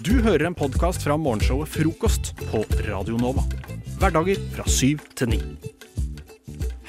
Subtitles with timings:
[0.00, 3.44] Du hører en podkast fra morgenshowet Frokost på Radio Nova.
[4.00, 5.38] Hverdager fra syv til ni.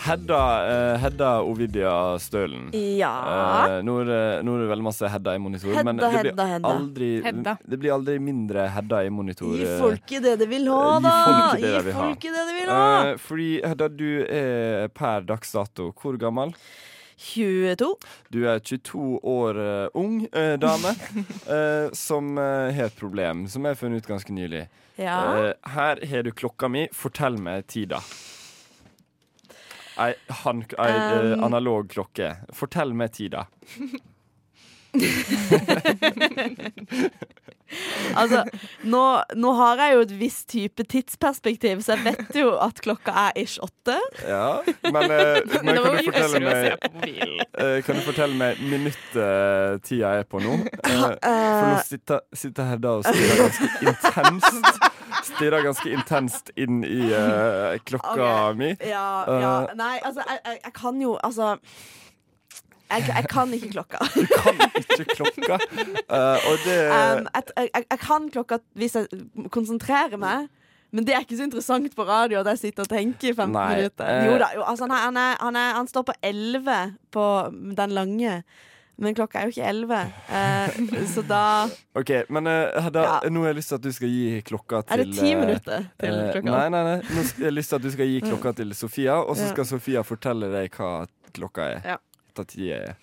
[0.05, 1.91] Hedda, uh, Hedda Ovidia
[2.21, 2.71] Stølen.
[2.73, 3.11] Ja.
[3.77, 6.09] Uh, nå, er det, nå er det veldig masse Hedda i monitor, Hedda, men det
[6.11, 6.73] blir, Hedda, Hedda.
[6.77, 7.55] Aldri, Hedda.
[7.65, 9.53] det blir aldri mindre Hedda i monitor.
[9.57, 11.15] Gi eh, folket det de vil ha, Gi da!
[11.29, 12.03] folket det Gi de vil ha.
[12.03, 12.89] folket det de vil ha!
[13.13, 16.53] Uh, fordi Hedda, du er per dags dato hvor gammel?
[17.17, 17.95] 22.
[18.29, 20.91] Du er 22 år uh, ung uh, dame
[21.55, 24.65] eh, som har et problem, som jeg har funnet ut ganske nylig.
[24.99, 25.53] Ja.
[25.75, 26.85] Her har du klokka mi.
[26.95, 27.99] Fortell meg tida.
[29.99, 31.43] Ei, han, ei Um.
[31.43, 32.33] analog klokke.
[32.53, 33.45] Fortell meg tida.
[38.15, 38.43] Altså,
[38.85, 39.01] nå,
[39.35, 43.39] nå har jeg jo et visst type tidsperspektiv, så jeg vet jo at klokka er
[43.41, 43.97] ish åtte.
[44.21, 46.85] Ja, men, eh, men kan, du fortelle meg,
[47.57, 50.59] eh, kan du fortelle meg minuttet jeg er på nå?
[51.25, 54.79] Eh, for nå sitter, sitter Hedda og stirrer ganske intenst
[55.25, 58.57] Stirrer ganske intenst inn i eh, klokka okay.
[58.59, 58.69] mi.
[58.85, 59.07] Ja,
[59.41, 59.53] ja.
[59.77, 61.55] Nei, altså, jeg, jeg, jeg kan jo Altså
[62.91, 63.97] jeg, jeg kan ikke klokka.
[64.15, 65.57] Du kan ikke klokka.
[66.09, 69.07] Uh, det Um, jeg, jeg, jeg kan klokka hvis jeg
[69.51, 70.47] konsentrerer meg.
[70.95, 73.51] Men det er ikke så interessant på radio at jeg sitter og tenker i 15
[73.51, 74.05] Nei, minutter.
[74.07, 74.27] eh.
[74.29, 76.77] Jo da, jo, altså, han, er, han, er, han, han står på 11
[77.11, 77.25] på
[77.81, 78.37] den lange.
[78.95, 79.97] Men klokka er jo ikke 11.
[80.31, 80.77] Eh,
[81.11, 81.41] så da
[81.99, 83.17] OK, men uh, da, Ja.
[83.27, 85.89] nå har jeg lyst til at du skal gi klokka til er det ti minutter
[85.99, 86.47] til klokka.
[86.53, 86.97] Nei, nei, nei.
[87.11, 89.51] Nå har jeg lyst til at du skal gi klokka til Sofia, og så Ja.
[89.51, 90.93] skal Sofia fortelle deg hva
[91.35, 91.81] klokka er.
[91.95, 91.97] Ja.
[92.35, 92.95] Hva ti er.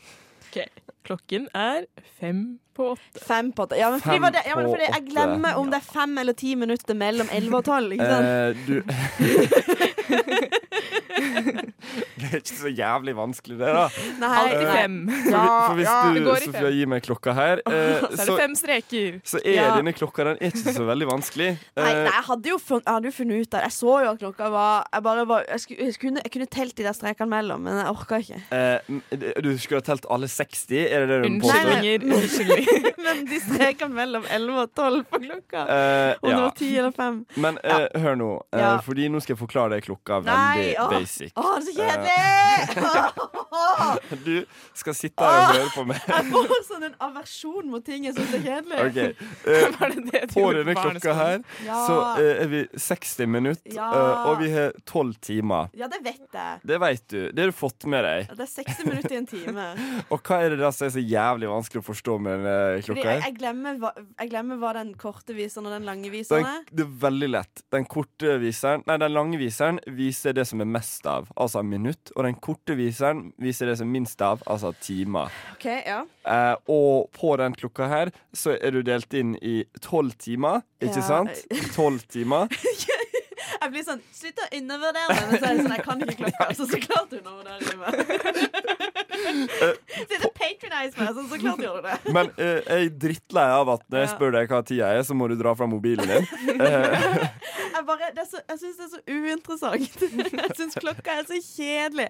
[1.03, 1.87] Klokken er
[2.21, 3.21] fem på åtte.
[3.27, 3.77] Fem på åtte.
[3.77, 6.33] Ja, men fordi, var det, ja, men fordi jeg glemmer om det er fem eller
[6.39, 7.93] ti minutter mellom 11 og 12.
[7.97, 8.27] Ikke sant?
[8.29, 8.83] Eh, du
[12.23, 13.85] Det er ikke så jævlig vanskelig, det, da.
[14.21, 14.97] Nei, alltid fem.
[15.11, 16.67] For, for hvis ja, du, Sofia, fem.
[16.77, 19.17] gir meg klokka her, eh, Så er det fem streker.
[19.27, 19.69] så er Ja.
[19.77, 21.49] denne klokka Den er ikke så veldig vanskelig.
[21.77, 23.65] Nei, Eh, nei, jeg hadde jo funnet, jeg hadde funnet ut der.
[23.67, 26.47] Jeg så jo at klokka var Jeg, bare var, jeg, skulle, jeg, kunne, jeg kunne
[26.59, 28.41] telt de der strekene mellom, men jeg orka ikke.
[28.53, 28.79] eh,
[29.43, 30.79] du skulle ha telt alle 60?
[30.93, 31.29] Er det det du?
[31.33, 32.07] Unnskyldninger.
[32.17, 32.91] Unnskyldninger.
[33.03, 35.63] Men de strekene mellom 11 og 12 på klokka.
[35.67, 37.17] Eh, Om det var 10 eller 5.
[37.43, 38.77] Men eh, hør nå, eh, Ja.
[38.85, 40.91] fordi nå skal jeg forklare deg klokka Nei, veldig åh.
[40.93, 41.33] basic.
[41.37, 43.42] Å, det er så kjedelig!
[44.27, 44.45] Du
[44.79, 46.01] skal sitte her og høre på meg.
[46.09, 48.79] Jeg får sånn en aversjon mot ting jeg syns er kjedelig.
[48.89, 49.15] Okay.
[49.47, 51.79] eh, På denne klokka her Ja.
[51.87, 53.89] så eh, er vi 60 minutter, Ja.
[53.93, 55.71] eh, og vi har 12 timer.
[55.79, 56.61] Ja, det vet jeg.
[56.67, 57.19] Det vet du.
[57.33, 58.29] Det har du fått med deg.
[58.29, 59.67] Ja, Det er 60 minutter i en time.
[60.13, 63.03] Og hva er det da som er så jævlig vanskelig å forstå med denne klokka
[63.03, 63.27] jeg, her?
[63.29, 66.63] jeg, glemmer hva, jeg glemmer hva den korte viseren og den lange viseren er.
[66.71, 67.63] det er veldig lett.
[67.73, 72.11] Den korte viseren Nei, den lange viseren viser det som er mest av, altså minutt.
[72.17, 75.31] Og den korte viseren viser det som er minst av, altså timer.
[75.57, 80.15] Ok, ja Eh, og på den klokka her så er du delt inn i tolv
[80.23, 81.09] timer, ikke Ja.
[81.09, 81.43] sant?
[81.75, 82.47] Tolv timer.
[83.63, 85.27] Jeg blir sånn Slutt å undervurdere meg.
[85.29, 86.47] Men så er det sånn, jeg kan ikke klokka.
[86.59, 88.82] Så så klart du undervurderer meg.
[90.11, 91.97] Sitter og patronize meg, sånn, så klart gjør du det.
[92.17, 95.17] Men eh, jeg er drittlei av at når jeg spør deg hva tida er, så
[95.19, 96.29] må du dra fra mobilen din.
[96.57, 97.29] Eh,
[97.73, 100.03] Jeg, bare, det er så, jeg syns det er så uinteressant.
[100.43, 102.05] Jeg syns klokka er så kjedelig.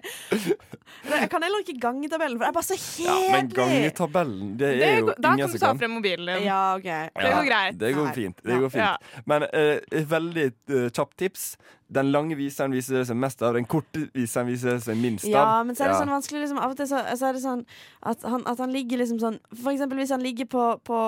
[1.07, 3.55] Jeg kan heller ikke gangetabellen, for det er bare så ja, men kjedelig.
[3.57, 6.43] gangetabellen, det Det er jo går- Da ingen kan du ta frem mobilen din.
[6.49, 6.83] Ja, OK.
[6.83, 7.79] Det går greit.
[7.79, 8.43] Det går fint.
[8.43, 8.83] Det går fint.
[8.83, 9.23] Ja.
[9.25, 11.47] Men eh, veldig uh, kjapt tips.
[11.93, 15.25] Den lange viseren viser det seg mest av, den korte viseren viser det seg minst
[15.29, 15.31] av.
[15.35, 16.01] Ja, men så er det Ja.
[16.03, 17.65] sånn vanskelig liksom, Av og til så, så er det sånn
[18.01, 20.99] at han, at han ligger liksom sånn For eksempel hvis han ligger på, på,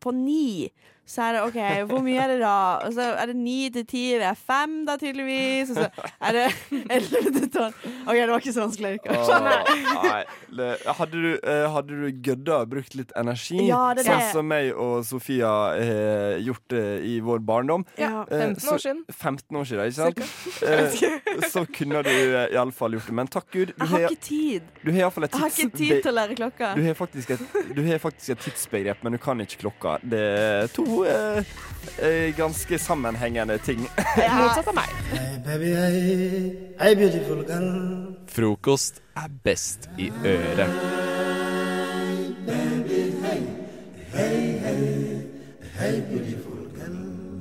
[0.00, 0.70] på ni,
[1.10, 1.56] så er det OK,
[1.90, 2.50] hvor mye er det da?
[2.86, 5.72] Og så er det ni til ti, det er fem da, tydeligvis.
[5.72, 5.88] Og så
[6.22, 6.44] er det
[6.96, 7.74] elleve til tolv.
[8.06, 8.92] OK, det var ikke så vanskelig.
[9.10, 9.48] Åh,
[10.54, 10.68] nei.
[11.00, 14.28] Hadde du, eh, hadde du gødda og brukt litt energi, Ja, det er sånn det.
[14.36, 15.50] som meg og Sofia
[15.80, 18.22] har gjort det i vår barndom Ja.
[18.30, 19.02] eh, 15 år siden.
[19.10, 20.22] 15 år siden, ikke sant?
[20.70, 23.14] Eh, så kunne du eh, iallfall gjort det.
[23.16, 24.62] Men takk Gud, du Jeg har har, ikke tid.
[24.84, 26.72] du har iallfall et Jeg har ikke tid til å lære klokka.
[26.76, 27.40] du har, faktisk et,
[27.74, 29.98] du har faktisk et tidsbegrep, men du kan ikke klokka.
[30.04, 31.44] Det er to eh,
[31.98, 33.84] eh, ganske sammenhengende ting.
[34.40, 34.96] Motsatt av meg.
[35.12, 37.70] Hey baby, hey, hey beautiful girl.
[38.30, 41.08] Frokost er best i øret.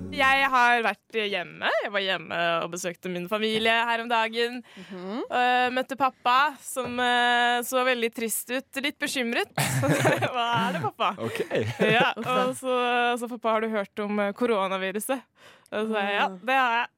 [0.09, 1.69] Jeg har vært hjemme.
[1.83, 4.59] Jeg var hjemme og besøkte min familie her om dagen.
[4.89, 8.81] Uh, møtte pappa, som uh, så veldig trist ut.
[8.81, 9.53] Litt bekymret.
[10.33, 11.11] Hva er det, pappa?
[11.21, 11.44] OK.
[11.85, 12.79] Ja, og så,
[13.21, 15.21] så pappa, har du hørt om eh, koronaviruset?
[15.69, 16.91] Og så sa jeg ja, det har jeg.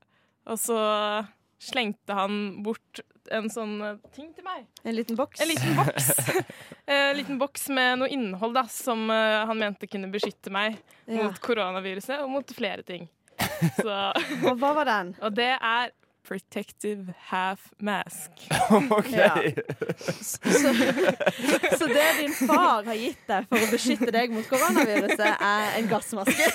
[0.52, 0.80] Og så
[1.62, 4.66] slengte han bort en sånn eh, ting til meg.
[4.84, 5.40] En liten boks.
[5.46, 6.12] En liten boks.
[6.92, 11.22] En liten boks med noe innhold da, som eh, han mente kunne beskytte meg Ja.
[11.22, 13.06] mot koronaviruset og mot flere ting.
[13.80, 13.94] Så,
[14.44, 15.14] Og hva var den?
[15.22, 15.92] og det er
[16.28, 18.44] protective half mask.
[18.98, 19.08] OK.
[19.10, 19.32] Ja.
[20.22, 20.38] Så,
[21.80, 25.90] så det din far har gitt deg for å beskytte deg mot koronaviruset, er en
[25.90, 26.46] gassmaske?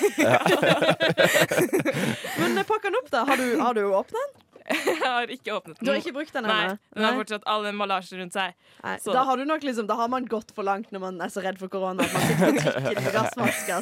[2.39, 3.25] Men pakk den opp, da.
[3.27, 4.43] Har du, har du åpnet den?
[4.75, 5.85] Jeg har ikke åpnet den.
[5.85, 8.55] Du har ikke brukt den Nei, den har fortsatt all den malasjen rundt seg.
[9.03, 11.57] Så- Da har liksom Da har man gått for langt når man er så redd
[11.59, 13.79] for korona at man sitter og gassmaske.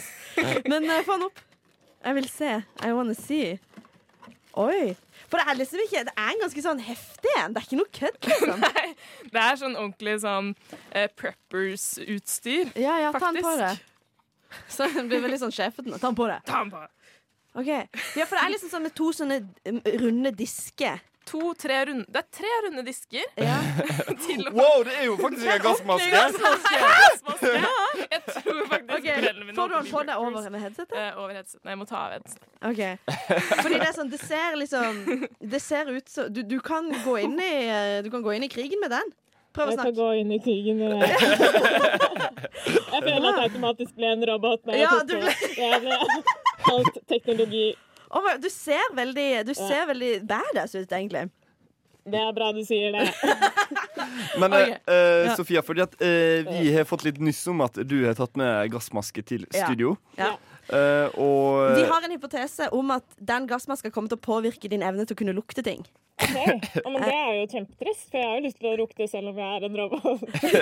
[0.69, 1.39] Men uh, få den opp.
[2.05, 2.51] Jeg vil se.
[2.85, 3.57] I wanna see.
[4.55, 4.95] Oi.
[5.27, 7.55] For det er liksom ikke Det er en ganske sånn heftig en.
[7.55, 8.61] Det er ikke noe kødd, liksom.
[8.67, 8.85] Nei,
[9.33, 10.53] det er sånn ordentlig sånn
[10.93, 12.71] uh, preppers-utstyr.
[12.79, 13.73] Ja, ja, ta den på det.
[14.71, 15.97] Så den blir veldig sånn sjefete.
[15.97, 16.37] Ta den på det.
[16.47, 16.85] Ta den på.
[17.55, 17.67] Ok,
[18.19, 19.37] Ja, for det er liksom sånn med to sånne
[19.71, 20.99] um, runde disker.
[21.25, 23.23] To, tre runde Det er tre runde disker.
[23.41, 23.55] Ja.
[24.27, 26.09] Til og Wow, det er jo faktisk en gassmaske!
[26.13, 27.61] gassmaske.
[28.11, 29.07] Jeg tror faktisk Ok,
[29.39, 30.93] mine Får du den på deg over med headsetet?
[30.99, 31.61] Eh, over headset.
[31.63, 32.45] Nei, jeg må ta av headset.
[32.61, 32.81] Ok
[33.63, 35.01] Fordi det er sånn Det ser liksom
[35.55, 38.45] Det ser ut som du, du kan gå inn i eh, Du kan gå inn
[38.45, 39.09] i krigen med den.
[39.55, 39.97] Prøv å Jeg kan snakke.
[39.97, 40.99] gå inn i krigen med den
[42.95, 44.61] Jeg føler at jeg automatisk ble en robot.
[44.67, 45.21] Når jeg Ja, tok du på.
[45.25, 46.05] ble
[46.73, 47.73] alt teknologi.
[48.15, 51.27] Oh, du ser veldig Du ser veldig badass ut, egentlig.
[52.05, 53.05] Det er bra du sier det.
[54.41, 54.75] Men okay.
[54.85, 55.35] eh, eh, Ja.
[55.39, 58.69] Sofia, fordi at eh, vi har fått litt nyss om at du har tatt med
[58.75, 59.65] gassmaske til Ja.
[59.65, 59.95] studio.
[60.19, 60.35] Ja.
[60.69, 64.85] Eh, og Vi har en hypotese om at den gassmaska kommer til å påvirke din
[64.85, 65.85] evne til å kunne lukte ting.
[66.15, 66.59] Okay.
[66.83, 69.33] Ja, men det er jo kjempetrist, for jeg har jo lyst til å lukte selv
[69.33, 70.21] om jeg er en robot.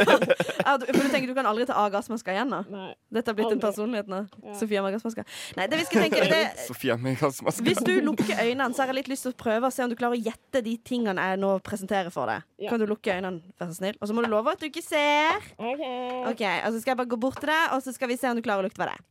[0.63, 2.87] Ja, du, for du tenker du kan aldri ta av gassmaska igjen da Nei.
[3.13, 4.23] Dette har blitt en personlighet nå.
[4.41, 4.55] Ja.
[4.57, 5.25] Sofia med gassmaska.
[5.59, 7.65] Nei, det vi skal tenke det, Sofia med gassmaska.
[7.67, 9.93] Hvis du lukker øynene, så har jeg litt lyst til å prøve å se om
[9.93, 12.47] du klarer å gjette de tingene jeg nå presenterer for deg.
[12.63, 12.73] Ja.
[12.73, 13.99] Kan du lukke øynene, vær så snill?
[13.99, 15.51] Og så må du love at du ikke ser.
[15.59, 15.87] Ok.
[16.33, 18.31] okay og så skal jeg bare gå bort til deg, og så skal vi se
[18.31, 19.09] om du klarer å lukte hva det er.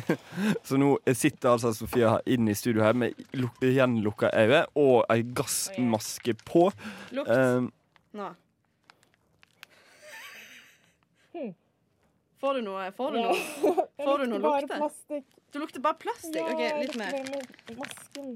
[0.66, 5.22] Så nå sitter altså Sofia inne i studio her med luk gjenlukka øyne og ei
[5.36, 6.70] gassmaske på.
[7.16, 7.70] Lukt Um,
[8.16, 8.30] nå.
[12.42, 12.88] Får du noe?
[12.96, 13.34] Får du noe?
[14.02, 15.20] Får du noe lukte?
[15.52, 16.42] Du lukter bare plastikk.
[16.42, 17.12] OK, litt mer.
[17.78, 18.32] Masken.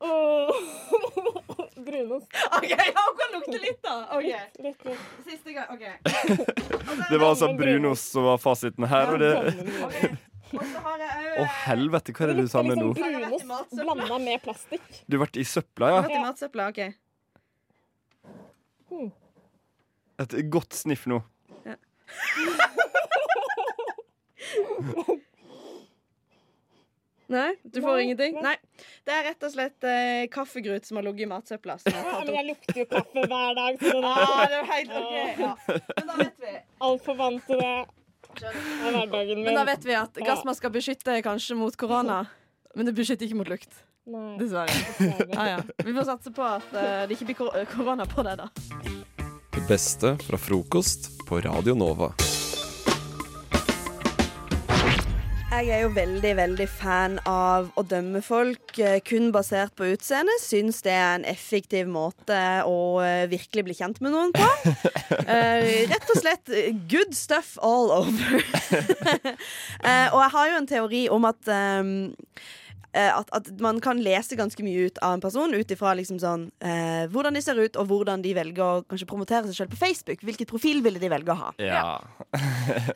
[1.84, 2.26] Brunost.
[2.56, 3.94] OK, ja, hun kan lukte litt, da.
[4.16, 4.24] OK.
[4.64, 4.98] Litt, litt.
[5.26, 5.68] Siste gang.
[5.74, 5.84] OK.
[7.10, 9.06] det var altså brunost som var fasiten her.
[9.14, 9.32] Og det
[10.50, 10.52] Å,
[11.64, 12.88] helvete, hva er det du sa med nå?
[12.96, 14.88] Liksom brunost blanda med plastikk.
[15.06, 16.00] Du har vært i søpla, ja?
[16.04, 16.62] Vært i matsøpla.
[16.74, 16.80] OK.
[20.20, 21.18] Et godt sniff nå.
[27.30, 28.38] Nei, du får Nei, ingenting?
[28.42, 28.56] nei.
[29.06, 31.76] Det er rett og slett eh, kaffegrut som har ligget i matsøpla.
[31.78, 34.66] Som jeg har men jeg lukter jo kaffe hver dag, så det Ah, det er
[34.72, 35.14] helt ok.
[35.44, 35.52] Ja.
[36.00, 36.54] Men da vet vi
[36.88, 37.76] altfor vant til det.
[38.40, 38.58] Det er
[38.94, 42.20] hverdagen Men da vet vi at gassmasker beskytter kanskje mot korona.
[42.74, 43.70] Men det beskytter ikke mot lukt.
[44.10, 44.74] Nei, Dessverre.
[44.98, 45.28] dessverre.
[45.34, 45.86] Ja, ja.
[45.86, 48.50] Vi får satse på at eh, det ikke blir kor korona på deg, da.
[49.54, 52.10] Det beste fra frokost på Radio Nova.
[55.50, 60.36] Jeg er jo veldig, veldig fan av å dømme folk eh, kun basert på utseende.
[60.38, 62.38] Syns det er en effektiv måte
[62.70, 64.46] å eh, virkelig bli kjent med noen på.
[65.30, 66.48] Eh, rett og slett
[66.90, 68.40] good stuff all over.
[70.14, 71.90] Og jeg har jo en teori om at eh,
[72.98, 76.48] at, at man kan lese ganske mye ut av en person ut ifra liksom sånn,
[76.64, 79.80] eh, hvordan de ser ut, og hvordan de velger å kanskje promotere seg selv på
[79.80, 80.24] Facebook.
[80.26, 81.52] Hvilket profilbilde de velger å ha.
[81.62, 81.84] Ja.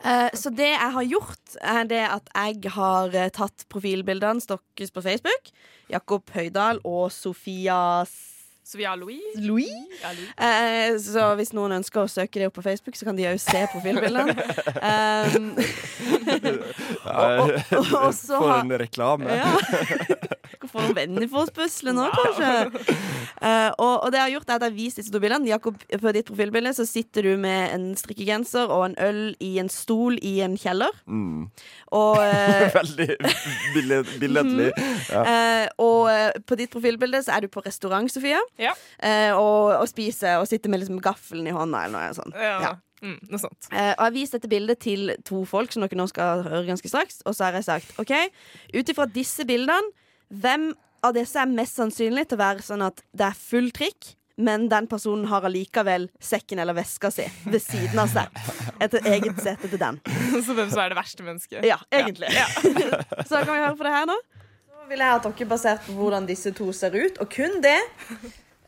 [0.05, 4.93] Eh, så det jeg har gjort, er det at jeg har eh, tatt profilbildene Stokkes
[4.95, 5.51] på Facebook.
[5.91, 8.05] Jakob Høydahl og Sofia
[8.65, 9.37] S- Sofia Louise.
[9.41, 9.69] Louis.
[10.03, 10.29] Ja, Louis.
[10.39, 13.39] Eh, så hvis noen ønsker å søke det opp på Facebook, så kan de òg
[13.43, 14.35] se profilbildene.
[14.85, 15.57] Um,
[17.05, 17.53] og-
[17.95, 19.29] og så For en reklame.
[19.33, 19.53] ja.
[20.75, 22.95] Skal få noen venner for oss pusle nå, kanskje.
[23.45, 25.47] Uh, og, og det jeg har gjort, er at jeg har vist disse to bildene.
[25.51, 29.71] Jakob, på ditt profilbilde så sitter du med en strikkegenser og en øl i en
[29.73, 30.91] stol i en kjeller.
[31.07, 31.45] Mm.
[31.95, 33.09] Og, uh, Veldig
[33.75, 34.19] billedlig.
[34.21, 34.71] billedlig.
[35.13, 35.23] Ja.
[35.23, 38.73] Uh, og på ditt profilbilde så er du på restaurant, Sofie, Ja.
[39.03, 42.35] eh, og, og spiser og sitter med liksom gaffelen i hånda eller noe sånt.
[42.39, 42.57] Ja.
[42.65, 42.73] Ja.
[43.05, 43.67] Mm, noe sånt.
[43.71, 46.65] Eh, og jeg har vist dette bildet til to folk som dere nå skal høre
[46.69, 47.21] ganske straks.
[47.29, 48.13] Og så har jeg sagt OK,
[48.79, 49.93] ut ifra disse bildene,
[50.41, 50.73] hvem
[51.05, 54.67] av disse er mest sannsynlig til å være sånn at det er full trikk, men
[54.71, 58.41] den personen har allikevel sekken eller veska si ved siden av seg?
[58.83, 60.01] Et eget sete til den.
[60.43, 61.67] Så hvem som er det verste mennesket?
[61.69, 62.33] Ja, egentlig.
[63.29, 64.19] så da kan vi høre på det her nå.
[64.75, 67.79] Så vil jeg at dere, basert på hvordan disse to ser ut, og kun det,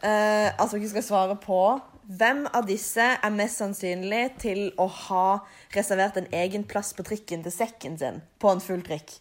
[0.04, 1.61] uh, at dere skal svare på
[2.06, 5.28] hvem av disse er mest sannsynlig til å ha
[5.75, 9.18] reservert en egen plass på trikken til sekken sin på en full trikk.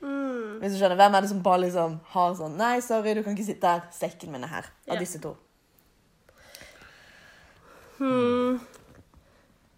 [0.00, 3.34] Hvis du skjønner, Hvem er det som bare liksom har sånn Nei, sorry, du kan
[3.34, 3.80] ikke sitte her.
[3.94, 4.66] Sekken min er her.
[4.88, 5.00] Av Ja.
[5.00, 5.36] disse to.
[7.98, 8.60] Hmm.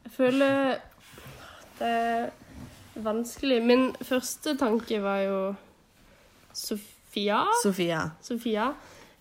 [0.05, 0.81] Jeg føler
[1.79, 2.31] det er
[3.01, 3.63] vanskelig.
[3.65, 5.39] Min første tanke var jo
[6.53, 7.45] Sofia.
[7.63, 8.03] Sofia.
[8.21, 8.67] Sofia.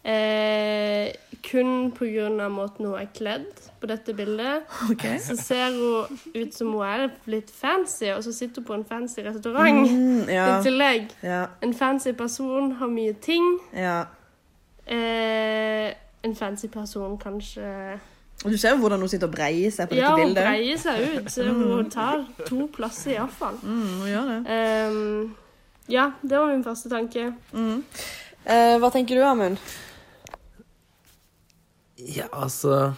[0.03, 1.13] Eh,
[1.43, 3.45] kun av måten hun er kledd
[3.81, 4.63] på dette bildet.
[4.91, 5.17] Okay.
[5.19, 8.85] Så ser hun ut som hun er litt fancy, og så sitter hun på en
[8.85, 10.59] fancy restaurant Mm, ja.
[10.59, 11.09] i tillegg.
[11.23, 11.45] Ja.
[11.61, 13.59] En fancy person har mye ting.
[13.73, 14.05] ja.
[14.87, 15.93] Eh,
[16.23, 17.99] en fancy person kanskje
[18.45, 20.43] du ser jo hvordan hun sitter og breier seg på Ja, dette hun bildet.
[20.47, 21.29] breier seg ut.
[21.31, 23.57] Så hun tar to plasser iallfall.
[23.63, 24.57] Mm, hun gjør det.
[24.91, 25.35] Um,
[25.91, 27.25] ja, det var min første tanke.
[27.53, 29.57] Eh, hva tenker du, Amund?
[32.07, 32.93] Ja, altså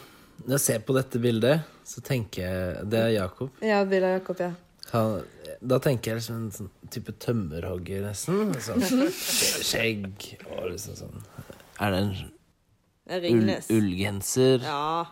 [0.45, 3.49] Når jeg ser på dette bildet, så tenker jeg Det er Jakob.
[3.65, 4.51] Ja, Bilde Jakob, ja.
[4.91, 5.21] Han,
[5.63, 8.51] da tenker jeg liksom en sånn type tømmerhogger, nesten.
[8.59, 8.83] Sånn
[9.15, 11.21] skjegg og liksom sånn
[11.79, 13.69] Er det en ull, Ringnes.
[13.71, 14.65] ullgenser?
[14.65, 15.05] Ja.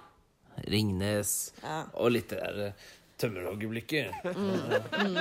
[0.68, 1.34] Ringnes.
[1.64, 1.84] Ja.
[1.96, 2.74] Og litt det der
[3.24, 5.18] eh, Mm.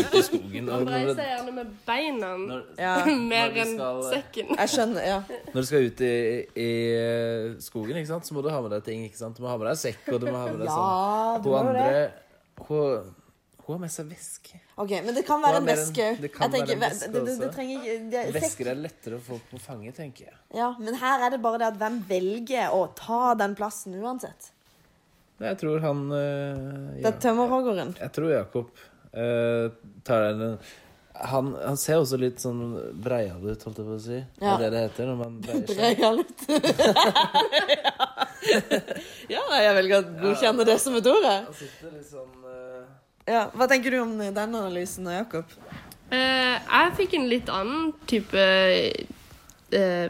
[0.00, 0.66] Ute i skogen.
[0.68, 2.94] Man reiser gjerne med beina når, ja.
[3.32, 3.76] mer enn
[4.08, 4.54] sekken.
[4.56, 5.06] Jeg skjønner.
[5.06, 5.20] ja.
[5.52, 6.12] når du skal ut i,
[6.54, 9.06] i eh, skogen, ikke sant, så må du ha med deg ting.
[9.08, 9.38] ikke sant?
[9.38, 10.84] Du må ha med deg sekk, og du må ha med deg sånn.
[10.84, 11.88] Ja, du Hun andre
[12.68, 13.10] hun,
[13.64, 14.60] hun har med seg væske.
[14.80, 16.20] Ok, Men det kan være en veske òg.
[18.10, 20.36] det veske er lettere å få på fanget, tenker jeg.
[20.56, 24.52] Ja, Men her er det bare det at hvem velger å ta den plassen uansett?
[25.40, 27.94] Jeg tror han eh, Det er tømmerhoggeren.
[28.00, 28.70] Jeg tror Jakob
[29.16, 29.72] uh,
[30.04, 30.58] tar den
[31.20, 32.60] han, han ser også litt sånn
[33.02, 34.20] breial ut, holdt jeg på å si.
[34.40, 34.54] Ja.
[34.56, 35.76] Det er det det heter når man breier seg.
[35.76, 36.40] Breier litt.
[39.34, 41.26] ja, jeg velger å godkjenne det som et ord.
[41.26, 41.68] jeg.
[42.08, 42.88] Sånn uh...
[43.28, 45.52] Ja, Hva tenker du om den analysen av Jakob?
[46.10, 48.46] Uh, jeg fikk en litt annen type
[49.76, 50.08] uh,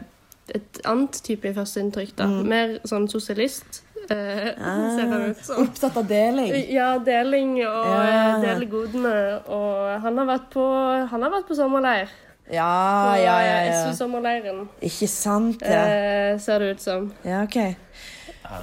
[0.51, 2.29] Et annet type førsteinntrykk, da.
[2.55, 3.83] Mer sånn sosialist.
[4.11, 5.61] Eh, ser ut som.
[5.63, 6.51] Opptatt av deling?
[6.73, 8.01] Ja, deling og Ja.
[8.35, 9.15] eh, dele godene.
[9.47, 10.65] Og han har vært på,
[11.11, 12.09] han har vært på sommerleir.
[12.51, 12.67] Ja,
[13.07, 13.57] På ja, ja.
[13.61, 13.83] eh, ja.
[13.85, 15.83] SU-sommerleiren, Ikke sant, ja.
[15.87, 17.11] eh, ser det ut som.
[17.23, 17.55] Ja, OK.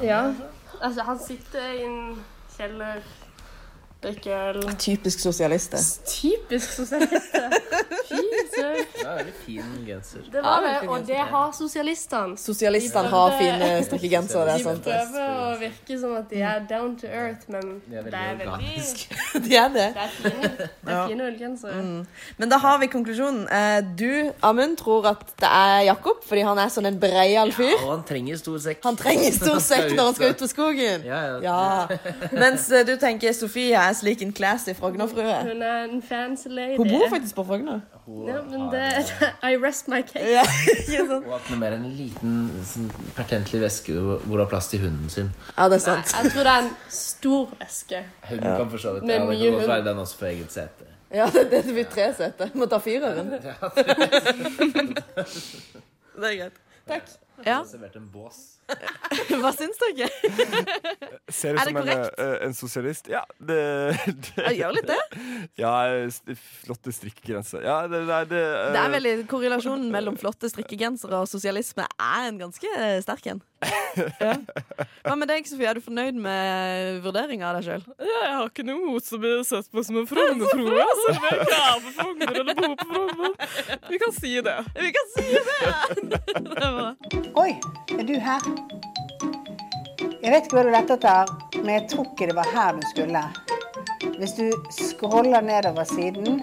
[0.03, 0.33] Ja.
[0.83, 2.19] Altså, han sitter i en
[2.59, 3.01] kjeller,
[4.03, 4.77] drikker øl.
[4.79, 5.79] Typisk sosialister.
[6.07, 7.51] Typisk sosialister.
[8.09, 8.21] Fy
[8.55, 8.85] søren.
[8.95, 10.21] Det var veldig fin genser.
[10.33, 12.37] Det var det, og det har sosialistene.
[12.39, 14.45] Sosialistene har fine strikkegensere.
[14.59, 17.97] Det De er prøver å virke som at de er down to earth, men De
[17.99, 19.19] er det veldig er veldig organiske.
[19.49, 19.89] De er det.
[19.95, 20.53] Det er fine,
[20.87, 21.83] det er fine ullgensere.
[22.39, 23.43] Men da har vi konklusjonen.
[23.49, 27.75] Eh, Du, Amund, tror at det er Jakob fordi han er sånn en breial fyr.
[27.83, 28.81] Og han trenger stor sekk.
[28.85, 31.05] Han trenger stor sekk når han skal ut på skogen.
[31.09, 31.39] Ja, ja.
[31.43, 31.99] Ja.
[32.43, 35.37] Mens eh, du tenker Sofie er slik en classy Frogner-frue.
[35.49, 36.77] Hun er en fancy lady.
[36.79, 37.81] Hun bor faktisk på Frogner.
[38.29, 38.83] Ja, men det
[39.51, 40.25] I rest my case.
[40.33, 40.45] Ja,
[40.79, 41.27] ikke sant?
[41.27, 42.37] Og at er mer en liten
[42.69, 45.33] sånn, pertentlig veske hvor det er plass til hunden sin.
[45.57, 46.15] Ja, det er sant.
[46.17, 48.05] Jeg tror det er en stor veske.
[48.31, 50.89] Hunden kan for så vidt ja, det kan godt være den også på eget sete.
[51.15, 52.51] Ja, det, det blir tre seter.
[52.55, 53.31] Må ta fireren.
[56.19, 56.57] Det er greit.
[56.89, 57.11] Takk.
[57.47, 58.58] Ja, Servert en bås.
[59.41, 60.09] Hva syns dere?
[61.33, 63.09] Ser Er ut som en, eh, en sosialist.
[63.13, 63.59] Ja, det,
[64.07, 65.01] det Jeg gjør litt det.
[65.61, 65.73] Ja,
[66.67, 67.65] flotte strikkegrenser.
[67.65, 72.29] Ja, det, det, det, eh, Det er veldig Korrelasjonen mellom flotte strikkegensere og sosialisme er
[72.29, 73.45] en ganske sterk en.
[73.99, 74.35] Ja.
[75.03, 75.67] Hva med deg, Sofie?
[75.67, 77.85] Er du fornøyd med vurderinga av deg sjøl?
[77.99, 80.87] Ja, jeg har ikke noe mot som blir sett på som en Frogner-frue.
[81.09, 83.35] Om jeg ikke er på Frogner eller bor på Frogner.
[83.89, 84.57] Vi kan si det.
[84.79, 86.15] Vi kan si det!
[86.15, 86.23] det.
[87.39, 87.51] Oi,
[87.99, 88.51] er du her?
[90.23, 91.31] Jeg vet ikke hva du lette etter,
[91.63, 93.23] men jeg tror ikke det var her du skulle.
[94.19, 96.43] Hvis du scroller nedover siden,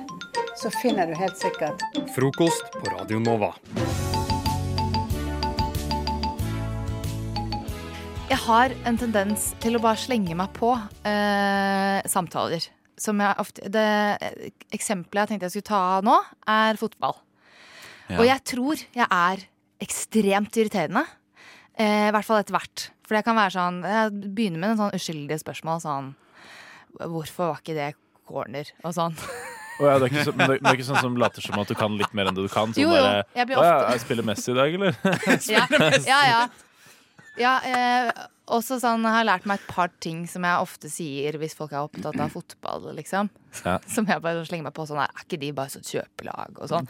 [0.58, 1.84] så finner du helt sikkert
[2.16, 3.52] Frokost på Radio Nova.
[8.26, 10.72] Jeg har en tendens til å bare slenge meg på
[11.06, 12.66] eh, samtaler.
[12.98, 13.86] Som jeg ofte, det
[14.74, 16.16] eksempelet jeg tenkte jeg skulle ta nå,
[16.48, 17.20] er fotball.
[18.08, 18.18] Ja.
[18.18, 19.46] Og jeg tror jeg er
[19.84, 21.06] ekstremt irriterende.
[21.76, 22.90] Eh, I hvert fall etter hvert.
[23.06, 26.08] For det kan være sånn Jeg begynner med en sånn uskyldige spørsmål sånn
[26.96, 27.90] Hvorfor var ikke det
[28.26, 28.72] corner?
[28.82, 29.18] Og sånn.
[29.76, 31.58] Oh, ja, det, er ikke så, men det, det er ikke sånn som later som
[31.60, 32.72] at du kan litt mer enn det du kan.
[32.72, 34.96] Sånn Jo, jo, derre, jeg blir Å ja, jeg spiller Messi i dag, eller?
[35.52, 35.66] Ja,
[36.08, 36.22] ja.
[36.32, 36.40] ja.
[37.44, 38.24] ja eh,
[38.56, 41.74] også sånn, jeg har lært meg et par ting som jeg ofte sier hvis folk
[41.74, 43.32] er opptatt av fotball, liksom.
[43.64, 43.78] Ja.
[43.96, 46.72] Som jeg bare slenger meg på sånn her, er ikke de bare sånn kjøpelag og
[46.72, 46.90] sånn?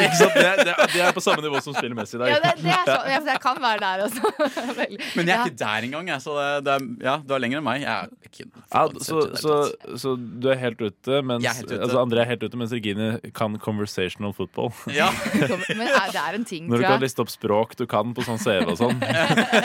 [0.00, 0.34] Ikke sant?
[0.36, 2.30] Det, det, det er på samme nivå som spiller Messi i dag.
[2.32, 4.32] Ja, det, det er så, ja, jeg kan være der også.
[5.18, 7.60] Men jeg er ikke der engang, jeg, så det, det er, ja, du er lenger
[7.60, 7.84] enn meg.
[7.84, 9.56] Jeg er ikke Ja, så, så,
[10.00, 11.80] så du er helt ute, mens er helt ute.
[11.84, 14.72] Altså, André er helt ute, mens Regine kan conversational football.
[15.02, 15.08] Ja.
[15.78, 18.40] Men det er en ting, Når du kan liste opp språk du kan på sånn
[18.40, 18.98] CV og sånn.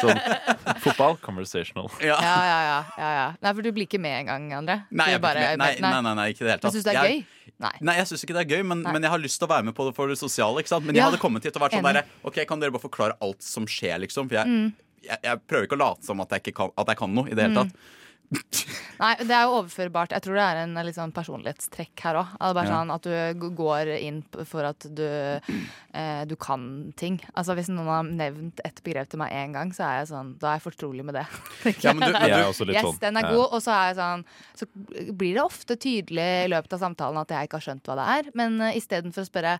[0.02, 0.22] sånn.
[0.84, 1.90] Fotball, conversational.
[2.04, 3.26] Ja, ja, ja, ja, ja.
[3.44, 4.80] Nei, for du blir ikke med engang, André.
[4.92, 6.72] Nei, nei, nei, nei, nei, ikke i det hele tatt.
[6.72, 7.37] Jeg syns det er Jeg- gøy?
[7.60, 7.72] Nei.
[7.82, 9.66] Nei, jeg syns ikke det er gøy, men, men jeg har lyst til å være
[9.66, 10.60] med på det for det sosiale.
[10.62, 10.86] ikke sant?
[10.86, 11.10] Men jeg Ja.
[11.10, 14.00] hadde kommet hit og vært sånn derre OK, kan dere bare forklare alt som skjer,
[14.06, 14.28] liksom?
[14.30, 14.74] For jeg, Mm.
[15.04, 17.26] jeg, jeg prøver ikke å late som at jeg, ikke kan, at jeg kan noe
[17.32, 17.72] i det hele Mm.
[19.02, 20.12] Nei, det er jo overførbart.
[20.16, 22.34] Jeg tror det er en sånn personlighetstrekk her òg.
[22.42, 24.20] Bare sånn at du går inn
[24.50, 26.66] for at du, eh, du kan
[27.00, 27.20] ting.
[27.38, 30.34] Altså Hvis noen har nevnt et begrep til meg én gang, så er jeg sånn
[30.42, 31.26] Da er jeg fortrolig med det.
[31.86, 33.00] Ja, men du- men er også litt yes, sånn.
[33.06, 33.32] den er Ja.
[33.36, 33.48] god.
[33.54, 34.26] Og så er jeg sånn
[34.60, 37.96] Så blir det ofte tydelig i løpet av samtalen at jeg ikke har skjønt hva
[37.96, 38.32] det er.
[38.36, 39.56] Men uh, istedenfor å spørre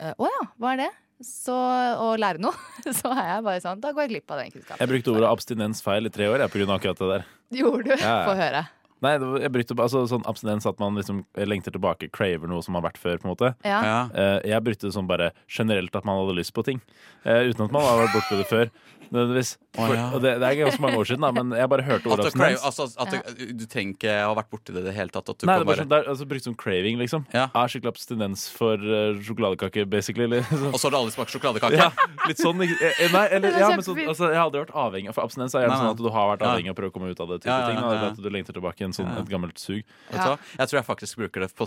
[0.00, 0.90] Å uh, ja, hva er det?
[1.20, 2.56] Så, og lære noe,
[2.96, 4.80] så er jeg bare sånn Da går jeg glipp av den kunnskapen.
[4.80, 7.28] Jeg brukte ordet abstinensfeil i tre år jeg, på akkurat det der.
[7.60, 7.96] Gjorde du?
[7.98, 8.26] Ja, ja.
[8.28, 8.66] Få høre.
[9.02, 12.60] Nei, det var- jeg brukte altså, sånn abstinens at man liksom lengter tilbake, craver noe
[12.62, 13.16] som har vært før.
[13.18, 13.80] på en måte Ja.
[13.82, 14.00] Ja.
[14.14, 16.80] Eh, Jeg brukte sånn bare generelt at man hadde lyst på ting.
[17.24, 18.70] eh, uten at man har vært borti det før.
[19.10, 19.56] Nødvendigvis.
[19.74, 20.04] For, ja.
[20.14, 22.58] og det, det er ganske mange år siden, da, men jeg bare hørte ordet crave,
[22.66, 25.30] altså, at du, du trenger ikke ha vært borti det i det hele tatt.
[25.32, 27.26] At du Nei, det er bare sånn, det er, altså, brukt som craving, liksom.
[27.34, 27.44] Ja.
[27.54, 30.28] Er skikkelig abstinens for uh, sjokoladekake, basically.
[30.30, 30.68] Liksom.
[30.70, 31.80] Og så har du aldri smakt sjokoladekake?
[31.80, 31.90] Ja,
[32.30, 32.62] litt sånn.
[32.66, 35.18] ikke- eh, Nei, eller, er ja, men så, altså, jeg har aldri vært avhengig av
[35.18, 37.22] For abstinens er sånn at du har vært avhengig av å prøve å komme ut
[37.26, 37.42] av det.
[37.42, 38.12] type Ja, ja, ting ja, da.
[38.14, 39.82] At du lengter tilbake i en sånn, et gammelt sug.
[40.14, 41.66] Jeg tror jeg faktisk bruker det på,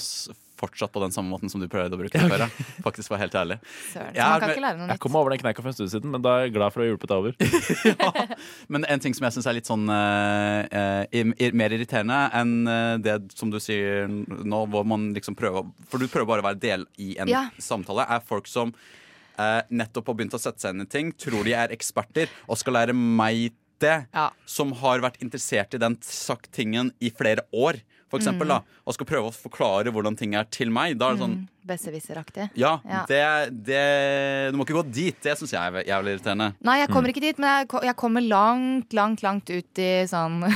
[0.63, 2.45] fortsatt på den samme måten som du prøvde å bruke det før.
[2.47, 2.67] ja.
[2.85, 3.59] Faktisk, var helt ærlig.
[3.91, 4.15] Søren.
[4.15, 5.91] Jeg Man er kan ikke lære noe Jeg kom over den kneika for en stund
[5.93, 7.33] siden, men da er jeg glad for å ha hjulpet deg over.
[8.73, 12.95] Men en ting som jeg syns er litt sånn uh, eh, mer irriterende enn eh,
[13.03, 16.61] det som du sier nå, hvor man liksom prøver For du prøver bare å være
[16.63, 17.47] del i en Ja.
[17.61, 18.73] samtale, er folk som
[19.37, 22.59] eh, nettopp har begynt å sette seg inn i ting, tror de er eksperter og
[22.59, 23.97] skal lære meg det,
[24.49, 27.81] som har vært interessert i den sagt tingen i flere år,
[28.13, 28.51] for eksempel, Mm.
[28.53, 30.99] da, og skal prøve å forklare hvordan ting er til meg.
[31.01, 32.49] Da er det sånn Mm, Besserwisser-aktig.
[32.59, 33.05] Ja, Ja.
[33.09, 33.21] Det,
[33.65, 35.17] det Du må ikke gå dit.
[35.23, 36.51] Det syns jeg er jævlig irriterende.
[36.61, 40.43] Nei, jeg kommer ikke dit, men jeg, jeg kommer langt, langt, langt ut i sånn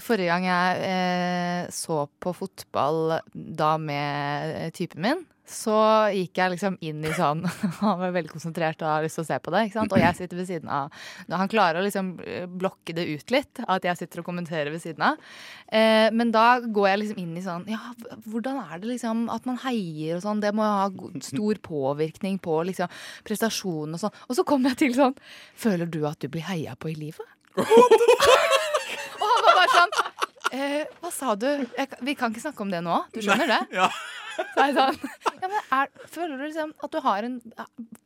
[0.00, 5.76] Forrige gang jeg eh, så på fotball da med eh, typen min, så
[6.14, 7.44] gikk jeg liksom inn i sånn
[7.82, 9.64] Han var veldig konsentrert og har lyst til å se på det.
[9.82, 13.62] Og jeg sitter ved siden av Han klarer å liksom eh, blokke det ut litt,
[13.66, 15.20] at jeg sitter og kommenterer ved siden av.
[15.68, 17.80] Eh, men da går jeg liksom inn i sånn Ja,
[18.26, 20.42] hvordan er det liksom at man heier og sånn?
[20.42, 20.88] Det må ha
[21.24, 22.90] stor påvirkning på liksom
[23.28, 24.16] prestasjonen og sånn.
[24.28, 25.16] Og så kommer jeg til sånn
[25.58, 27.26] Føler du at du blir heia på i livet?
[27.56, 30.11] Og han var bare sånn
[30.52, 31.48] eh, Hva sa du?
[31.48, 32.98] Jeg, vi kan ikke snakke om det nå.
[33.14, 33.62] Du skjønner det?
[33.74, 33.88] Ja.
[34.32, 34.96] Så er jeg sånn
[35.42, 37.34] ja, men er, Føler du liksom at du har en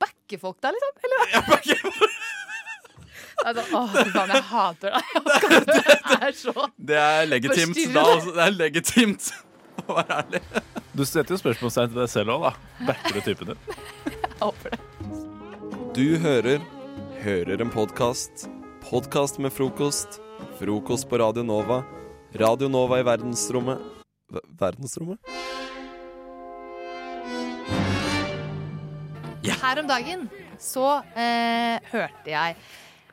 [0.03, 0.93] Backer folk da, liksom?
[1.07, 1.21] Eller?
[3.37, 5.03] Det er sånn, Åh, fy faen, jeg hater deg.
[6.07, 7.79] Det er så Det er legitimt.
[7.95, 9.29] Da, altså, det er legitimt
[9.85, 10.41] å være ærlig.
[10.97, 12.87] Du setter jo spørsmålstegn til deg selv òg, da.
[12.89, 13.61] Backer du typen din?
[14.09, 14.81] Jeg håper det.
[15.97, 16.65] Du hører
[17.27, 18.45] Hører en podkast.
[18.85, 20.21] Podkast med frokost.
[20.61, 21.81] Frokost på Radio Nova.
[22.35, 23.79] Radio Nova i verdensrommet
[24.33, 25.21] v Verdensrommet?
[29.47, 30.27] Her om dagen
[30.63, 32.57] så eh, hørte jeg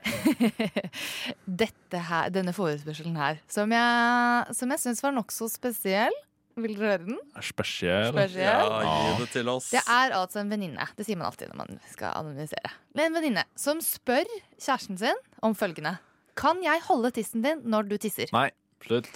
[1.63, 6.15] dette her, denne forespørselen her, som jeg, som jeg syns var nokså spesiell.
[6.59, 7.19] Vil dere høre den?
[7.41, 8.11] Spesiell.
[8.13, 8.69] Spesiell.
[8.69, 9.71] Ja, gi det til oss.
[9.73, 10.85] Det er altså en venninne.
[10.97, 12.73] Det sier man alltid når man skal anonymisere.
[12.93, 14.29] Men en venninne som spør
[14.61, 15.95] kjæresten sin om følgende.
[16.37, 18.29] Kan jeg holde tissen din når du tisser?
[18.35, 18.51] Nei,
[18.87, 19.07] slutt.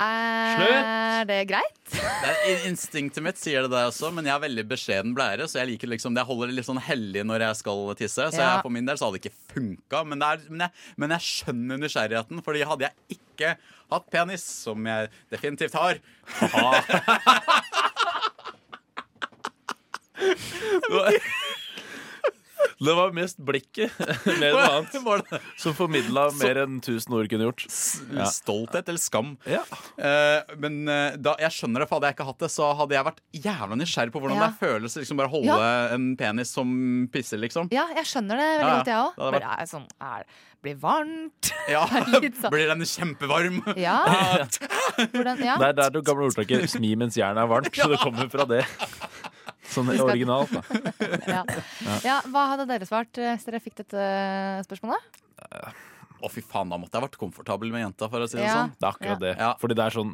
[0.00, 1.80] Er det greit?
[1.92, 5.44] Det er, instinktet mitt sier det der også, men jeg har veldig beskjeden blære.
[5.50, 8.30] Så jeg liker liksom, jeg holder det litt sånn hellig når jeg skal tisse.
[8.32, 8.46] Så Ja.
[8.54, 9.98] jeg, for min del så hadde det ikke funka.
[10.08, 13.56] Men, er, men, jeg, men jeg skjønner nysgjerrigheten, Fordi hadde jeg ikke
[13.90, 16.00] hatt penis, som jeg definitivt har
[22.80, 23.92] Det var mest blikket
[24.40, 27.66] mer enn annet som formidla mer enn 1000 ord kunne gjort.
[28.16, 28.28] Ja.
[28.32, 29.34] Stolthet eller skam.
[29.48, 29.62] Ja.
[30.00, 32.96] Uh, men uh, da, jeg skjønner det, for hadde jeg ikke hatt det, så hadde
[32.96, 34.48] jeg vært jævla nysgjerrig på hvordan Ja.
[34.48, 35.58] det føles liksom bare holde
[35.96, 36.70] en penis som
[37.12, 37.68] pisser, liksom.
[37.74, 38.78] Ja, jeg skjønner det veldig Ja, ja.
[38.78, 39.34] godt, jeg òg.
[39.36, 40.24] Bare er sånn er,
[40.60, 41.48] Blir varmt.
[41.72, 42.50] Ja, sånn.
[42.52, 43.62] Blir den kjempevarm?
[43.80, 43.94] Ja.
[45.14, 45.54] Hvordan, ja.
[45.56, 47.72] Det er der du gamle ordtaket 'smi mens jernet er varmt'.
[47.72, 48.66] Så det kommer fra det.
[49.70, 50.62] Sånn originalt, da.
[51.34, 51.44] Ja.
[52.04, 54.08] ja, Hva hadde dere svart eh, hvis dere fikk dette
[54.66, 55.20] spørsmålet?
[56.20, 58.72] Å, fy faen, da måtte jeg vært komfortabel med jenta, for å si det sånn.
[58.76, 59.34] Det er akkurat det.
[59.40, 59.50] Ja.
[59.60, 60.12] Fordi det er sånn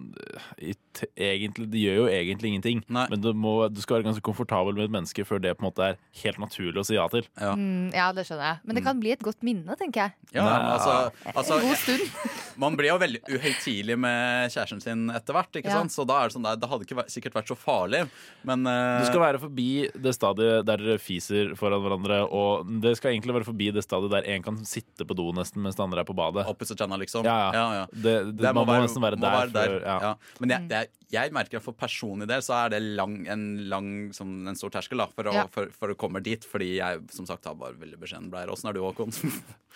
[1.17, 4.87] egentlig, Det gjør jo egentlig ingenting, men du, må, du skal være ganske komfortabel med
[4.89, 7.27] et menneske før det på en måte er helt naturlig å si ja til.
[7.37, 8.61] Mm, ja, det skjønner jeg.
[8.67, 10.17] Men det kan bli et godt minne, tenker jeg.
[10.37, 10.95] Ja, men altså,
[11.35, 12.35] altså, en god stund.
[12.63, 15.53] Man blir jo veldig uhøytidelig med kjæresten sin etter hvert.
[15.61, 15.83] ikke Ja.
[15.83, 15.93] sant?
[15.93, 18.05] Så da er Det sånn, der, det hadde ikke vært, sikkert vært så farlig.
[18.49, 19.03] Men uh...
[19.03, 23.37] Du skal være forbi det stadiet der dere fiser foran hverandre, og det skal egentlig
[23.37, 26.07] være forbi det stadiet der en kan sitte på do nesten mens den andre er
[26.09, 26.45] på badet.
[26.51, 27.25] Opposite channel, liksom.
[27.29, 27.51] Ja, ja.
[27.57, 27.87] Ja, ja.
[27.93, 29.37] Det, det, man må, nesten være må der.
[29.37, 29.73] være der.
[29.73, 29.97] For, ja.
[30.07, 30.39] Ja.
[30.43, 33.45] Men jeg, det er, jeg merker at for personlig del så er det lang, en
[33.71, 35.45] lang sånn, en stor terskel da, for, å, Ja.
[35.53, 36.47] for, for å komme dit.
[36.47, 38.51] Fordi jeg som sagt har bare veldig beskjeden bleier.
[38.53, 39.15] Åssen er du, Håkon?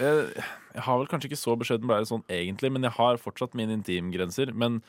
[0.01, 0.25] Jeg,
[0.77, 3.77] jeg har vel kanskje ikke så beskjeden bleier sånn egentlig, men jeg har fortsatt mine
[3.79, 4.53] intimgrenser.
[4.57, 4.81] Men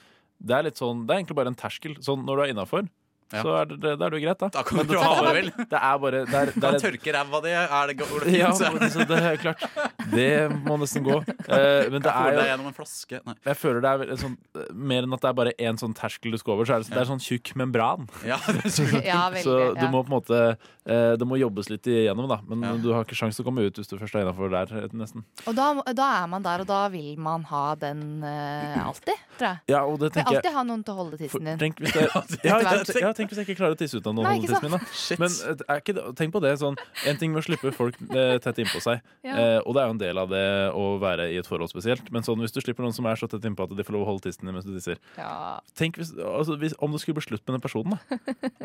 [0.42, 2.00] det er litt sånn, det er egentlig bare en terskel.
[2.02, 2.88] Sånn når du er innafor,
[3.32, 3.42] Ja.
[3.46, 4.50] så er det, da er det jo greit, da.
[4.52, 5.52] Da kan Men du det ha det, hva du vil.
[5.72, 7.52] Det er bare det er, det er tørker ræva di.
[7.56, 9.64] Er det går det Ja, så det er klart.
[10.12, 10.30] Det
[10.68, 11.18] må nesten gå.
[11.22, 13.22] Eh, men det Kan fôre er deg jo gjennom en flaske.
[13.26, 13.36] Nei.
[13.46, 14.36] jeg føler det er sånn,
[14.76, 16.92] Mer enn at det er bare én sånn terskel du skal over, så er det,
[16.92, 18.08] det er sånn tjukk membran.
[18.28, 20.40] Ja, det er så- Ja, veldig, så du må på en måte
[20.86, 22.40] eh, Det må jobbes litt igjennom, da.
[22.48, 24.90] Men du har ikke sjanse til å komme ut hvis du først er innafor der,
[24.98, 25.24] nesten.
[25.48, 29.48] Og da, da er man der, og da vil man ha den eh, alltid, tror
[29.48, 29.58] jeg.
[29.72, 31.60] Ja, og det tenker jeg alltid ha noen til å holde tissen din.
[31.62, 32.08] Tenk hvis, det,
[32.46, 34.58] ja, tenk, ja, tenk hvis jeg ikke klarer å tisse ut av noen Nei, holde
[34.58, 34.76] ikke min.
[34.76, 35.18] Da.
[35.24, 36.76] Men eh, er ikke, det- tenk på det sånn
[37.08, 39.36] En ting med å slippe folk eh, tett innpå seg, Ja.
[39.38, 40.44] eh, og det er jo en del av det
[40.76, 43.30] å være i et forhold spesielt, men sånn hvis du slipper noen som er så
[43.32, 45.60] tett innpå at de får lov å holde tissen din mens du tisser Ja.
[45.78, 48.20] Tenk hvis, altså, hvis, om det skulle bli slutt med den personen, da.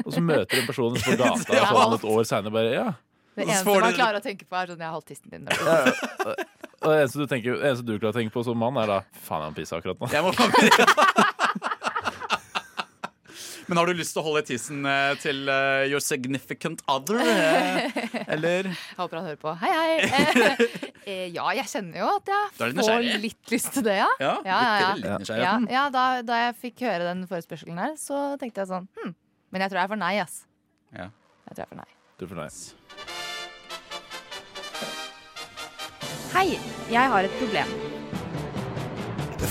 [0.07, 1.69] Og så møter du en person på gata Ja.
[1.71, 2.89] sånn et år seinere bare Ja.
[3.37, 5.45] Det eneste man klarer å tenke på, er sånn 'jeg har holdt tissen din'.
[5.45, 6.35] Ja, ja.
[6.81, 8.87] Og det eneste du, tenker, det eneste du klarer å tenke på som mann, er
[8.89, 10.09] da Faen, jeg må pisse akkurat nå.
[10.09, 10.33] Jeg må
[13.67, 17.19] Men har du lyst til å holde tissen eh, til uh, your significant other?
[17.19, 17.91] eh,
[18.31, 18.69] Eller?
[18.71, 19.55] Jeg håper han hører på.
[19.63, 19.95] Hei, hei!
[21.07, 24.09] Eh, ja, jeg kjenner jo at er jeg får litt lyst til det, ja.
[24.19, 25.37] Ja, ja, ja, ja.
[25.39, 29.13] ja, ja da, da jeg fikk høre den forespørselen her, så tenkte jeg sånn hm,
[29.55, 30.35] Men jeg tror jeg er for nei, ass.
[30.91, 31.07] Ja.
[31.47, 31.91] Jeg tror jeg er for nei.
[32.19, 32.51] Du får nei.
[36.35, 36.47] Hei,
[36.91, 37.71] jeg har et problem.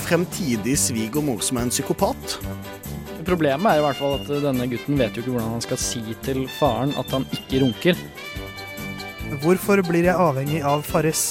[0.04, 2.36] Fremtidig svigermor som er en psykopat.
[3.26, 6.02] Problemet er i hvert fall at denne gutten vet jo ikke hvordan han skal si
[6.22, 7.98] til faren at han ikke runker.
[9.42, 11.24] Hvorfor blir jeg avhengig av Farris?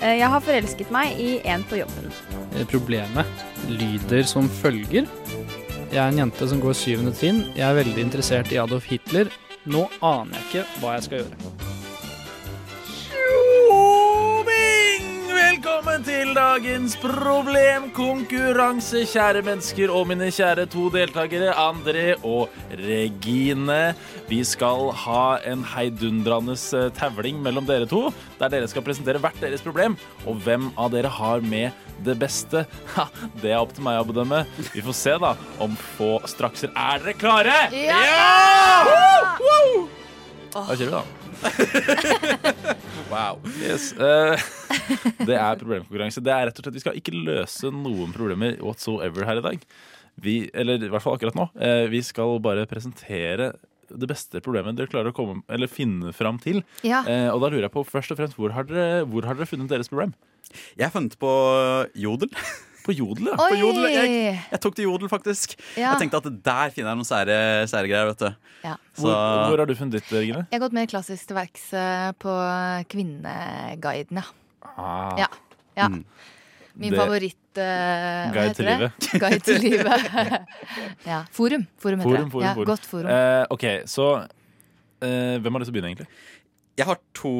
[0.00, 2.10] Eh, Jeg har forelsket meg i en på jobben.
[2.56, 3.26] Eh, Problemet
[3.70, 5.06] lyder som følger.
[5.90, 7.44] Jeg er en jente som går syvende trinn.
[7.54, 9.30] Jeg er veldig interessert i Adolf Hitler.
[9.70, 11.59] Nå aner jeg ikke hva jeg skal gjøre.
[15.90, 22.46] Velkommen til dagens problemkonkurranse, kjære mennesker og mine kjære to deltakere, André og
[22.78, 23.96] Regine.
[24.28, 28.04] Vi skal ha en heidundrende tavling tevling mellom dere to,
[28.38, 29.98] der dere skal presentere hvert deres problem.
[30.30, 31.74] Og hvem av dere har med
[32.06, 32.68] det beste?
[32.94, 33.08] Ha,
[33.42, 34.44] det er opp til meg å bedømme.
[34.70, 36.70] Vi får se, da, om få strakser.
[36.70, 37.64] Er dere klare?
[37.74, 38.86] Ja!
[39.42, 39.88] Woo!
[40.54, 41.19] Da kjører vi, da.
[43.12, 43.40] wow.
[43.60, 43.90] Yes.
[43.96, 44.36] Uh,
[45.26, 46.22] det er problemkonkurranse.
[46.24, 49.66] Det er rett og slett Vi skal ikke løse noen problemer whatsoever her i dag.
[50.20, 51.48] Vi, eller i hvert fall akkurat nå.
[51.56, 53.52] Uh, vi skal bare presentere
[53.90, 56.62] det beste problemet dere klarer å komme, eller finne fram til.
[56.86, 57.02] Ja.
[57.06, 59.50] Uh, og da lurer jeg på først og fremst, hvor har dere, hvor har dere
[59.50, 60.14] funnet deres problem?
[60.76, 61.30] Jeg har funnet på
[61.98, 62.30] Jodel.
[62.90, 63.36] På Jodel, ja.
[63.38, 63.86] På Jodel.
[63.94, 65.54] Jeg, jeg tok til Jodel, faktisk.
[65.78, 65.92] Ja.
[65.94, 67.36] Jeg tenkte at der finner jeg noen sære,
[67.70, 68.10] sære greier.
[68.10, 68.30] vet du.
[68.66, 68.74] Ja.
[68.98, 69.14] Så, Hvor,
[69.48, 70.42] hvor har du funnet ditt, Regine?
[70.50, 72.34] Jeg har gått mer klassisk til verks eh, på
[72.92, 74.26] Kvinneguiden, ja.
[74.76, 75.14] Ah.
[75.18, 75.26] Ja.
[75.78, 75.88] ja.
[75.88, 76.04] Mm.
[76.80, 79.08] Min Det- favoritt uh, Guide til livet.
[79.20, 80.04] Guide til livet.
[81.06, 81.22] ja.
[81.34, 81.66] Forum.
[81.78, 82.44] Forum heter Forum, det.
[82.46, 82.66] ja, forum.
[82.70, 83.06] Godt forum.
[83.10, 86.08] Uh, OK, så uh, hvem har lyst til å begynne, egentlig?
[86.80, 87.30] Jeg har to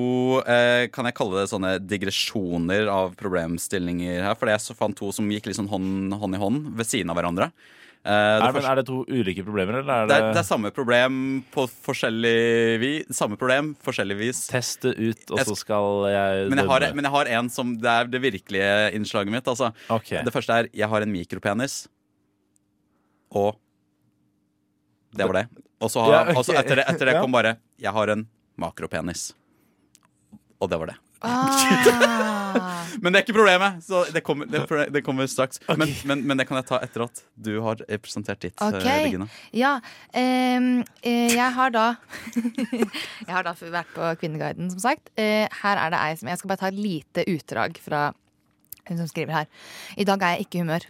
[0.44, 4.36] eh, kan jeg kalle det sånne digresjoner av problemstillinger her.
[4.36, 7.12] For jeg så fant to som gikk litt sånn hånd, hånd i hånd ved siden
[7.12, 7.48] av hverandre.
[8.00, 10.40] Eh, det, Er, første, er det to ulike problemer, eller er det, det, er, det
[10.40, 11.14] er samme problem
[11.52, 12.34] på forskjellig
[12.80, 13.10] vis.
[13.16, 14.42] Samme problem, forskjellig vis.
[14.48, 17.50] Test det ut, og Jeg så skal jeg Men jeg, har, men jeg har en
[17.52, 19.48] som Det er det virkelige innslaget mitt.
[19.48, 19.72] Altså.
[20.00, 20.24] Okay.
[20.24, 21.82] Det første er jeg har en mikropenis.
[23.36, 23.56] Og
[25.16, 25.46] det var det.
[25.80, 26.56] Og så har, Ja, okay.
[26.60, 28.26] etter det, etter det kom bare jeg har en
[28.60, 29.30] makropenis.
[30.60, 30.98] Og det var det.
[31.20, 32.40] Ah.
[33.00, 35.60] Men det er ikke problemet, så det kommer, det, det kommer straks.
[35.68, 39.04] Men, men, men det kan jeg ta etter at du har presentert ditt, Ok, eh,
[39.04, 39.28] Regina.
[39.56, 39.74] Ja.
[40.10, 41.84] Um, eh, jeg har da
[43.28, 45.12] Jeg har da vært på Kvinneguiden, som sagt.
[45.20, 48.08] Eh, her er det ei som Jeg skal bare ta et lite utdrag fra
[48.88, 49.68] hun som skriver her.
[50.00, 50.88] I dag er jeg ikke i humør.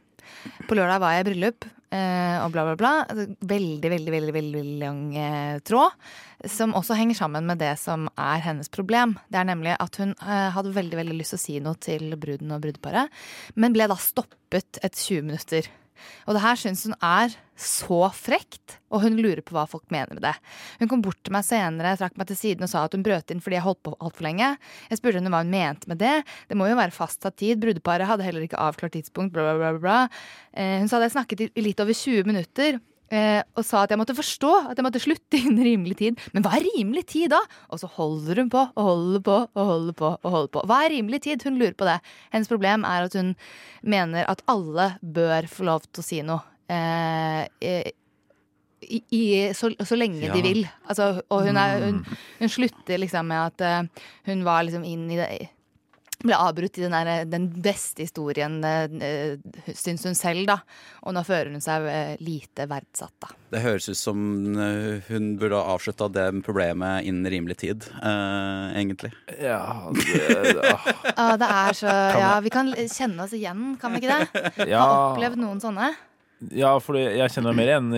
[0.71, 1.69] På lørdag var jeg i bryllup.
[1.95, 2.93] Eh, og bla, bla, bla.
[3.05, 5.97] Altså, Veldig, veldig, veldig, veldig, lang eh, tråd.
[6.49, 9.17] Som også henger sammen med det som er hennes problem.
[9.29, 12.17] Det er nemlig at hun eh, hadde veldig veldig lyst til å si noe til
[12.21, 13.13] bruden og brudeparet,
[13.61, 15.69] men ble da stoppet et 20 minutter.
[16.27, 20.17] Og det her syns hun er så frekt, og hun lurer på hva folk mener
[20.17, 20.33] med det.
[20.81, 23.31] Hun kom bort til meg senere, trakk meg til siden og sa at hun brøt
[23.35, 24.55] inn fordi jeg holdt på altfor lenge.
[24.89, 26.15] Jeg spurte henne hva hun mente med det.
[26.49, 27.61] Det må jo være fastsatt tid.
[27.61, 29.83] Brudeparet hadde heller ikke avklart tidspunkt, bla, bla, bla.
[29.83, 29.99] bla.
[30.57, 32.81] Eh, Hun sa at jeg snakket i litt over 20 minutter.
[33.11, 36.19] Eh, Og sa at jeg måtte forstå at jeg måtte slutte innen rimelig tid.
[36.33, 37.41] Men hva er rimelig tid da?
[37.71, 40.11] Og så holder hun på og holder på og holder på.
[40.23, 40.65] og holder på.
[40.71, 41.43] Hva er rimelig tid?
[41.47, 41.99] Hun lurer på det.
[42.33, 43.35] Hennes problem er at hun
[43.83, 46.41] mener at alle bør få lov til å si noe.
[46.71, 47.91] Eh,
[48.81, 50.33] i, i, så, så lenge Ja.
[50.33, 50.63] de vil.
[50.89, 52.21] Altså, og hun, er, hun, Mm.
[52.41, 55.27] hun slutter liksom med at uh, hun var liksom inn i det
[56.21, 59.37] ble avbrutt i den, der, den beste historien, uh,
[59.77, 60.59] syns hun selv, da.
[61.07, 63.31] Og nå føler hun seg eh, lite verdsatt, da.
[63.51, 64.21] Det høres ut som
[64.53, 69.13] eh, hun burde ha avslutta det problemet innen rimelig tid, eh, egentlig.
[69.41, 70.77] Ja, det,
[71.21, 74.45] Ah, det er så Ja, vi kan kjenne oss igjen, kan vi ikke det?
[74.71, 74.85] Ja.
[74.85, 75.91] Har opplevd noen sånne.
[76.57, 77.89] Ja, for jeg kjenner meg mer igjen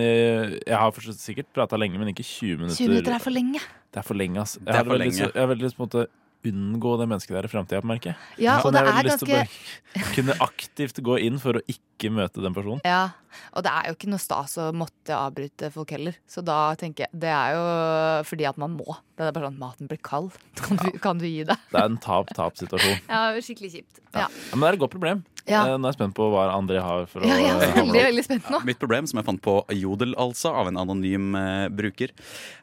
[0.67, 2.81] Jeg har sikkert prata lenge, men ikke 20 minutter.
[2.81, 3.61] 20 minutter er for lenge.
[3.93, 4.57] Det er for lenge, ass.
[4.59, 6.07] Veldig Jeg har veldig lyst på en måte
[6.45, 8.17] unngå det mennesket der i framtida, merker jeg.
[8.45, 11.37] Ja, og Sånn, det jeg har lyst til å ganske- bare Kunne aktivt gå inn
[11.39, 12.81] for å ikke møte den personen.
[12.83, 13.11] Ja,
[13.53, 16.15] og det er jo ikke noe stas å måtte avbryte folk heller.
[16.27, 18.97] Så da tenker jeg Det er jo fordi at man må.
[19.15, 20.31] Det er bare sånn maten blir kald.
[20.63, 21.57] Kan du, kan du gi deg?
[21.71, 22.99] Det er en tap-tap-situasjon.
[23.09, 24.01] Ja, skikkelig kjipt.
[24.13, 24.27] Ja.
[24.27, 25.23] Ja, men det er et godt problem.
[25.45, 25.65] Ja.
[25.67, 28.03] Eh, Nå er jeg spent på hva André har for å, Ja, jeg er veldig,
[28.09, 28.61] veldig spent nå.
[28.65, 32.13] Mitt problem, som jeg fant på Jodel, altså, av en anonym eh, bruker,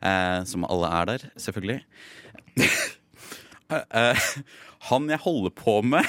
[0.02, 1.82] eh, som alle er der, selvfølgelig
[4.90, 6.06] Han jeg holder på med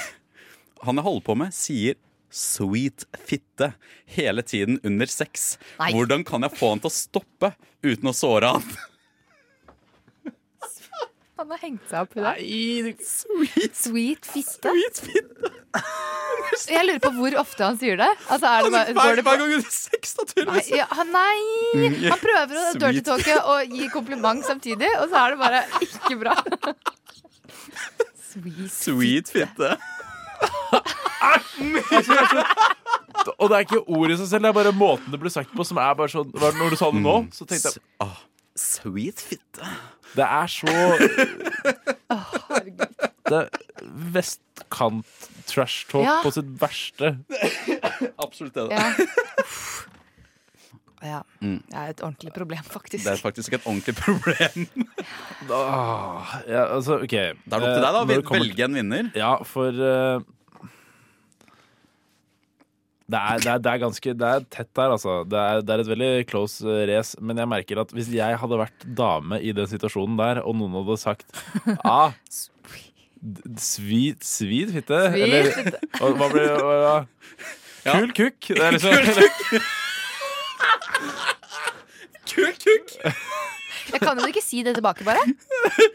[0.86, 1.94] Han jeg holder på med, sier
[2.32, 3.74] Sweet fitte
[4.16, 5.58] hele tiden under sex.
[5.78, 5.90] Nei.
[5.92, 7.50] Hvordan kan jeg få han til å stoppe
[7.84, 8.64] uten å såre han?
[11.42, 12.22] Han har hengt seg opp i
[12.86, 12.94] det.
[13.04, 14.70] Sweet, Sweet fitte.
[16.68, 18.08] Jeg lurer på hvor ofte han sier det.
[18.30, 20.68] Altså, er det bare, går det Hver gang det er sex, naturligvis.
[20.70, 21.38] Nei, ja, han- nei!
[21.78, 22.82] Mm, Han prøver å sweet.
[22.82, 26.36] dirty talke og gi kompliment samtidig, og så er det bare ikke bra.
[28.32, 28.70] Sweet.
[28.72, 29.76] Sweet fitte.
[33.38, 35.52] Og det er ikke ordet i seg selv, det er bare måten det ble sagt
[35.54, 38.16] på som er bare sånn Når du sa det nå, så tenkte jeg Ah,
[38.58, 39.68] Sweet fitte.
[40.16, 40.68] Det er så
[43.32, 43.46] Det er
[44.12, 46.16] vestkant-trash talk Ja.
[46.24, 47.12] på sitt verste.
[48.20, 48.66] Absolutt det.
[48.74, 48.90] Ja.
[51.02, 51.22] ja.
[51.42, 51.58] Mm.
[51.68, 53.04] Det er et ordentlig problem, faktisk.
[53.04, 54.68] Det er faktisk et ordentlig problem.
[55.50, 55.62] da,
[56.46, 58.04] ja, altså, ok Da er det opp til deg, da.
[58.04, 59.10] Eh, kommer- Velge en vinner.
[59.18, 60.22] Ja, for uh...
[63.12, 65.18] det, er, det, er, det er ganske Det er tett der, altså.
[65.28, 67.18] Det er, det er et veldig close eh, race.
[67.20, 70.78] Men jeg merker at hvis jeg hadde vært dame i den situasjonen der, og noen
[70.80, 71.42] hadde sagt
[71.84, 72.88] ah, Svid,
[73.62, 74.98] Sweet, sweet fitte?
[75.14, 76.56] Sweet Eller hva blir det?
[77.82, 77.94] Ja.
[77.98, 78.48] Kul kukk.
[78.54, 79.62] Det er liksom,
[82.32, 82.92] Kul kukk.
[83.92, 85.20] Jeg kan jo ikke si det tilbake, bare.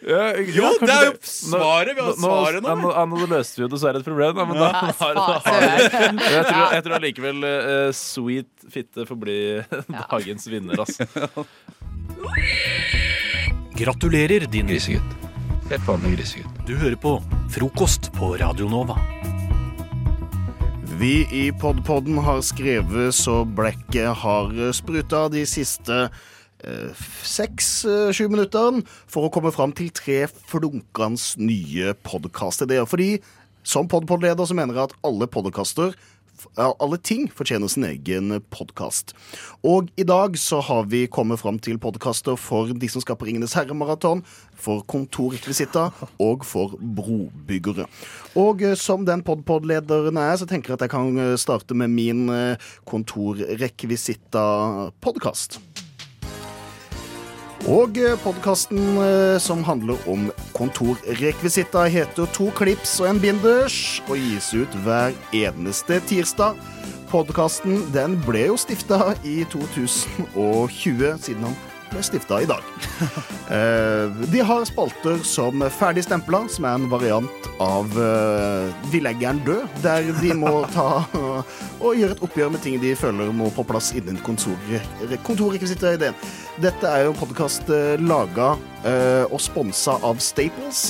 [0.05, 1.93] Ja, Jo, kanskje det er jo svaret.
[1.97, 2.73] Vi har svaret nå.
[2.81, 4.91] nå, nå, nå løste vi jo dessverre et problem, da, men da, Ja.
[4.99, 5.69] har, da har vi
[6.17, 9.37] Men jeg tror, jeg tror allikevel eh, sweet fitte får bli
[10.11, 11.07] dagens vinner, altså.
[13.77, 15.15] Gratulerer, din grisegutt.
[16.67, 17.17] Du hører på
[17.55, 18.95] Frokost på Radio Nova.
[20.97, 25.97] Vi i Podpodden har skrevet så blekket har spruta de siste
[27.21, 32.89] seks-sju minuttene for å komme fram til tre flunkende nye podkastideer.
[32.89, 33.19] Fordi
[33.61, 35.93] som podpod-leder så mener jeg at alle podkaster
[36.57, 39.13] alle ting fortjener sin egen podkast.
[39.65, 43.25] Og i dag så har vi kommet fram til podkaster for de som skal på
[43.29, 44.23] Ringenes herre-maraton,
[44.57, 45.91] for kontorrekvisitter
[46.23, 47.85] og for brobyggere.
[48.37, 51.89] Og eh, som den podpod-lederen er, så tenker jeg at jeg kan eh, starte med
[51.93, 52.57] min eh,
[52.89, 55.86] kontorrekvisitta-podkast.
[57.65, 58.99] Og podkasten
[59.41, 65.97] som handler om kontorrekvisitter, heter To klips og en binders og gis ut hver eneste
[66.05, 66.59] tirsdag.
[67.09, 67.81] Podkasten
[68.27, 71.57] ble jo stifta i 2020, siden han
[71.91, 72.63] ble stifta i dag.
[73.47, 79.29] Eh, De har spalter som Ferdig stempla, som er en variant av eh, Vi legger
[79.37, 80.87] den død, der de må ta
[81.79, 84.59] og gjøre et oppgjør med ting de føler må på plass innen kontor-
[85.23, 86.17] kontorrekvisitter-ideen.
[86.59, 87.71] Dette er jo en podkast
[88.03, 88.49] laga
[89.31, 90.89] og sponsa av Staples.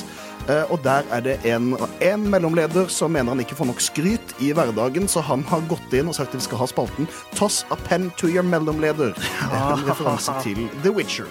[0.49, 4.35] Eh, Og der er det en, en mellomleder som mener han ikke får nok skryt
[4.39, 7.65] i hverdagen, så han har gått inn og sagt at vi skal ha spalten 'Toss
[7.71, 9.11] a pen to your mellomleder'.
[9.51, 11.25] En referanse til The Witcher.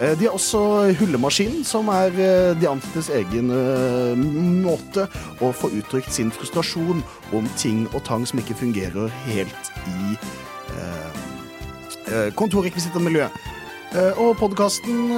[0.00, 3.48] Eh, De har også Hullemaskinen, som er eh, de ansattes egen
[4.62, 5.08] måte
[5.40, 10.16] å få uttrykt sin frustrasjon om ting og tang som ikke fungerer helt i
[10.76, 13.30] eh, kontorrekvisittermiljøet.
[14.16, 15.10] Og podkasten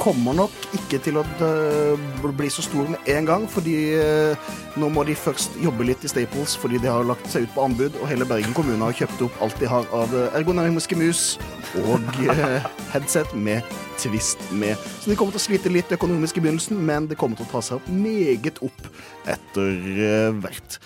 [0.00, 2.04] kommer nok ikke til å eh,
[2.38, 4.48] bli så stor med en gang, fordi eh,
[4.80, 7.64] nå må de først jobbe litt i Staples fordi de har lagt seg ut på
[7.66, 11.24] anbud, og hele Bergen kommune har kjøpt opp alt de har av eh, ergonomiske mus
[11.84, 12.08] og
[12.94, 14.80] headset med twist med.
[15.02, 17.52] Så de kommer til å slite litt økonomisk i begynnelsen, men det kommer til å
[17.52, 18.88] ta seg opp meget opp
[19.28, 20.78] etter hvert.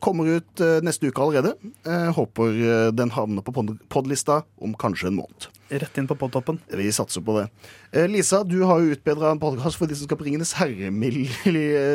[0.00, 1.52] Kommer ut neste uke allerede.
[2.16, 2.56] Håper
[2.96, 5.50] den havner på pod- podlista om kanskje en måned.
[5.68, 6.58] Rett inn på podtoppen.
[6.72, 7.48] Vi satser på det.
[7.92, 11.28] Eh, Lisa, du har jo utbedra en podkast for de som skal på Ringenes herre-mil-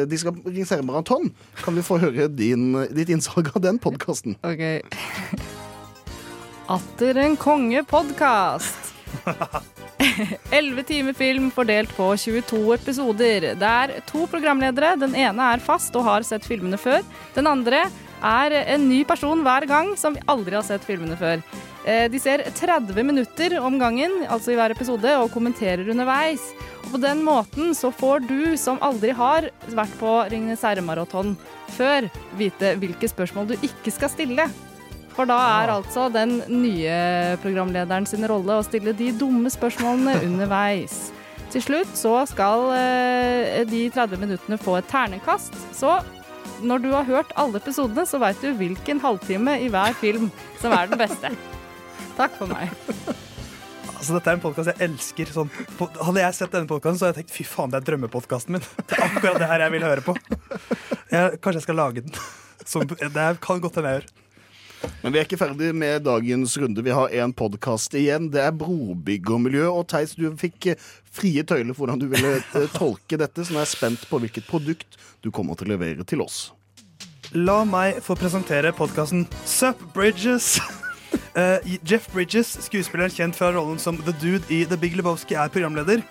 [0.10, 1.32] De skal på Ringenes herre-maraton.
[1.64, 4.38] Kan vi få høre din, ditt innsalg av den podkasten?
[4.46, 4.86] Ok.
[6.78, 8.94] Atter en konge-podkast.
[10.54, 13.50] Elleve timer film fordelt på 22 episoder.
[13.58, 14.94] Det er to programledere.
[15.02, 17.02] Den ene er fast og har sett filmene før.
[17.36, 17.88] Den andre
[18.24, 21.42] er en ny person hver gang som aldri har sett filmene før.
[21.86, 26.44] Eh, De ser 30 minutter om gangen, altså i hver episode, og kommenterer underveis.
[26.86, 31.36] Og på den måten så får du, som aldri har vært på Ringenes herre-maraton
[31.76, 32.08] før,
[32.40, 34.48] vite hvilke spørsmål du ikke skal stille.
[35.14, 41.12] For da er altså den nye programlederen sin rolle å stille de dumme spørsmålene underveis.
[41.54, 45.54] Til slutt så skal eh, de 30 minuttene få et ternekast.
[45.76, 46.00] Så
[46.66, 50.32] når du har hørt alle episodene, så veit du hvilken halvtime i hver film
[50.64, 51.34] som er den beste.
[52.18, 52.74] Takk for meg.
[54.04, 55.30] Altså, dette er en podkast jeg elsker.
[55.32, 57.86] Sånn, på, hadde jeg sett denne podkasten, så hadde jeg tenkt fy faen, det er
[57.88, 58.66] drømmepodkasten min.
[58.82, 60.16] Det er akkurat det her jeg vil høre på.
[61.08, 62.18] Jeg, kanskje jeg skal lage den.
[62.68, 64.12] Som, det kan godt hende jeg gjør.
[65.06, 66.84] Men vi er ikke ferdig med dagens runde.
[66.84, 68.28] Vi har en podkast igjen.
[68.34, 69.70] Det er brobyggermiljø.
[69.72, 73.56] Og Theis, du fikk eh, frie tøyler for hvordan du ville eh, tolke dette, så
[73.56, 76.50] nå er jeg spent på hvilket produkt du kommer til å levere til oss.
[77.34, 80.58] La meg få presentere podkasten Sup Bridges.
[81.36, 85.50] Eh, Jeff Bridges, skuespilleren kjent fra rollen som The Dude i The Big Lebowski, er
[85.54, 86.04] programleder.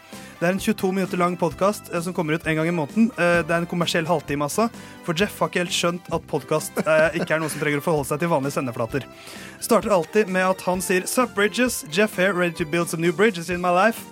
[0.42, 3.10] Det er en 22 minutter lang podkast som kommer ut en gang i måneden.
[3.14, 4.66] Uh, det er en kommersiell halvtime, altså.
[5.06, 6.80] For Jeff har ikke helt skjønt at podkast
[7.14, 9.06] ikke er noe som trenger å forholde seg til vanlige sendeflater.
[9.62, 13.12] Starter alltid med at han sier Sup Bridges, Jeff here, ready to build some new
[13.14, 14.02] bridges in my life.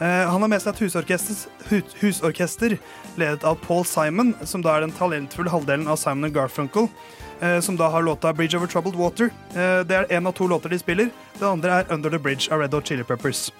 [0.00, 2.76] Eh, han har med seg et husorkester, hu- husorkester
[3.20, 7.19] ledet av Paul Simon, som da er den talentfulle halvdelen av Simon Garfunkel, eh,
[7.60, 9.30] som da har låta 'Bridge Over Troubled Water'.
[9.54, 11.10] Eh, det er én av to låter de spiller.
[11.38, 13.50] Det andre er 'Under the Bridge' av Red Hot Chili Peppers.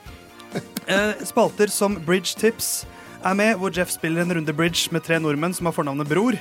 [0.87, 2.87] Eh, spalter som Bridge Tips
[3.25, 6.33] er med, hvor Jeff spiller en runde bridge med tre nordmenn som har fornavnet Bror.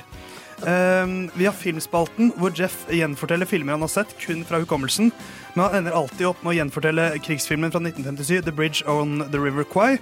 [0.66, 5.12] Eh, vi har Filmspalten, hvor Jeff gjenforteller filmer han har sett, kun fra hukommelsen.
[5.54, 9.38] Men han ender alltid opp med å gjenfortelle krigsfilmen fra 1957, 'The Bridge on the
[9.38, 9.98] River Kwai'.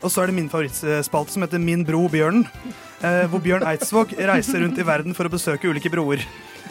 [0.00, 2.46] Og så er det min favorittspalte, som heter Min bro Bjørnen.
[3.04, 6.24] Eh, hvor Bjørn Eidsvåg reiser rundt i verden for å besøke ulike broer.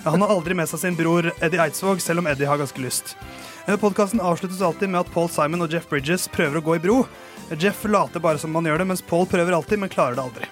[0.05, 3.15] Han har aldri med seg sin bror Eddie Eidsvåg, selv om Eddie har ganske lyst.
[3.81, 7.03] Podkasten avsluttes alltid med at Paul Simon og Jeff Bridges prøver å gå i bro.
[7.59, 10.49] Jeff later bare som man gjør det, mens Paul prøver alltid, men klarer det aldri.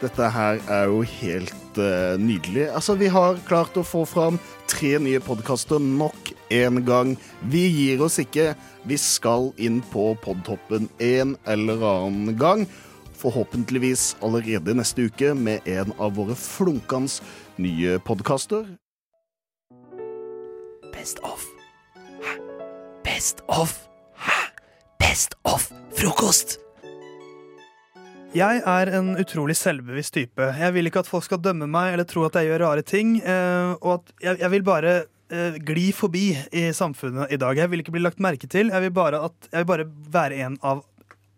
[0.00, 2.70] Dette her er jo helt uh, nydelig.
[2.72, 4.38] Altså, Vi har klart å få fram
[4.70, 7.16] tre nye podkaster nok en gang.
[7.52, 8.54] Vi gir oss ikke.
[8.88, 12.64] Vi skal inn på podtoppen en eller annen gang.
[13.20, 17.20] Forhåpentligvis allerede neste uke med en av våre flunkende
[17.60, 18.64] nye podkaster.
[20.96, 21.44] Best of.
[22.24, 22.38] Hæ?
[23.04, 23.76] Best of.
[24.16, 24.40] Hæ?
[24.96, 26.56] Best of frokost.
[28.30, 30.44] Jeg er en utrolig selvbevisst type.
[30.54, 33.16] Jeg vil ikke at folk skal dømme meg eller tro at jeg gjør rare ting.
[33.26, 34.92] eh, og at jeg, vil bare
[35.34, 37.58] eh, gli forbi i samfunnet i dag.
[37.58, 38.70] Jeg vil ikke bli lagt merke til.
[38.70, 40.84] Jeg vil bare, at, jeg vil bare være en av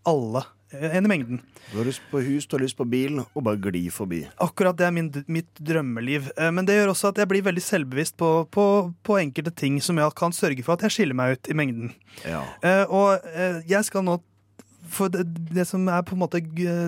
[0.05, 0.43] alle.
[0.75, 1.41] eh, En i mengden.
[1.73, 4.27] Du har lyst på hus, du har lyst på bil, og bare gli forbi.
[4.45, 6.29] Akkurat det er min, mitt drømmeliv.
[6.53, 8.67] Men det gjør også at jeg blir veldig selvbevisst på, på,
[9.01, 11.95] på enkelte ting som jeg kan sørge for at jeg skiller meg ut i mengden.
[12.29, 12.43] Ja.
[12.93, 13.25] Og
[13.65, 14.19] jeg skal nå
[14.93, 15.25] For det,
[15.55, 16.41] det som er på en måte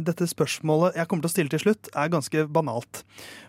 [0.05, 3.03] dette spørsmålet jeg kommer til å stille til slutt, er ganske banalt.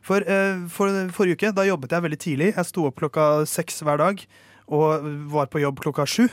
[0.06, 2.50] For, eh, for forrige uke da jobbet jeg veldig tidlig.
[2.56, 4.24] Jeg sto opp klokka seks hver dag
[4.72, 6.30] og var på jobb klokka sju.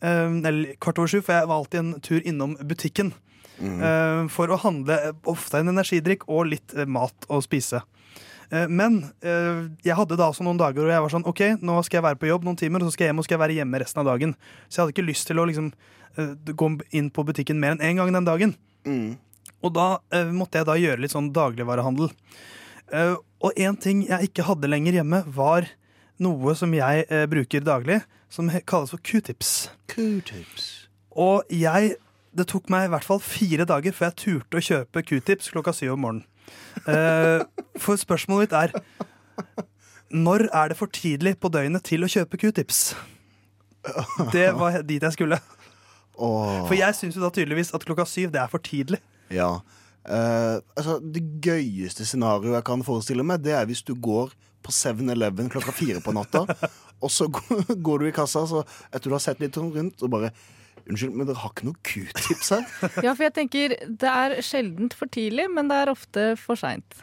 [0.00, 3.12] Eh, eller kvart over sju, for jeg var alltid en tur innom butikken.
[3.80, 7.82] eh, for å handle ofte en energidrikk og litt mat å spise.
[8.46, 12.04] Men jeg hadde da også noen dager hvor jeg var sånn OK, nå skal jeg
[12.04, 13.80] være på jobb noen timer, og så skal jeg hjem og skal jeg være hjemme
[13.82, 14.36] resten av dagen.
[14.68, 15.72] Så jeg hadde ikke lyst til å liksom
[16.18, 18.56] eh, gå inn på butikken mer enn én gang den dagen.
[19.64, 22.12] Og da eh, måtte jeg da gjøre litt sånn dagligvarehandel.
[22.92, 25.66] Eh, og en ting jeg ikke hadde lenger hjemme, var
[26.22, 28.00] noe som jeg eh, bruker daglig,
[28.32, 29.68] som kalles for q-tips.
[29.92, 30.88] Q-tips.
[31.16, 31.96] Og jeg
[32.36, 35.72] Det tok meg i hvert fall fire dager før jeg turte å kjøpe q-tips klokka
[35.72, 36.26] syv om morgenen.
[36.84, 37.40] Eh,
[37.80, 38.74] for spørsmålet mitt er
[40.12, 42.92] Når er det for tidlig på døgnet til å kjøpe q-tips?
[44.34, 45.40] Det var dit jeg skulle.
[46.16, 49.00] For jeg syns jo da tydeligvis at klokka syv det er for tidlig.
[49.34, 49.58] Ja.
[50.06, 54.34] Eh, altså, det gøyeste scenarioet jeg kan forestille meg, det er hvis du går
[54.66, 56.44] på 7-Eleven klokka fire på natta,
[57.04, 60.14] og så går, går du i kassa, så etter du har sett litt rundt, og
[60.14, 60.32] bare
[60.86, 62.66] Unnskyld, men dere har ikke noe q-tips her?
[63.02, 67.00] Ja, for jeg tenker det er sjeldent for tidlig, men det er ofte for seint.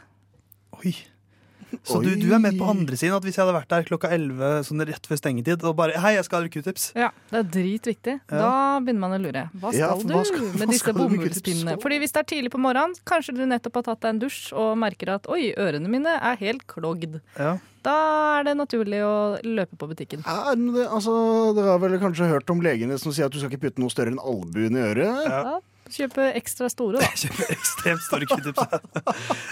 [1.82, 4.10] Så du, du er med på andre siden at hvis jeg hadde vært der klokka
[4.14, 6.86] 11 sånn rett før stengetid og bare Hei, jeg skal ha q-tips.
[6.94, 8.14] Ja, det er dritviktig.
[8.30, 8.38] Ja.
[8.38, 8.52] Da
[8.84, 9.44] begynner man å lure.
[9.58, 11.76] Hva skal Ja, du hva skal- hva med disse du bomullspinnene?
[11.82, 14.52] Fordi hvis det er tidlig på morgenen, kanskje du nettopp har tatt deg en dusj
[14.52, 17.20] og merker at oi, ørene mine er helt klogd.
[17.38, 17.58] Ja.
[17.84, 17.94] Da
[18.40, 20.22] er det naturlig å løpe på butikken.
[20.24, 23.50] Ja, det, altså, dere har vel kanskje hørt om legene som sier at du skal
[23.50, 25.28] ikke putte noe større enn albuen i øret?
[25.28, 25.58] Ja.
[25.92, 27.08] Kjøpe ekstra store, da.
[27.22, 28.62] Kjøpe ekstremt store q-tips.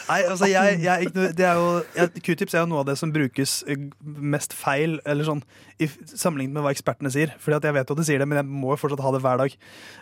[0.08, 3.58] Nei, altså jeg, jeg, det er jo, Q-tips er jo noe av det som brukes
[3.68, 5.42] eh, mest feil, eller sånn,
[5.82, 7.34] i sammenlignet med hva ekspertene sier.
[7.42, 9.12] Fordi at jeg vet jo at de sier det, men jeg må jo fortsatt ha
[9.14, 9.58] det hver dag.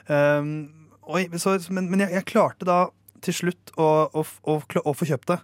[0.06, 0.54] Um,
[1.10, 2.84] oi, så, men men jeg, jeg klarte da
[3.24, 5.40] til slutt å, å, å, å få kjøpt det.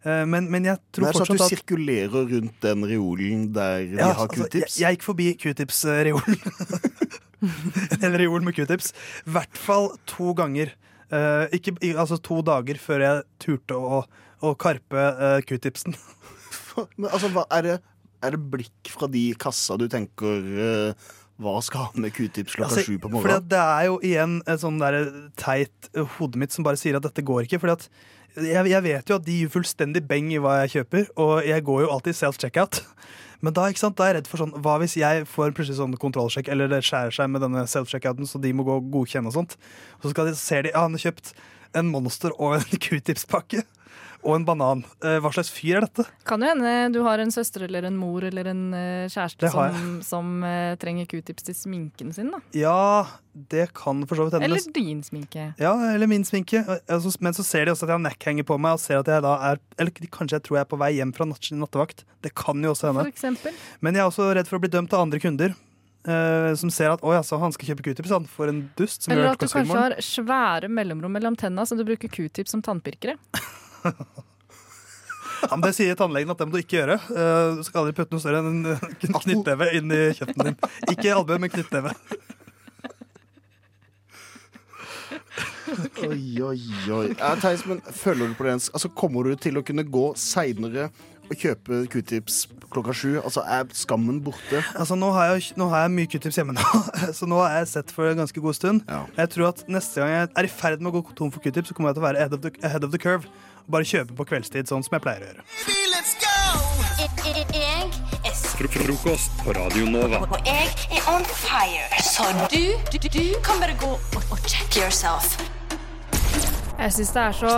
[0.00, 3.42] Eh, men, men jeg tror Det er sånn at fortsatt du sirkulerer rundt den reolen
[3.52, 4.78] der de har altså, q-tips?
[4.78, 6.38] jeg, jeg gikk forbi q-tips-reolen.
[8.04, 8.94] en reol med q-tips.
[9.26, 10.72] I hvert fall to ganger.
[11.10, 14.04] Uh, ikke, altså to dager før jeg turte å,
[14.46, 15.96] å karpe uh, q-tipsen.
[17.00, 17.76] Men altså, hva, er, det,
[18.24, 21.08] er det blikk fra de kassa du tenker eh,
[21.40, 23.48] Hva skal han med q-tips klokka Altså, sju på morgenen?
[23.48, 24.98] det er jo igjen et sånn der
[25.40, 27.60] teit hodet mitt som bare sier at dette går ikke.
[27.62, 27.88] Fordi at
[28.36, 31.64] jeg, jeg vet jo at de gir fullstendig beng i hva jeg kjøper, og jeg
[31.66, 32.82] går jo alltid self-checkout.
[33.40, 36.50] Men da, da er jeg redd for sånn Hva hvis jeg får plutselig sånn kontrollsjekk,
[36.52, 39.56] eller det skjærer seg med denne self-checkouten, så de må gå og godkjenne og sånt.
[40.02, 41.32] Så skal de, ser de ja, han har kjøpt
[41.80, 43.64] en Monster og en q-tips-pakke.
[44.20, 44.82] Og en banan.
[45.04, 46.04] Eh, Hva slags fyr er dette?
[46.28, 49.94] Kan jo hende du har en søster eller en mor eller en eh, kjæreste som,
[50.04, 52.28] som eh, trenger q-tips til sminken sin.
[52.34, 52.40] da.
[52.56, 54.50] Ja, det kan for så vidt hende.
[54.50, 55.46] Eller din sminke.
[55.60, 56.62] Ja, eller min sminke.
[57.20, 59.24] Men så ser de også at jeg har neckhanger på meg, og ser at jeg
[59.24, 62.04] da er Eller kanskje jeg tror jeg er på vei hjem fra natt, nattevakt.
[62.20, 63.06] Det kan jo også hende.
[63.08, 63.56] For eksempel.
[63.80, 65.56] Men jeg er også redd for å bli dømt av andre kunder.
[66.00, 68.24] Uh, som ser at 'oi, altså, han skal kjøpe q-tips', han.
[68.24, 69.04] For en dust.
[69.04, 72.62] Som Eller at du kanskje har svære mellomrom mellom tenna, så du bruker q-tips som
[72.64, 73.16] tannpirkere.
[75.40, 76.98] Ja, men det sier tannlegen at det må du ikke gjøre.
[77.16, 80.58] Eh, Du skal aldri putte noe større enn en knyttneve inn i kjeften din.
[80.92, 81.94] Ikke albue, men knyttneve.
[86.04, 86.58] Oi, oi,
[86.92, 87.06] oi.
[87.16, 88.56] Ja, Theis, men føler du på det?
[88.74, 90.88] Altså, kommer du til å kunne gå seinere
[91.30, 92.40] og kjøpe q-tips
[92.74, 93.12] klokka sju?
[93.22, 94.60] Altså, er skammen borte?
[94.74, 96.64] Altså, nå har, jeg, nå har jeg mye q-tips hjemme nå,
[97.16, 98.82] så nå har jeg sett for en ganske god stund.
[99.16, 101.70] Jeg tror at neste gang jeg er i ferd med å gå tom for q-tips,
[101.72, 103.30] så kommer jeg til å være ahead of, the, ahead of the curve.
[103.70, 105.42] Bare kjøpe på kveldstid, sånn som jeg pleier å gjøre.
[108.70, 110.20] Frokost på Radio Nova.
[110.26, 110.66] Og jeg
[110.98, 111.86] er on fire.
[112.02, 115.38] Så du, du, du kan bare gå og, og check yourself.
[116.80, 117.50] Jeg syns det er så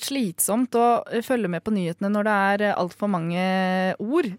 [0.00, 0.84] slitsomt å
[1.26, 3.42] følge med på nyhetene når det er altfor mange
[4.00, 4.30] ord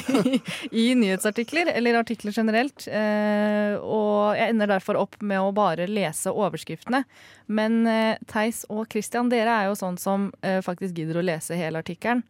[0.82, 2.84] i nyhetsartikler, eller artikler generelt.
[2.84, 7.06] Eh, Og jeg ender derfor opp med å bare lese overskriftene.
[7.48, 11.56] Men eh, Theis og Christian, dere er jo sånn som eh, faktisk gidder å lese
[11.56, 12.26] hele artikkelen.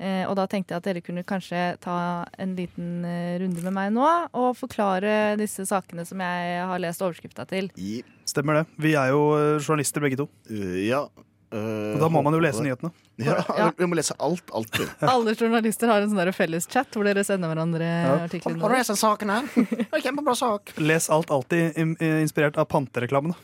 [0.00, 3.74] Eh, Og da tenkte jeg at dere kunne kanskje ta en liten eh, runde med
[3.76, 7.68] meg nå og forklare disse sakene som jeg har lest overskrifta til.
[8.24, 8.64] Stemmer det.
[8.80, 10.28] Vi er jo eh, journalister begge to.
[10.48, 11.04] ja.
[11.50, 12.92] Og da må man jo lese nyhetene.
[13.20, 13.64] Ja, Ja.
[13.76, 14.88] Vi må lese alt, alltid.
[15.12, 18.14] Alle journalister har en sånn felleschat felles chat hvor dere sender hverandre Ja.
[18.24, 18.56] artikler.
[18.62, 19.98] Har du lest den saken her?
[20.00, 20.72] Kjempebra sak.
[20.90, 23.34] Les alt alltid eh, inspirert av pantereklamene.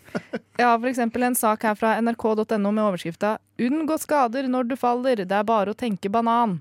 [0.57, 5.17] Ja, for eksempel en sak her fra nrk.no med overskrifta 'Unngå skader når du faller,
[5.25, 6.61] det er bare å tenke banan'.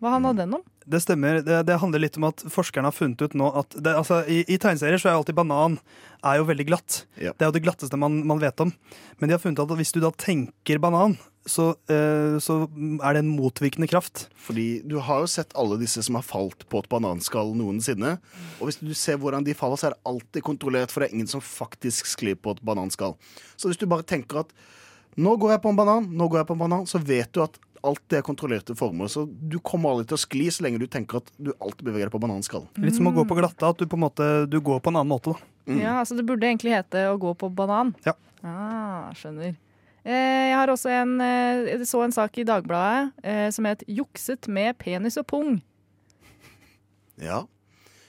[0.00, 0.62] Hva handla den om?
[0.88, 1.42] Det stemmer.
[1.44, 4.40] Det, det handler litt om at forskerne har funnet ut nå at det, altså, i,
[4.48, 5.76] I tegneserier så er jo alltid banan
[6.26, 7.02] er jo veldig glatt.
[7.14, 8.72] Det er jo det glatteste man, man vet om.
[9.18, 11.18] Men de har funnet ut at hvis du da tenker banan,
[11.48, 14.26] så, eh, så er det en motvirkende kraft.
[14.36, 18.16] Fordi du har jo sett alle disse som har falt på et bananskall noensinne.
[18.58, 21.18] Og hvis du ser hvordan de faller, så er det alltid kontrollert, for det er
[21.18, 23.16] ingen som faktisk sklir på et bananskall.
[23.56, 24.52] Så hvis du bare tenker at
[25.18, 27.42] nå går jeg på en banan, nå går jeg på en banan, så vet du
[27.42, 29.06] at alt det er kontrollerte former.
[29.12, 32.08] Så du kommer aldri til å skli så lenge du tenker at du alltid beveger
[32.08, 32.66] deg på bananskall.
[32.82, 35.00] Litt som å gå på glatta, at du på en måte du går på en
[35.00, 35.34] annen måte.
[35.34, 35.74] Da.
[35.78, 37.94] Ja, altså Det burde egentlig hete 'å gå på banan'.
[38.06, 38.14] Ja.
[38.42, 39.56] Ah, skjønner.
[40.04, 43.82] Eh, Jeg har også en, eh, jeg så en sak i Dagbladet eh, som het
[43.86, 45.60] 'Jukset med penis og pung'.
[47.20, 47.44] Ja.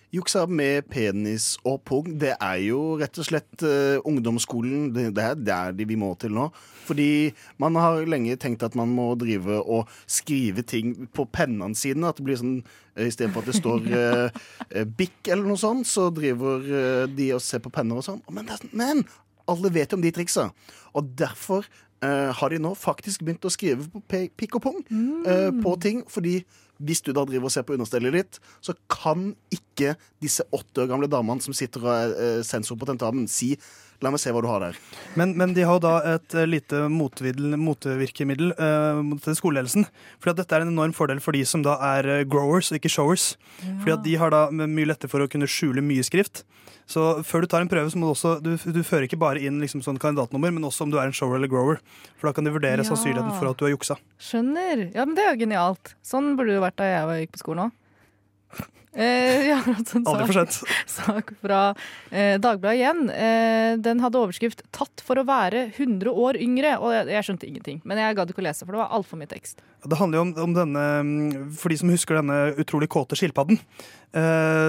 [0.09, 4.87] Juksa med penis og pung, det er jo rett og slett uh, ungdomsskolen.
[4.95, 6.47] Det, det er der de vi må til nå.
[6.87, 7.29] Fordi
[7.61, 12.09] man har lenge tenkt at man må drive og skrive ting på pennene sine.
[12.09, 12.57] At det blir sånn
[12.95, 17.43] eh, Istedenfor at det står uh, Bic eller noe sånt, så driver uh, de og
[17.45, 18.23] ser på penner og sånn.
[18.33, 19.05] Men, men
[19.49, 20.49] alle vet jo om de triksa.
[20.97, 21.69] Og derfor
[22.03, 26.01] uh, har de nå faktisk begynt å skrive på pikk og pung eh, på ting.
[26.09, 26.39] Fordi
[26.79, 30.91] hvis du da driver og ser på understellet ditt, så kan ikke disse åtte år
[30.91, 33.53] gamle damene som sitter og er eh, sensor på tentamen, si
[34.01, 34.77] 'la meg se hva du har der'.
[35.15, 39.85] Men, men de har jo da et eh, lite motvirkemiddel eh, mot skoleledelsen.
[40.25, 42.89] At dette er en enorm fordel for de som da er eh, growers og ikke
[42.91, 43.35] showers.
[43.81, 46.43] Fordi at de har da mye lettere for å kunne skjule mye skrift.
[46.89, 49.39] Så før du tar en prøve, så må du også Du, du fører ikke bare
[49.45, 51.77] inn liksom sånn kandidatnummer, men også om du er en shower eller grower.
[52.17, 52.87] For da kan de vurdere Ja.
[52.87, 53.97] sannsynligheten for at du har juksa.
[54.17, 54.87] Skjønner.
[54.95, 55.93] Ja, men det er jo genialt.
[56.01, 57.71] Sånn burde det vært da jeg gikk på skolen òg.
[58.97, 60.55] Eh, jeg har hatt en sak,
[60.89, 61.59] sak fra
[62.09, 63.03] eh, Dagbladet igjen.
[63.13, 66.73] Eh, den hadde overskrift 'Tatt for å være 100 år yngre'.
[66.81, 67.83] Og jeg, jeg skjønte ingenting.
[67.85, 69.61] Men jeg gadd ikke å lese, for det var altfor mye tekst.
[69.85, 73.61] Det handler jo om, om denne, mm, for de som husker denne utrolig kåte skilpadden,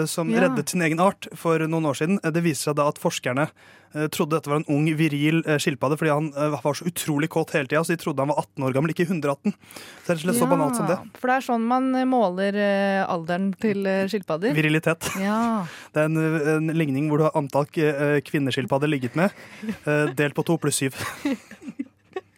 [0.06, 0.40] som Ja.
[0.48, 2.18] reddet sin egen art for noen år siden.
[2.24, 3.46] Eh, Det viser seg da at forskerne
[3.94, 7.28] eh, trodde dette var en ung, viril eh, skilpadde fordi han eh, var så utrolig
[7.32, 9.54] kåt hele tida, så de trodde han var 18 år gammel, ikke 118.
[10.04, 10.98] Så det er rett ja, så banalt som det.
[11.18, 14.52] For det er sånn man eh, måler eh, alderen til eh, skilpadder.
[14.54, 15.08] Virilitet.
[15.18, 15.64] Ja.
[15.94, 19.32] Det er en, en ligning hvor du har antall eh, kvinneskilpadder ligget med,
[19.86, 20.94] eh, delt på to pluss syv.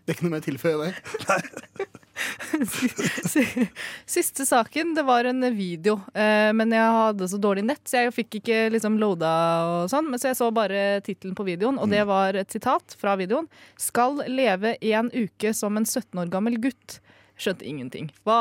[0.03, 1.93] Det er ikke noe mer å tilføye der.
[4.07, 8.15] Siste saken, det var en video, eh, men jeg hadde så dårlig nett, så jeg
[8.17, 9.33] fikk ikke liksom loada
[9.69, 10.11] og sånn.
[10.13, 13.49] Men så jeg så bare tittelen på videoen, og det var et sitat fra videoen.
[13.81, 17.01] 'Skal leve en uke som en 17 år gammel gutt'.
[17.41, 18.13] Skjønte ingenting.
[18.29, 18.39] Hva,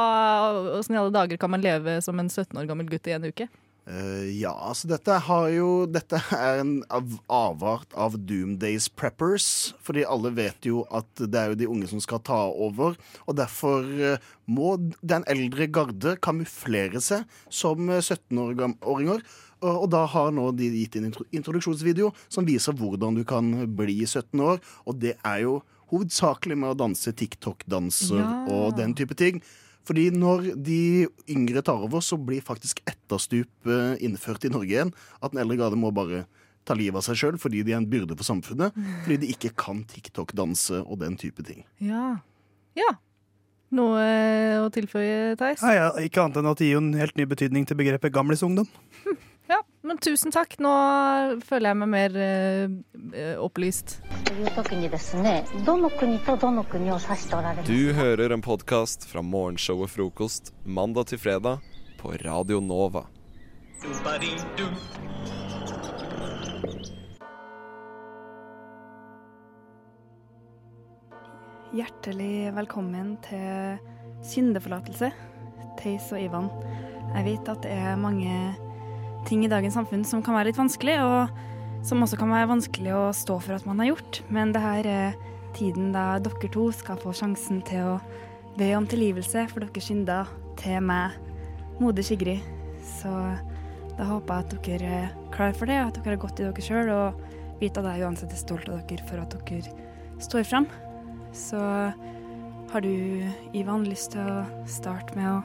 [0.77, 3.25] Åssen i alle dager kan man leve som en 17 år gammel gutt i en
[3.25, 3.47] uke?
[3.89, 9.73] Eh, ja, altså dette har jo Dette er en av, avart av Doomdays Preppers.
[9.81, 12.97] Fordi alle vet jo at det er jo de unge som skal ta over.
[13.25, 19.25] Og derfor eh, må den eldre garde kamuflere seg som eh, 17-åringer.
[19.61, 23.99] Og, og da har nå de gitt en introduksjonsvideo som viser hvordan du kan bli
[24.05, 24.61] 17 år.
[24.85, 25.59] Og det er jo
[25.91, 28.29] hovedsakelig med å danse TikTok-danser Ja.
[28.47, 29.41] og den type ting.
[29.87, 34.93] Fordi når de yngre tar over, så blir faktisk etterstup eh, innført i Norge igjen.
[35.21, 36.25] At den eldre garde må bare
[36.67, 38.75] ta livet av seg sjøl fordi de er en byrde for samfunnet.
[39.05, 41.65] Fordi de ikke kan TikTok-danse og den type ting.
[41.81, 42.19] Ja.
[42.77, 42.93] ja.
[43.71, 44.05] Noe
[44.61, 45.63] å tilføye, Theis?
[45.63, 48.69] Ja, ikke annet enn at det gir jo en helt ny betydning til begrepet gamlisungdom.
[49.51, 50.53] Ja, men tusen takk.
[50.63, 50.71] Nå
[51.43, 52.71] føler jeg meg mer eh,
[53.11, 53.97] eh opplyst.
[57.67, 61.59] Du hører en podkast fra morgenshow og frokost mandag til fredag
[61.99, 63.03] på Radio Nova.
[71.75, 73.77] Hjertelig velkommen til
[74.31, 75.11] syndeforlatelse,
[75.83, 76.51] Theis og Ivan.
[77.17, 78.35] Jeg vet at det er mange
[79.27, 82.93] ting i dagens samfunn som kan være litt vanskelig, og som også kan være vanskelig
[82.93, 84.21] å stå for at man har gjort.
[84.33, 85.19] Men det her er
[85.57, 87.97] tiden da dere to skal få sjansen til å
[88.57, 91.15] be om tilgivelse for deres synder til meg,
[91.81, 92.45] moder Sigrid.
[92.85, 93.11] Så
[93.97, 96.65] da håper jeg at dere er klar for det, at dere har gått i dere
[96.65, 99.75] sjøl, og vite at jeg uansett er stolt av dere for at dere
[100.21, 100.69] står fram.
[101.35, 101.59] Så
[102.71, 103.23] har du,
[103.57, 105.39] Ivan, lyst til å starte med å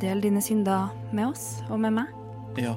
[0.00, 2.12] dele dine synder med oss og med meg?
[2.60, 2.76] Ja.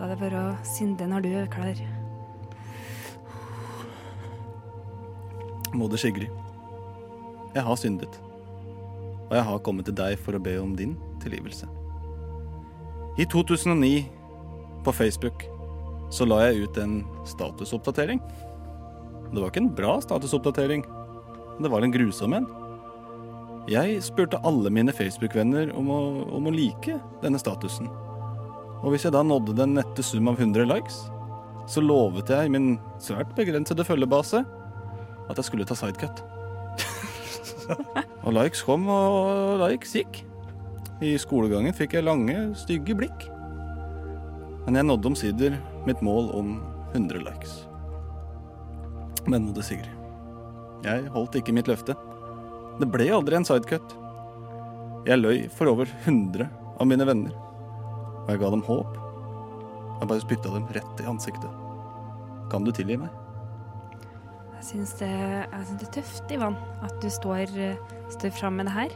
[0.00, 1.76] Da er det bare å synde når du er klar.
[5.76, 6.32] Moder Sigrid.
[7.52, 8.16] Jeg har syndet.
[9.26, 11.68] Og jeg har kommet til deg for å be om din tilgivelse.
[13.20, 14.08] I 2009,
[14.88, 15.44] på Facebook,
[16.08, 18.24] så la jeg ut en statusoppdatering.
[18.24, 20.88] Det var ikke en bra statusoppdatering.
[21.60, 22.48] Det var en grusom en.
[23.68, 27.92] Jeg spurte alle mine Facebook-venner om, om å like denne statusen.
[28.80, 31.02] Og hvis jeg da nådde den nette sum av 100 likes,
[31.70, 32.72] så lovet jeg min
[33.02, 34.42] svært begrensede følgebase
[35.30, 36.22] at jeg skulle ta sidecut.
[38.24, 40.22] og likes kom, og likes gikk.
[41.00, 43.28] I skolegangen fikk jeg lange, stygge blikk.
[44.66, 45.56] Men jeg nådde omsider
[45.86, 46.56] mitt mål om
[46.92, 47.54] 100 likes.
[49.28, 49.92] Men nådde Sigrid,
[50.84, 51.94] jeg holdt ikke mitt løfte.
[52.80, 53.94] Det ble aldri en sidecut.
[55.08, 56.48] Jeg løy for over 100
[56.80, 57.32] av mine venner,
[58.30, 58.98] og jeg ga dem håp.
[60.00, 61.50] Jeg bare spytta dem rett i ansiktet.
[62.50, 63.10] Kan du tilgi meg?
[64.60, 65.10] Jeg syns det,
[65.50, 67.80] synes det er tøft, Ivan, at du står, eh,
[68.14, 68.94] står fram med det her.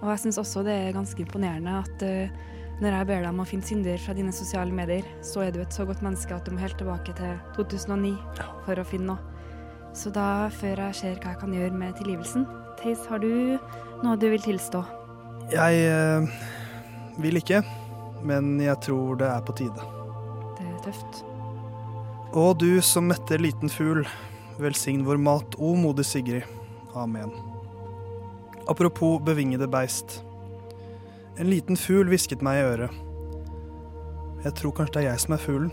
[0.00, 2.40] Og jeg syns også det er ganske imponerende at uh,
[2.80, 5.60] når jeg ber deg om å finne synder fra dine sosiale medier, så er du
[5.62, 8.16] et så godt menneske at du må helt tilbake til 2009
[8.64, 9.44] for å finne noe.
[9.94, 12.48] Så da, før jeg ser hva jeg kan gjøre med tilgivelsen,
[12.80, 13.60] Theis, har du
[14.02, 14.80] noe du vil tilstå?
[15.52, 16.42] Jeg eh,
[17.22, 17.60] vil ikke,
[18.26, 19.86] men jeg tror det er på tide.
[20.58, 21.22] Det er tøft.
[22.32, 24.06] Og du som metter liten fugl,
[24.62, 26.46] velsign vår mat, o modig Sigrid.
[26.94, 27.32] Amen.
[28.68, 30.20] Apropos bevingede beist.
[31.36, 33.00] En liten fugl hvisket meg i øret.
[34.42, 35.72] Jeg tror kanskje det er jeg som er fuglen.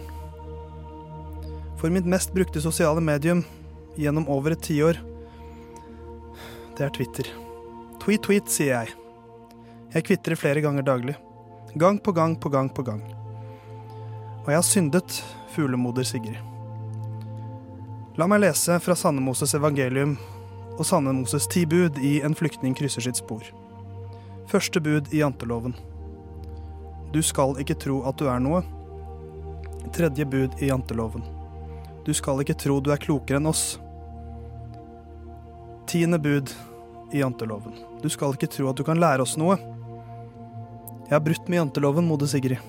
[1.79, 3.45] For mitt mest brukte sosiale medium
[3.99, 4.99] gjennom over et tiår,
[6.77, 7.27] det er Twitter.
[7.99, 8.93] Tweet, tweet, sier jeg.
[9.95, 11.15] Jeg kvitrer flere ganger daglig.
[11.73, 13.01] Gang på gang på gang på gang.
[14.45, 16.39] Og jeg har syndet, fuglemoder Sigrid.
[18.17, 20.15] La meg lese fra Sandemoses evangelium
[20.79, 23.45] og Sandemoses ti bud i En flyktning krysser sitt spor.
[24.49, 25.75] Første bud i janteloven.
[27.13, 28.63] Du skal ikke tro at du er noe.
[29.93, 31.21] Tredje bud i janteloven.
[32.05, 33.77] Du skal ikke tro du er klokere enn oss.
[35.85, 36.49] Tiende bud
[37.13, 37.77] i janteloven.
[38.01, 39.57] Du skal ikke tro at du kan lære oss noe.
[41.09, 42.61] Jeg har brutt med janteloven, moder Sigrid.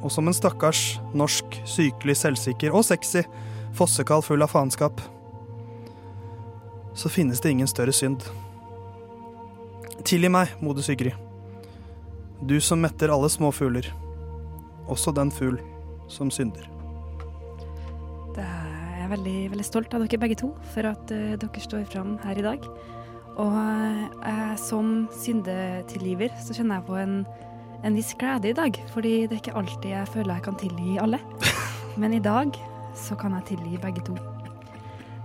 [0.00, 3.20] Og som en stakkars, norsk, sykelig, selvsikker og sexy
[3.76, 5.02] fossekall full av faenskap,
[6.96, 8.24] så finnes det ingen større synd.
[10.08, 11.12] Tilgi meg, moder Sigrid.
[12.40, 13.90] Du som metter alle små fugler.
[14.88, 15.60] Også den fugl
[16.08, 16.64] som synder.
[18.32, 21.84] Det er jeg veldig, veldig stolt av dere begge to for at eh, dere står
[21.92, 22.70] fram her i dag.
[23.38, 23.58] Og
[24.26, 27.20] eh, som syndetilgiver så kjenner jeg på en,
[27.86, 30.96] en viss glede i dag, fordi det er ikke alltid jeg føler jeg kan tilgi
[31.02, 31.20] alle.
[32.00, 32.50] Men i dag
[32.98, 34.16] så kan jeg tilgi begge to.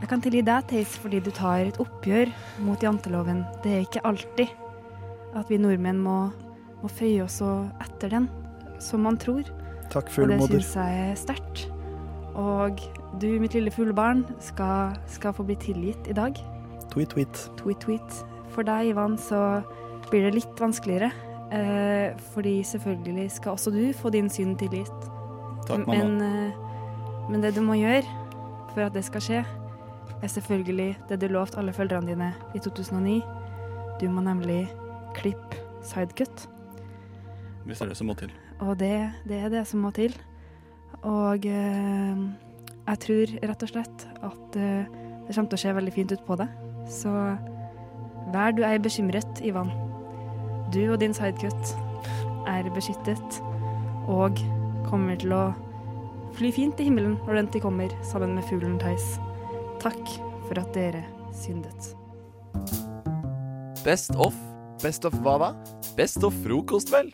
[0.03, 2.29] Jeg kan tilgi deg, Theis, fordi du tar et oppgjør
[2.65, 3.45] mot janteloven.
[3.63, 4.51] Det er ikke alltid
[5.33, 6.17] at vi nordmenn må,
[6.83, 8.27] må føye oss etter den,
[8.83, 9.47] som man tror.
[9.93, 10.59] Takk, Og det fuglemoder.
[10.59, 11.63] syns jeg er sterkt.
[12.35, 12.81] Og
[13.21, 16.37] du, mitt lille fuglebarn, skal, skal få bli tilgitt i dag.
[16.93, 17.39] Tweet, tweet.
[17.57, 18.19] Tweet, tweet.
[18.53, 19.63] For deg, Ivan, så
[20.11, 21.09] blir det litt vanskeligere.
[21.53, 25.09] Eh, fordi selvfølgelig skal også du få din synd tilgitt.
[25.67, 26.03] Takk, mamma.
[26.03, 28.05] Men, eh, men det du må gjøre
[28.73, 29.41] for at det skal skje,
[30.23, 33.21] er selvfølgelig det du lovte alle følgerne dine i 2009.
[34.01, 34.67] Du må nemlig
[35.17, 36.47] klippe sidecut.
[37.65, 38.31] Hvis det er det som må til.
[38.59, 40.13] Og det, det er det som må til.
[41.01, 42.23] Og eh,
[42.87, 44.85] jeg tror rett og slett at eh,
[45.27, 46.62] det kommer til å se veldig fint ut på deg.
[46.89, 47.11] Så
[48.33, 49.71] vær du ei bekymret, Ivan.
[50.73, 51.75] Du og din sidecut
[52.49, 53.41] er beskyttet
[54.11, 54.39] og
[54.87, 55.43] kommer til å
[56.37, 59.15] fly fint til himmelen når den tid kommer, sammen med fuglen Theis.
[59.83, 60.01] Takk
[60.47, 61.03] for at dere
[61.35, 61.93] syndet.
[63.83, 64.35] Best of.
[64.83, 65.53] Best of hva da?
[65.95, 67.13] Best of frokost, vel?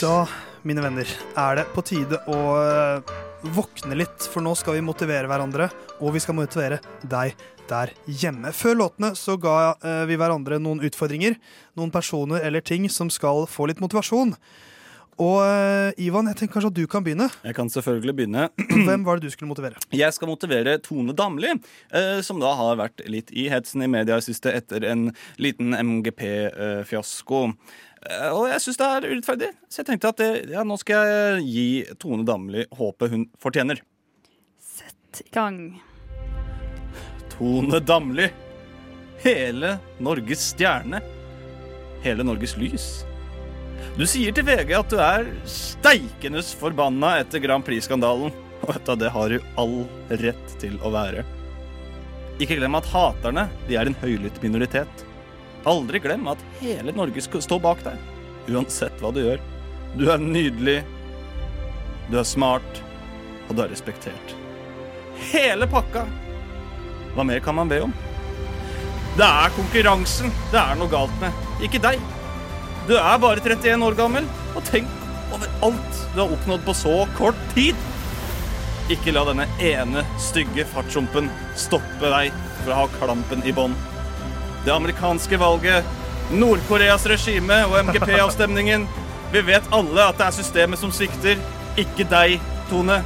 [0.00, 0.24] Da,
[0.64, 2.38] mine venner, er det på tide å
[3.42, 5.70] våkne litt, for nå skal vi motivere hverandre,
[6.00, 7.36] og vi skal motivere deg
[7.70, 8.52] der hjemme.
[8.56, 11.38] Før låtene så ga øh, vi hverandre noen utfordringer,
[11.78, 14.34] noen personer eller ting som skal få litt motivasjon.
[15.20, 17.26] Og øh, Ivan, jeg tenker kanskje at du kan begynne.
[17.44, 18.46] Jeg kan selvfølgelig begynne.
[18.88, 19.82] Hvem var det du skulle motivere?
[19.92, 21.52] Jeg skal motivere Tone Damli,
[21.92, 25.76] eh, som da har vært litt i hetsen i media i siste etter en liten
[25.76, 27.42] MGP-fiasko.
[28.08, 31.10] Eh, og jeg syns det er urettferdig, så jeg tenkte at det, ja, nå skal
[31.10, 31.64] jeg gi
[32.00, 33.82] Tone Damli håpet hun fortjener.
[34.60, 35.60] Sett I gang.
[37.34, 38.30] Tone Damli.
[39.20, 41.02] Hele Norges stjerne.
[42.00, 42.86] Hele Norges lys.
[43.98, 48.32] Du sier til VG at du er steikendes forbanna etter Grand Prix-skandalen.
[48.60, 49.76] Og vet du, det har du all
[50.22, 51.26] rett til å være.
[52.40, 55.04] Ikke glem at haterne de er en høylytt minoritet.
[55.68, 57.98] Aldri glem at hele Norge skal stå bak deg,
[58.48, 59.42] uansett hva du gjør.
[59.98, 60.78] Du er nydelig,
[62.08, 62.80] du er smart,
[63.48, 64.36] og du er respektert.
[65.32, 66.06] Hele pakka.
[67.16, 67.92] Hva mer kan man be om?
[69.18, 72.00] Det er konkurransen det er noe galt med, ikke deg.
[72.88, 74.88] Du er bare 31 år gammel, og tenk
[75.34, 77.78] over alt du har oppnådd på så kort tid.
[78.90, 82.32] Ikke la denne ene stygge fartshumpen stoppe deg
[82.64, 83.76] fra å ha klampen i bånn.
[84.64, 85.84] Det amerikanske valget,
[86.30, 88.84] Nord-Koreas regime og MGP-avstemningen.
[89.32, 91.40] Vi vet alle at det er systemet som svikter,
[91.80, 92.36] ikke deg,
[92.70, 93.00] Tone.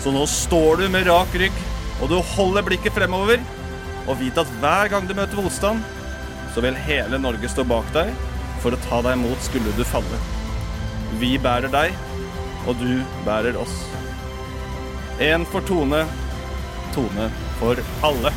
[0.00, 1.58] Så nå står du med rak rygg,
[2.00, 3.42] og du holder blikket fremover.
[4.06, 5.82] Og vit at hver gang du møter motstand,
[6.54, 8.14] så vil hele Norge stå bak deg
[8.62, 10.22] for å ta deg imot skulle du falle.
[11.20, 11.96] Vi bærer deg,
[12.70, 13.74] og du bærer oss.
[15.20, 16.04] En for Tone.
[16.94, 18.32] Tone for alle.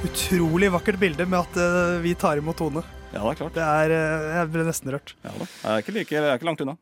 [0.00, 2.82] Utrolig vakkert bilde med at eh, vi tar imot Tone.
[3.12, 3.54] Ja, det er klart.
[3.56, 5.12] Det er, eh, jeg ble nesten rørt.
[5.24, 5.46] Ja da.
[5.46, 6.74] Jeg er ikke, like, jeg er ikke langt unna.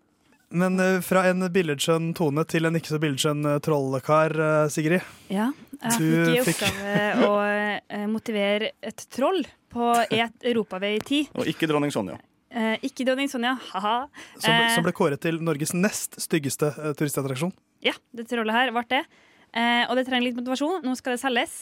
[0.51, 5.05] Men eh, fra en billedskjønn Tone til en ikke så billedskjønn eh, trollkar, eh, Sigrid.
[5.31, 5.49] Ja,
[5.81, 11.33] jeg Du fikk i fikk- oppgave å eh, motivere et troll på et europavei 10.
[11.39, 12.17] Og ikke dronning Sonja.
[12.51, 13.97] Eh, ikke dronning Sonja, haha.
[14.39, 17.53] Som, Eh, som ble kåret til Norges nest styggeste eh, turistattraksjon.
[17.87, 19.05] Ja, det trollet her ble det.
[19.51, 20.81] Eh, og det trenger litt motivasjon.
[20.87, 21.61] Nå skal det selges.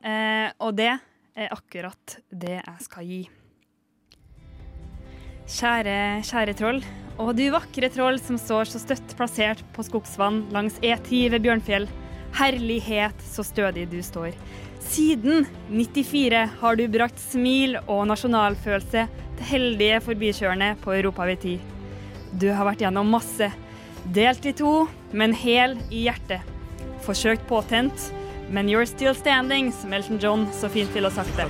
[0.00, 0.92] Eh, og det
[1.36, 3.20] er akkurat det jeg skal gi.
[5.50, 6.78] Kjære, kjære troll,
[7.18, 11.88] og du vakre troll som står så støtt plassert på skogsvann langs E10 ved Bjørnfjell.
[12.38, 14.36] Herlighet, så stødig du står.
[14.80, 21.58] Siden 94 har du brakt smil og nasjonalfølelse til heldige forbikjørende på Europavei 10.
[22.38, 23.50] Du har vært gjennom masse.
[24.14, 26.46] Delt i to, men hel i hjertet.
[27.04, 28.06] Forsøkt påtent,
[28.50, 31.46] men you're still standing, som Elton John så fint ville ha sagt det.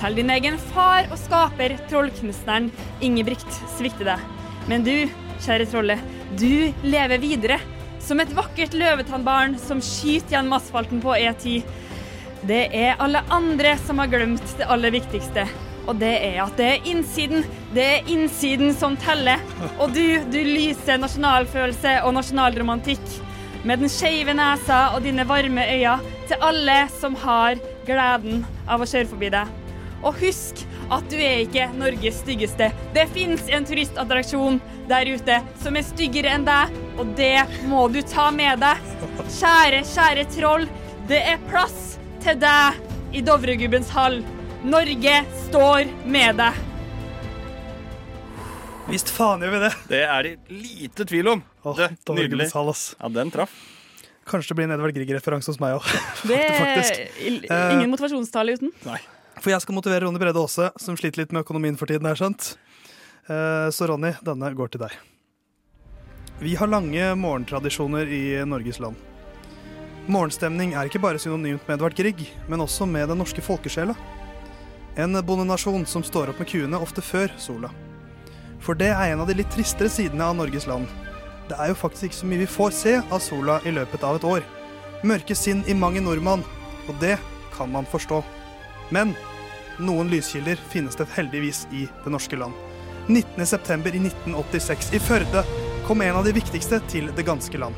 [0.00, 2.70] Selv din egen far og skaper, trollkunstneren
[3.02, 4.22] Ingebrigt, svikter deg.
[4.70, 4.94] Men du,
[5.42, 6.02] kjære trollet,
[6.38, 7.58] du lever videre.
[7.98, 11.64] Som et vakkert løvetannbarn som skyter gjennom asfalten på E10.
[12.46, 15.48] Det er alle andre som har glemt det aller viktigste.
[15.88, 17.42] Og det er at det er innsiden.
[17.74, 19.42] Det er innsiden som teller.
[19.80, 23.18] Og du, du lyser nasjonalfølelse og nasjonalromantikk.
[23.66, 27.58] Med den skeive nesa og dine varme øyne til alle som har
[27.88, 29.54] gleden av å kjøre forbi deg.
[30.06, 30.62] Og husk
[30.94, 32.70] at du er ikke Norges styggeste.
[32.94, 38.00] Det fins en turistattraksjon der ute som er styggere enn deg, og det må du
[38.06, 38.80] ta med deg.
[39.38, 40.68] Kjære, kjære troll,
[41.10, 44.20] det er plass til deg i Dovregubbens hall.
[44.68, 46.64] Norge står med deg.
[48.88, 49.72] Visst faen gjør vi det.
[49.90, 51.42] Det er det lite tvil om.
[51.76, 52.48] det, nydelig.
[52.54, 53.52] Ja, den traff.
[54.28, 55.86] Kanskje det blir en Edvard Grieg-referanse hos meg òg.
[57.48, 58.72] Eh, ingen motivasjonstale uten.
[58.86, 58.98] Nei.
[59.38, 62.06] For jeg skal motivere Ronny Brede Aase, som sliter litt med økonomien for tiden.
[62.10, 62.56] er skjønt.
[63.28, 64.96] Eh, Så Ronny, denne går til deg.
[66.40, 68.96] Vi har lange morgentradisjoner i Norges land.
[70.08, 73.96] Morgenstemning er ikke bare synonymt med Edvard Grieg, men også med den norske folkesjela.
[74.96, 77.70] En bondenasjon som står opp med kuene ofte før sola.
[78.64, 80.88] For det er en av de litt tristere sidene av Norges land.
[81.48, 84.18] Det er jo faktisk ikke så mye vi får se av sola i løpet av
[84.18, 84.46] et år.
[85.06, 86.44] Mørke sinn i mange nordmenn,
[86.88, 87.16] og det
[87.54, 88.20] kan man forstå.
[88.92, 89.14] Men
[89.80, 92.52] noen lyskilder finnes det heldigvis i det norske land.
[93.08, 93.94] 19.9.
[93.94, 95.44] i 1986 i Førde
[95.86, 97.76] kom en av de viktigste til det ganske land.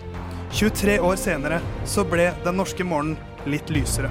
[0.50, 4.10] 23 år senere så ble den norske morgenen litt lysere.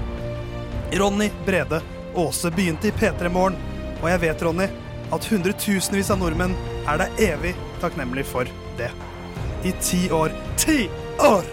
[0.96, 1.82] Ronny Brede
[2.16, 3.60] Aase begynte i P3 Morgen,
[4.00, 4.70] og jeg vet, Ronny,
[5.12, 6.56] at hundretusenvis av nordmenn
[6.88, 8.48] er deg evig takknemlig for
[8.80, 8.94] det.
[9.64, 10.90] I ti år Ti
[11.20, 11.44] år!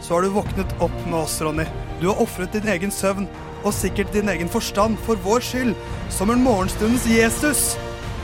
[0.00, 1.64] Så har du våknet opp med oss, Ronny.
[2.00, 3.28] Du har ofret din egen søvn,
[3.64, 5.74] og sikkert din egen forstand, for vår skyld,
[6.12, 7.76] som en morgenstundens Jesus.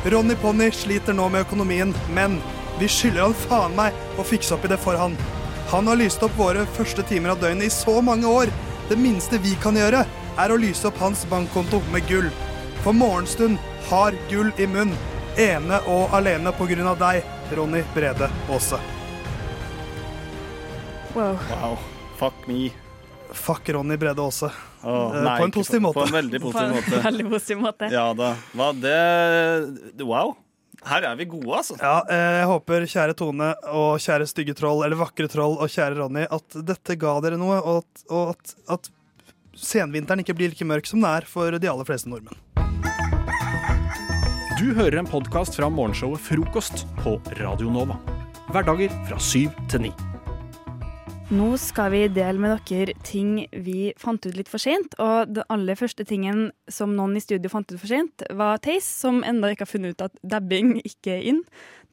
[0.05, 2.37] Ronny Ponny sliter nå med økonomien, men
[2.81, 5.17] vi skylder han faen meg å fikse opp i det for han.
[5.73, 8.53] Han har lyst opp våre første timer av døgnet i så mange år.
[8.89, 10.05] Det minste vi kan gjøre,
[10.37, 12.29] er å lyse opp hans bankkonto med gull.
[12.85, 14.97] For morgenstund har gull i munn.
[15.41, 17.25] Ene og alene på grunn av deg,
[17.57, 19.00] Ronny Brede Aase.
[21.15, 21.39] Wow.
[21.51, 21.79] Wow.
[22.21, 22.71] Fuck me.
[23.33, 24.51] Fuck Ronny Brede Aase.
[24.83, 25.95] Oh, Eh, på en positiv måte.
[26.01, 27.01] På en veldig positiv måte.
[27.05, 27.89] Veldig positiv måte.
[27.93, 28.35] Ja da.
[28.57, 30.37] Hva, det Wow.
[30.87, 31.77] Her er vi gode, altså.
[31.77, 35.99] Ja, eh, jeg håper, kjære Tone og kjære stygge troll, eller vakre troll og kjære
[35.99, 38.89] Ronny, at dette ga dere noe, og at, og at, at
[39.61, 42.41] senvinteren ikke blir like mørk som den er for de aller fleste nordmenn.
[44.57, 48.01] Du hører en podkast fra morgenshowet Frokost på Radio Nova.
[48.49, 49.93] Hverdager fra syv til ni.
[51.31, 54.97] Nå skal vi dele med dere ting vi fant ut litt for sent.
[54.99, 58.89] Og den aller første tingen som noen i studio fant ut for sent, var Theis,
[59.05, 61.39] som ennå ikke har funnet ut at dabbing ikke er inn.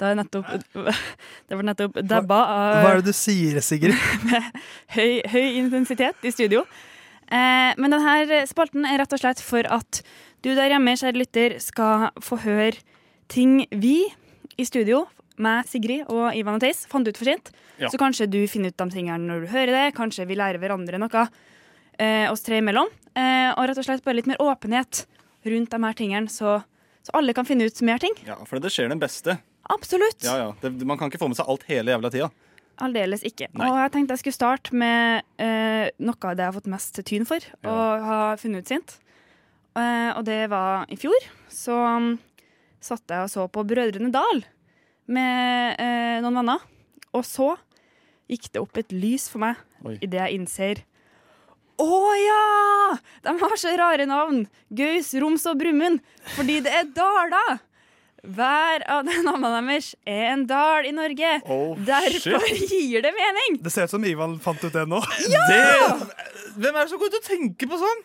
[0.01, 3.93] Det, er nettopp, det var nettopp dabba av Hva er det du sier, Sigrid?
[4.25, 4.47] med
[4.97, 6.63] høy, høy intensitet i studio.
[7.29, 10.01] Eh, men denne spalten er rett og slett for at
[10.41, 12.81] du der hjemme, kjære lytter, skal få høre
[13.29, 13.99] ting vi
[14.57, 15.05] i studio,
[15.43, 17.51] med Sigrid og Ivan og Theis, fant ut for sent.
[17.77, 17.91] Ja.
[17.91, 19.83] Så kanskje du finner ut de tingene når du hører det.
[19.97, 21.27] Kanskje vi lærer hverandre noe,
[21.99, 22.89] eh, oss tre imellom.
[23.17, 25.05] Eh, og rett og slett bare litt mer åpenhet
[25.47, 26.59] rundt de her tingene, så,
[27.05, 28.15] så alle kan finne ut mer ting.
[28.27, 29.39] Ja, For det skjer den beste.
[29.69, 30.23] Absolutt.
[30.23, 30.51] Ja, ja.
[30.61, 32.29] Det, man kan ikke få med seg alt hele jævla tida.
[32.77, 33.49] Aldeles ikke.
[33.57, 33.67] Nei.
[33.71, 36.99] Og jeg tenkte jeg skulle starte med eh, noe av det jeg har fått mest
[37.09, 38.97] tyn for og har funnet ut sint.
[39.77, 41.25] Eh, og det var i fjor.
[41.49, 42.11] Så um,
[42.83, 44.43] satt jeg og så på Brødrene Dal
[45.08, 46.64] med eh, noen venner.
[47.16, 47.53] Og så
[48.28, 49.55] gikk det opp et lys for meg
[50.03, 50.80] idet jeg innser
[51.80, 52.97] Å ja!
[53.24, 54.41] De har så rare navn.
[54.74, 56.01] Gaus, Roms og Brumund.
[56.34, 57.60] Fordi det er daler.
[58.28, 61.36] Hver av de navnene deres er en dal i Norge.
[61.88, 62.72] Derfor shit.
[62.74, 63.60] gir det mening.
[63.64, 64.99] Det ser ut som Ivan fant ut det nå.
[65.30, 65.62] Det,
[66.58, 68.01] hvem er det som går ut og tenker på sånn?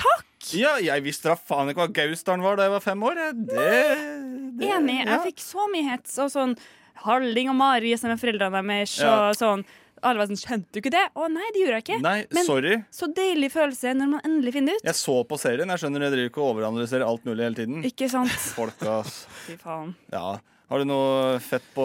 [0.00, 0.26] Takk!
[0.56, 3.20] Ja, jeg visste da faen ikke hva Gausdalen var da jeg var fem år.
[3.20, 4.39] jeg.
[4.58, 4.98] Det, Enig.
[5.04, 5.06] ja.
[5.16, 6.18] Jeg fikk så mye hets.
[6.24, 6.56] Og sånn
[7.04, 8.98] Halling og Mari som er foreldrene deres.
[9.00, 9.30] Ja.
[9.30, 9.62] Og sånn
[10.02, 11.02] Alle var sånn Skjønte du ikke det?
[11.12, 11.98] Å nei, det gjorde jeg ikke.
[12.04, 12.76] Nei, Men sorry.
[12.94, 14.86] så deilig følelse når man endelig finner det ut.
[14.88, 15.68] Jeg så på serien.
[15.74, 17.82] Jeg skjønner jeg driver ikke og overanalyserer alt mulig hele tiden.
[17.84, 18.32] Ikke sant?
[18.58, 19.26] Folk, ass.
[19.46, 19.92] Fy faen.
[20.12, 20.38] Ja.
[20.70, 21.84] Har du noe fett på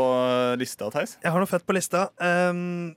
[0.61, 1.17] lista, Theis?
[1.23, 2.05] Jeg har noe fett på lista.
[2.21, 2.93] Um,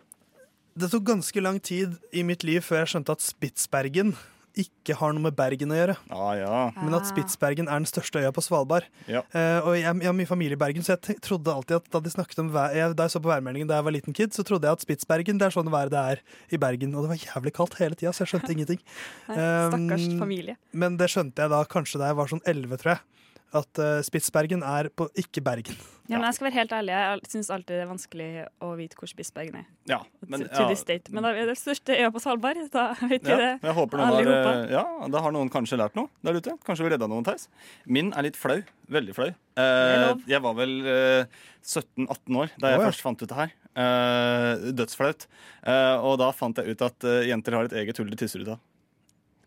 [0.79, 4.13] det tok ganske lang tid i mitt liv før jeg skjønte at Spitsbergen
[4.59, 5.95] ikke har noe med Bergen å gjøre.
[6.15, 6.61] Ah, ja.
[6.79, 8.87] Men at Spitsbergen er den største øya på Svalbard.
[9.11, 9.23] Ja.
[9.35, 12.01] Uh, og jeg, jeg har mye familie i Bergen, så jeg trodde alltid at da
[12.05, 14.33] de snakket om vær, jeg, Da jeg så på værmeldingen da jeg var liten kid,
[14.37, 16.25] så trodde jeg at Spitsbergen det er sånn været det er
[16.55, 16.97] i Bergen.
[16.97, 18.83] Og det var jævlig kaldt hele tida, så jeg skjønte ingenting.
[19.29, 20.57] Nei, Um, stakkars familie.
[20.73, 23.05] Men det skjønte jeg da kanskje da jeg var sånn 11, tror jeg.
[23.59, 25.79] At uh, Spitsbergen er på ikke Bergen.
[26.09, 28.29] Ja, men jeg skal være helt ærlig, jeg syns alltid det er vanskelig
[28.65, 29.67] å vite hvor Spitsbergen er.
[29.91, 30.69] Ja, men, to ja.
[30.71, 31.13] this date.
[31.13, 32.61] Men da er det største øya på Svalbard.
[32.73, 33.51] Da vet vi Ja, det.
[33.67, 36.57] jeg håper noen har, eh, ja, da har noen kanskje lært noe der ute.
[36.65, 37.49] Kanskje vi redda noen, Theis.
[37.85, 38.57] Min er litt flau.
[38.89, 39.29] Veldig flau.
[39.29, 42.89] er Eh, jeg var vel eh, 17-18 år da jeg oh, ja.
[42.89, 43.55] først fant ut det her.
[43.79, 45.29] Eh, dødsflaut.
[45.69, 48.43] Eh, og da fant jeg ut at eh, jenter har et eget hull de tisser
[48.43, 48.59] ut tisseruta.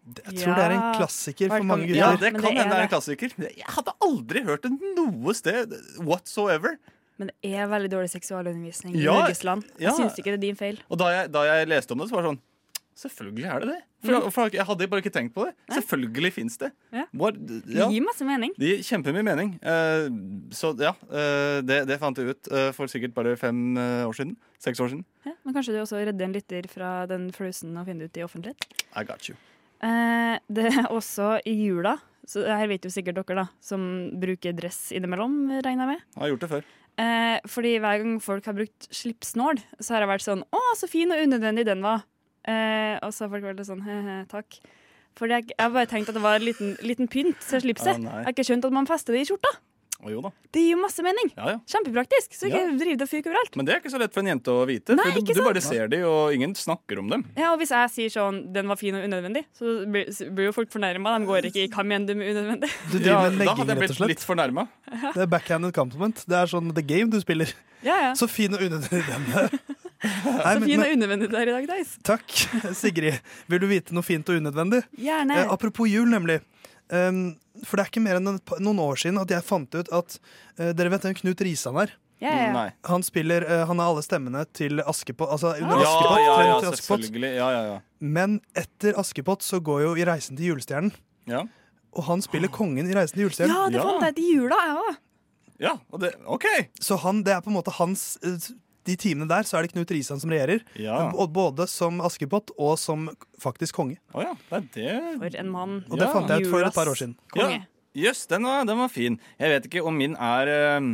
[0.01, 1.99] Jeg tror det er en klassiker for mange gutter.
[1.99, 3.35] Ja, det kan hende det er en klassiker.
[3.37, 6.79] Jeg hadde aldri hørt det noe sted whatsoever.
[7.21, 9.67] Men det er veldig dårlig seksualundervisning i Norges land.
[9.77, 9.97] Jeg ja.
[9.97, 10.79] syns ikke det er din feil.
[10.89, 12.41] Og da jeg, da jeg leste om det, så var det sånn
[13.01, 13.77] Selvfølgelig er det det.
[14.03, 14.31] For, Mm.
[14.33, 15.53] for jeg hadde bare ikke tenkt på det.
[15.71, 16.71] Selvfølgelig fins det.
[16.91, 17.05] Ja.
[17.13, 18.51] What, Det gir masse mening.
[18.59, 19.53] Det gir kjempemye mening.
[19.63, 20.09] Uh,
[20.53, 24.35] så ja, uh, det, det fant jeg ut uh, for sikkert bare fem år siden.
[24.59, 25.05] Seks år siden.
[25.25, 28.21] Ja, men kanskje du også redder en lytter fra den følelsen å finne det ut
[28.21, 28.67] i offentlighet?
[28.93, 29.37] I got you.
[29.82, 31.95] Eh, det er også i jula,
[32.27, 33.82] så her vet jo sikkert dere, da, som
[34.21, 36.03] bruker dress innimellom, regner jeg med.
[36.13, 36.69] Jeg har gjort det før.
[37.01, 40.89] Eh, fordi hver gang folk har brukt slipsnål, så har jeg vært sånn Å, så
[40.91, 42.03] fin og unødvendig den var.
[42.45, 44.59] Eh, og så har folk vært sånn he-he, takk.
[45.17, 47.99] For jeg, jeg har bare tenkt at det var en liten, liten pynt til slipset.
[47.99, 48.21] Nei.
[48.21, 49.51] jeg har ikke skjønt at man fester det i skjorta.
[50.09, 50.31] Jo da.
[50.51, 51.29] Det gir jo masse mening.
[51.37, 51.57] Ja, ja.
[51.69, 52.33] Kjempepraktisk.
[52.33, 52.77] Så ikke Ja.
[52.79, 53.55] driv det og fyk overalt.
[53.55, 54.95] Men det er ikke så lett for en jente å vite.
[54.97, 57.25] Nei, for du, ikke du bare ser de, og ingen snakker om dem.
[57.37, 60.51] Ja, og Hvis jeg sier sånn 'den var fin og unødvendig', så blir, blir jo
[60.51, 61.19] folk fornærma.
[61.19, 62.71] De går ikke i 'hva mener du med unødvendig'?
[62.91, 64.67] Du driver med da hadde jeg blitt litt fornærma.
[65.13, 66.25] Det er backhanded compliment.
[66.27, 67.53] Det er sånn the game du spiller.
[67.83, 68.13] Ja, ja.
[68.13, 69.49] Så fin og unødvendig den er.
[70.01, 71.97] Nei, Så fin og unødvendig du er i dag, Theis.
[72.03, 72.25] Takk,
[72.73, 73.19] Sigrid.
[73.47, 74.83] Vil du vite noe fint og unødvendig?
[74.97, 75.37] Gjerne.
[75.43, 76.41] Eh, apropos jul, nemlig.
[76.91, 78.30] Um, for det er ikke mer enn
[78.64, 80.18] noen år siden at jeg fant ut at
[80.59, 81.93] uh, Dere vet den Knut Risan er?
[82.22, 82.64] Ja, ja, ja.
[82.86, 85.32] Han spiller uh, Han har alle stemmene til Askepott.
[85.34, 86.20] Altså under Ja, Askepott.
[86.22, 87.05] ja, ja, til Askepott.
[87.05, 87.32] selvfølgelig.
[87.39, 87.80] Ja, ja, ja.
[87.99, 90.91] Men etter Askepott så går jo I reisen til julestjernen.
[91.30, 91.45] Ja.
[91.97, 93.51] Og han spiller kongen i Reisen til julestjernen.
[93.55, 94.99] Ja, det fant jeg ut i jula, jeg òg.
[95.62, 96.45] Ja, det, OK!
[96.80, 98.38] Så han, det er på en måte hans eh,
[98.88, 100.63] De timene der så er det Knut Risan som regjerer.
[100.82, 101.11] Ja.
[101.29, 103.09] Både som Askepott og som
[103.41, 103.99] faktisk konge.
[104.13, 104.34] Oh, ja.
[104.49, 105.17] Det er det.
[105.21, 105.75] For en mann.
[105.89, 107.13] Og det fant jeg ut for et par år siden.
[107.36, 107.59] Konge.
[107.61, 108.07] Ja.
[108.07, 109.19] yes, den, var- den var fin.
[109.38, 110.89] Jeg vet ikke om min er eh,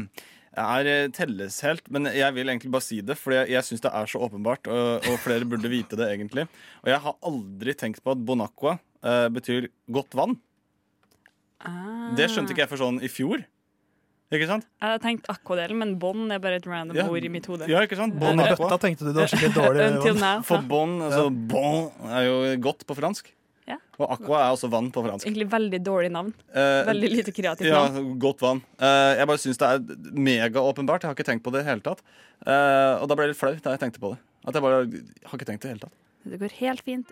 [0.57, 3.83] er eh, telles helt, men jeg vil egentlig bare si det, for jeg, jeg syns
[3.83, 6.47] det er så åpenbart, og, og flere burde vite det egentlig.
[6.83, 10.33] Og jeg har aldri tenkt på at Bonacqua eh, betyr godt vann.
[11.61, 12.11] Ah.
[12.17, 13.43] Det skjønte ikke jeg for sånn i fjor.
[14.27, 14.65] Ikke sant?
[14.81, 17.05] Jeg hadde tenkt akkordelen, men bånd er bare et random Ja.
[17.07, 17.67] ord i mitt hode.
[17.71, 18.17] Ja, ikke sant?
[18.19, 20.19] Bon og bøtta tenkte du det var skikkelig dårlig.
[20.19, 20.41] Now.
[20.43, 23.31] For bånd altså bon er jo godt på fransk.
[23.67, 23.77] Ja.
[23.99, 25.25] Og aqua er også vann på fransk.
[25.27, 26.33] Egentlig veldig dårlig navn.
[26.55, 27.81] Eh, Veldig lite kreativt Ja,
[28.19, 28.61] godt vann.
[28.79, 31.03] Eh, jeg bare syns det er megaåpenbart.
[31.03, 32.03] Jeg har ikke tenkt på det i det hele tatt.
[32.47, 34.19] Eh, og da ble jeg litt flau da jeg tenkte på det.
[34.47, 35.95] At jeg bare har ikke tenkt det i det hele tatt.
[36.27, 37.11] Det går helt fint.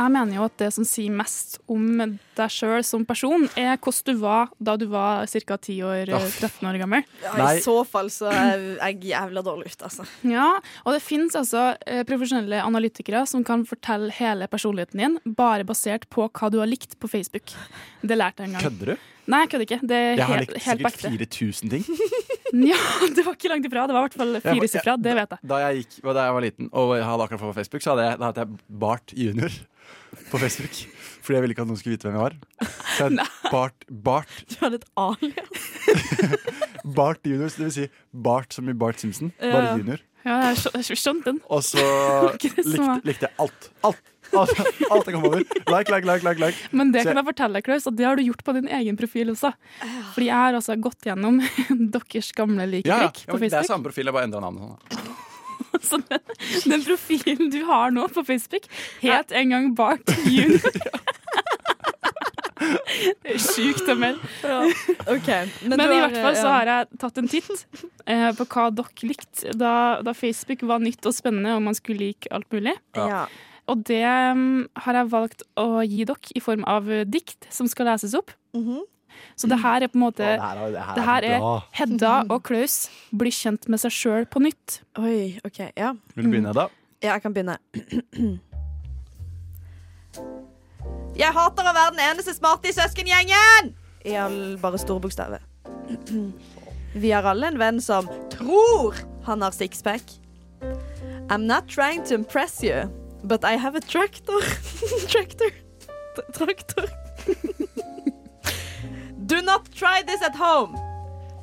[0.00, 1.82] Jeg mener jo at det som sier mest om
[2.38, 5.58] deg sjøl som person, er hvordan du var da du var ca.
[5.60, 7.04] 10 år, 13 år gammel.
[7.26, 10.06] Ja, I så fall så er jeg jævla dårlig ute, altså.
[10.24, 10.48] Ja,
[10.86, 16.08] og det finnes altså eh, profesjonelle analytikere som kan fortelle hele personligheten din bare basert
[16.12, 17.52] på hva du har likt på Facebook.
[18.00, 18.68] Det lærte jeg en gang.
[18.70, 19.08] Kødder du?
[19.30, 19.80] Nei, jeg kødder ikke.
[19.86, 21.36] Det er Jeg har helt, likt helt sikkert ekte.
[21.36, 21.84] 4000 ting.
[22.50, 22.74] Ja,
[23.14, 23.84] det var ikke langt ifra.
[23.86, 25.46] Det var i hvert fall firesifra, det vet jeg.
[25.52, 27.92] Da jeg, gikk, da jeg var liten og jeg hadde akkurat fått på Facebook, så
[27.92, 29.54] hadde jeg, da hadde jeg Bart junior.
[30.30, 30.80] På Facebook.
[31.20, 32.36] Fordi jeg ville ikke at noen skulle vite hvem jeg var.
[32.96, 35.66] Så jeg Bart, Bart, Du hadde et alias.
[36.96, 39.32] Bart junior, det vil si Bart som i Bart Simpson.
[39.40, 39.74] Ja, Bare ja.
[39.76, 40.00] junior.
[40.24, 41.38] Ja, jeg skjø- jeg skjønte den.
[41.48, 41.82] Og så
[42.32, 42.64] likte,
[43.08, 43.70] likte jeg alt.
[43.84, 44.00] Alt!
[44.30, 44.60] Alt,
[44.94, 45.40] alt jeg kom over.
[45.42, 46.38] Like, like, like, like.
[46.38, 46.68] like.
[46.70, 48.68] Men det Så kan jeg fortelle deg, Klaus, at det har du gjort på din
[48.78, 49.50] egen profil også.
[50.14, 51.40] Fordi jeg har altså gått gjennom
[51.96, 53.56] deres gamle ja, liketrykk ja, på Facebook.
[53.56, 54.94] det er samme profil, jeg bare endra navnet.
[54.94, 55.18] Sånn.
[55.84, 56.20] Så den,
[56.66, 58.68] den profilen du har nå på Facebook,
[59.02, 60.80] het en gang Bart junior.
[62.60, 64.20] Det er sjukt å melde.
[65.08, 65.28] OK.
[65.64, 67.48] Men, du i hvert fall så har jeg tatt en titt
[68.04, 69.74] eh, på hva dere likte da,
[70.04, 72.76] da Facebook var nytt og spennende og man skulle like alt mulig.
[72.98, 73.24] Ja.
[73.70, 77.92] Og det mm, har jeg valgt å gi dere i form av dikt som skal
[77.92, 78.34] leses opp.
[79.36, 81.04] Så det her er på en måte Å, det her er- det her er det
[81.08, 82.76] her er er Hedda og Klaus
[83.12, 84.80] blir kjent med seg sjøl på nytt.
[84.98, 85.60] Oi, OK.
[85.76, 85.94] Ja.
[86.14, 86.68] Vil du begynne, da?
[87.02, 87.58] Ja, jeg kan begynne.
[91.20, 93.74] Jeg hater å være den eneste smarte i søskengjengen!
[94.08, 95.42] I all bare store bokstaver.
[97.02, 98.96] Vi har alle en venn som tror
[99.26, 100.02] han har sixpack.
[101.30, 102.88] I'm not trying to impress you,
[103.22, 104.40] but I have a tractor.
[105.12, 105.52] tractor.
[106.34, 106.88] Traktor.
[109.30, 110.76] Do not try this at home.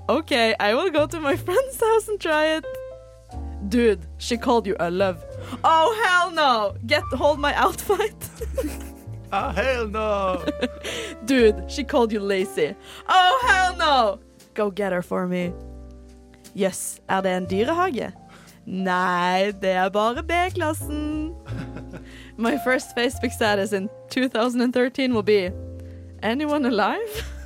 [0.09, 2.65] Okay, I will go to my friend's house and try it.
[3.69, 5.23] Dude, she called you a love.
[5.63, 6.75] Oh hell no!
[6.85, 8.13] Get hold my outfit.
[9.31, 10.43] oh, hell no!
[11.25, 12.75] Dude, she called you lazy.
[13.07, 14.19] Oh hell no!
[14.53, 15.53] Go get her for me.
[16.53, 18.11] Yes, er det en dyrehage?
[18.65, 21.35] Nei, det er bare B-klassen.
[22.37, 25.53] My first Facebook status in 2013 will be
[26.21, 27.36] Anyone alive?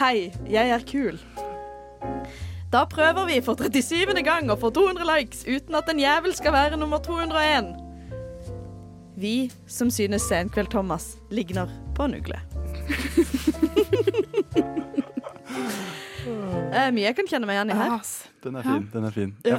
[0.00, 1.18] Hei, jeg er kul.
[2.72, 4.14] Da prøver vi for 37.
[4.24, 7.72] gang å få 200 likes uten at en jævel skal være nummer 201.
[9.20, 12.40] Vi som synes Senkveld Thomas ligner på en ugle.
[16.70, 17.94] Eh, mye jeg kan kjenne meg igjen i her.
[18.44, 18.84] Den er fin.
[18.92, 19.56] den er fin Ja.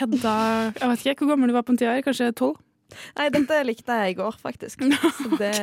[0.00, 0.32] Hedda
[0.76, 2.58] Jeg vet ikke hvor gammel du var på en tid her, kanskje tolv?
[3.16, 4.82] Nei, dette likte jeg i går, faktisk.
[5.18, 5.54] Så det,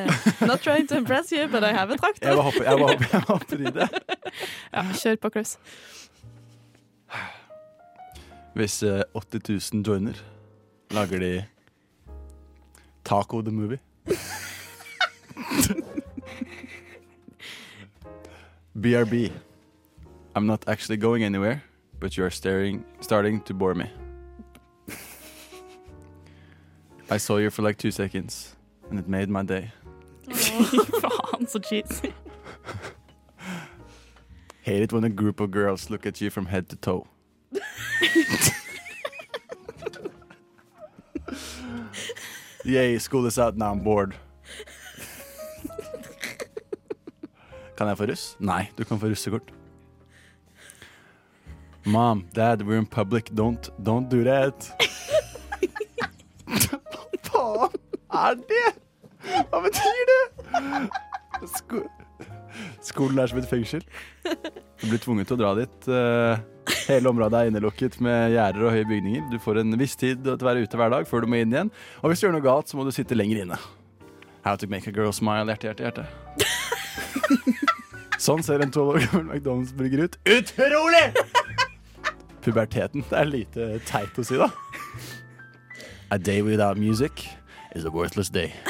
[0.47, 2.27] not trying to impress you, but I have a traktor.
[2.27, 3.89] Jeg var hoppe, jeg var hoppe, jeg var hopper i det.
[4.77, 5.57] Ja, kjør på, Klaus.
[8.57, 10.13] Hvis eh, 80 000 joiner,
[10.91, 11.45] lager de
[13.05, 13.79] Taco the Movie.
[18.77, 19.31] BRB.
[20.35, 21.63] I'm not actually going anywhere,
[21.99, 23.89] but you're staring, starting to bore me.
[27.09, 28.55] I saw you for like two seconds,
[28.89, 29.71] and it made my day.
[30.27, 32.13] Faen, så cheesy.
[34.61, 37.07] Hate it when a group of girls look at you from head to toe.
[42.65, 44.13] Yay, school is out now, I'm bored.
[47.77, 48.35] Kan jeg få russ?
[48.39, 49.53] Nei, du kan få russekort.
[51.85, 53.29] Mom, dad, we're in public.
[53.35, 54.71] Don't, don't do that.
[58.25, 58.67] Er det?
[59.51, 60.19] Hva betyr det?
[61.57, 61.83] Sko
[62.81, 63.83] Skolen er som et fengsel.
[64.81, 65.89] Du blir tvunget til å dra dit.
[65.91, 66.39] Eh,
[66.87, 69.27] hele området er innelukket med gjerder og høye bygninger.
[69.31, 71.53] Du får en viss tid til å være ute hver dag før du må inn
[71.53, 71.71] igjen.
[72.01, 73.59] Og hvis du gjør noe galt, så må du sitte lenger inne.
[74.45, 76.05] How to make a girl smile, hjerte, hjerte, hjerte.
[78.27, 80.17] Sånn ser en tolv år gammel McDonald's-burger ut.
[80.37, 81.05] Utrolig!
[82.45, 83.03] Puberteten.
[83.09, 84.49] Det er lite teit å si, da.
[86.09, 87.27] A day without music
[87.77, 88.53] is a worthless day.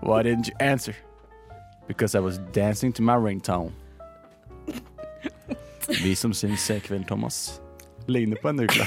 [0.00, 0.94] Why didn't you answer?
[1.86, 3.72] Because I was dancing to my ringtone.
[6.02, 7.60] Vi som syns Sekveld Thomas
[8.06, 8.86] ligner på en ugle.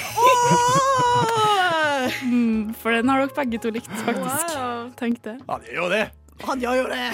[2.23, 4.57] Mm, for den har dere begge to likt, faktisk.
[4.97, 5.37] Tenk det.
[5.47, 6.09] Ja, det gjør jo det!
[6.47, 7.07] Han gjør jo det!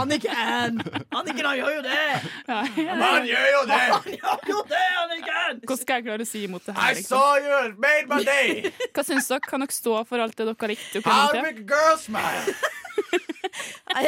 [0.00, 0.80] Anniken!
[1.10, 2.06] Anniken, han gjør jo det!
[2.46, 3.80] Han gjør jo det!
[3.90, 5.60] Han gjør jo det, Anniken!
[5.68, 6.98] Hva skal jeg klare å si imot det I her?
[6.98, 7.18] liksom?
[7.18, 8.70] saw you, made my day!
[8.94, 9.42] Hva syns dere?
[9.48, 11.02] Kan dere stå for alt det dere likte?
[11.04, 12.54] I'll How make a girl smile!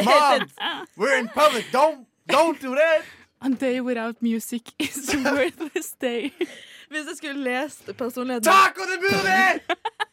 [0.04, 0.46] Mom,
[0.96, 1.66] we're in public.
[1.72, 3.02] Don't, don't do that!
[3.42, 6.30] A day without music is a worthless day.
[6.92, 9.60] Hvis jeg skulle lest personligheten Taco the movie!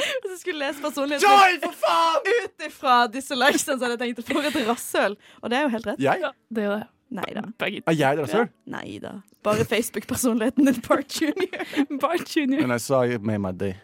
[0.20, 2.30] Hvis jeg skulle lese personligheten Joy, for faen!
[2.30, 5.18] ut ifra disse likesene, så hadde jeg tenkt for et rasshøl.
[5.42, 6.02] Og det er jo helt rett.
[6.06, 6.32] Jeg?
[6.50, 6.88] Det er det.
[7.10, 7.42] Neida.
[7.58, 8.50] Er jeg et rasshøl?
[8.70, 9.16] Nei da.
[9.42, 11.64] Bare Facebook-personligheten din, Bart Junior.
[12.02, 12.62] Bart Junior.
[12.62, 13.74] And I saw you made my day.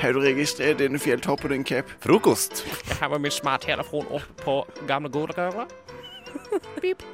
[0.00, 1.90] Har du registrert denne fjelltoppen din, Cap?
[2.00, 2.64] Frokost.
[2.88, 4.56] Jeg har med min smarttelefon opp på
[4.88, 5.70] gamle godrøret.
[6.80, 7.04] Pip.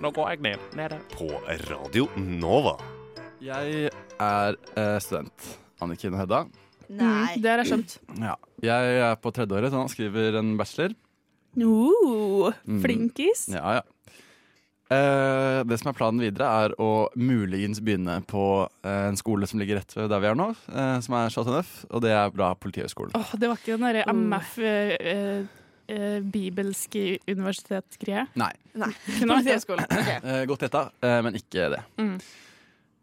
[0.00, 0.70] Nå går jeg ned.
[0.78, 0.98] Nede.
[1.12, 1.28] På
[1.68, 2.78] Radio Nova.
[3.44, 5.52] Jeg er eh, student.
[5.80, 6.50] Anniken og
[6.90, 7.06] Hedda.
[7.06, 7.96] Mm, det har jeg skjønt.
[8.18, 8.34] Ja.
[8.66, 10.96] Jeg er på tredjeåret, så han skriver en bachelor.
[11.56, 12.82] Uh, Mm.
[12.82, 13.48] flinkis.
[13.50, 13.82] Ja, ja.
[14.90, 18.42] Eh, det som er planen videre, er å muligens begynne på
[18.82, 21.54] eh, en skole som ligger rett ved der vi er nå, eh, som er Chateau
[21.54, 23.14] Neuf, og det er bra Politihøgskolen.
[23.14, 25.44] Åh, det var ikke den derre MF eh, eh,
[25.94, 28.26] eh, bibelske universitetsgreie?
[28.42, 28.50] Nei.
[28.74, 28.98] Vært.
[29.20, 29.86] Politihøgskolen.
[30.24, 31.82] Eh, godt gjetta, eh, men ikke det.
[32.02, 32.16] Mm.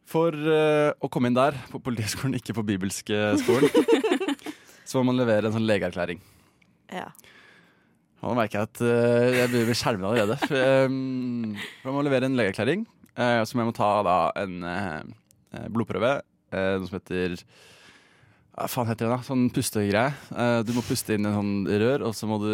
[0.07, 3.67] For uh, å komme inn der, på Politihøgskolen, ikke på bibelske skolen,
[4.87, 6.21] så må man levere en sånn legeerklæring.
[6.95, 7.09] Ja.
[8.23, 10.37] Nå merker jeg at uh, jeg blir skjermet allerede.
[10.47, 10.55] For,
[10.87, 12.85] um, for man må levere en legeerklæring,
[13.19, 16.21] uh, som jeg må ta da en uh, blodprøve.
[16.51, 17.35] eh, noe som heter
[18.57, 19.19] Hva faen heter det da?
[19.27, 20.13] Sånn pustegreie.
[20.31, 21.53] Eh, du må puste inn en sånn
[21.83, 22.51] rør, og så må du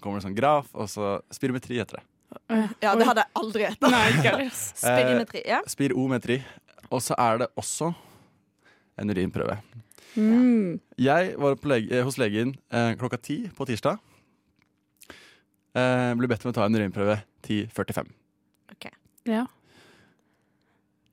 [0.00, 2.06] kommer det en sånn graf, og så Spirometri heter det.
[2.82, 3.84] Ja, det hadde jeg aldri hett.
[4.82, 5.44] Spirometri.
[5.46, 5.60] Ja.
[5.62, 6.38] Eh, spirometri.
[6.94, 7.90] Og så er det også
[9.00, 9.58] en urinprøve.
[10.14, 10.80] Mm.
[11.02, 13.98] Jeg var på lege, hos legen eh, klokka ti på tirsdag.
[15.74, 18.14] Eh, ble bedt om å ta en urinprøve 10.45.
[19.24, 19.46] Ja.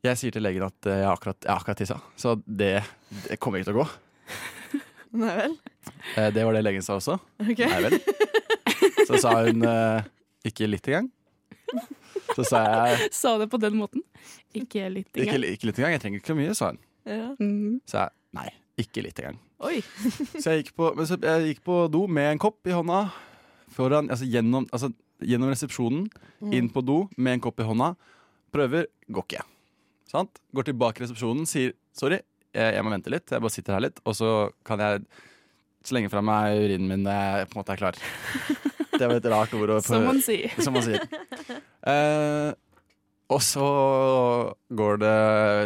[0.01, 2.73] Jeg sier til legen at eh, jeg akkurat, jeg akkurat tissa, så det,
[3.27, 3.88] det kommer ikke til å gå.
[5.21, 5.53] Nei vel.
[6.17, 7.19] Eh, det var det legen sa også.
[7.45, 7.69] Okay.
[7.69, 7.99] Nei vel.
[9.07, 10.07] Så sa hun eh,
[10.47, 11.09] ikke litt engang.
[12.36, 14.03] Så sa jeg Sa det på den måten.
[14.55, 15.45] Ikke litt ikke, engang.
[15.55, 16.80] ikke litt engang, jeg trenger ikke så mye, sa hun.
[17.07, 17.28] Ja.
[17.39, 17.80] Mm.
[17.89, 18.47] Så jeg nei,
[18.86, 19.39] ikke litt engang.
[19.61, 19.78] Oi.
[20.41, 23.03] Så jeg gikk på, så jeg gikk på do med en kopp i hånda
[23.72, 24.89] foran, altså gjennom, altså
[25.22, 26.07] gjennom resepsjonen,
[26.41, 26.53] Mm.
[26.57, 27.91] inn på do med en kopp i hånda.
[28.49, 29.43] Prøver, går ikke.
[30.09, 30.39] Sant?
[30.57, 32.17] Går tilbake i resepsjonen, sier sorry,
[32.49, 33.30] jeg, jeg må vente litt.
[33.30, 34.32] Jeg bare sitter her litt, og så
[34.65, 35.03] kan jeg
[35.86, 37.99] slenge fra meg urinen min når jeg på en måte er klar.
[38.92, 39.72] Det var et rart ord.
[39.86, 40.52] Som man sier.
[40.66, 41.04] Som man sier.
[41.88, 42.52] Eh,
[43.32, 43.68] og så
[44.76, 45.14] går det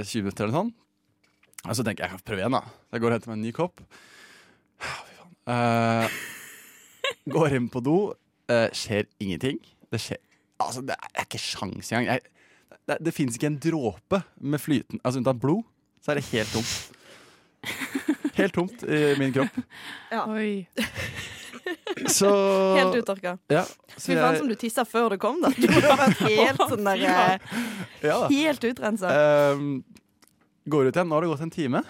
[0.05, 0.73] 20 minutter eller sånn.
[1.65, 2.61] Og så tenker jeg jeg kan prøve igjen, da.
[2.85, 3.81] Så jeg går og henter meg en ny kopp.
[5.49, 6.19] Eh,
[7.33, 7.97] går inn på do.
[8.49, 9.57] eh, skjer ingenting.
[9.91, 10.21] Det skjer
[10.61, 12.05] Altså, det er ikke sjans engang.
[12.15, 12.21] Jeg,
[12.87, 15.65] det det fins ikke en dråpe med flyten Altså unntatt blod,
[16.05, 16.91] så er det helt tomt.
[18.37, 19.57] Helt tomt i min kropp.
[20.13, 20.21] Ja.
[20.29, 20.67] Oi.
[22.11, 22.29] Så
[22.75, 23.35] Helt uttørka.
[23.51, 23.65] Ja,
[23.95, 25.51] Fy faen som du tissa før du kom, da.
[25.55, 27.59] Du vært helt sånn der eh,
[28.03, 28.17] Ja.
[28.31, 29.11] Helt utrensa.
[29.55, 29.83] Um,
[30.69, 31.09] går ut igjen.
[31.11, 31.83] Nå har det gått en time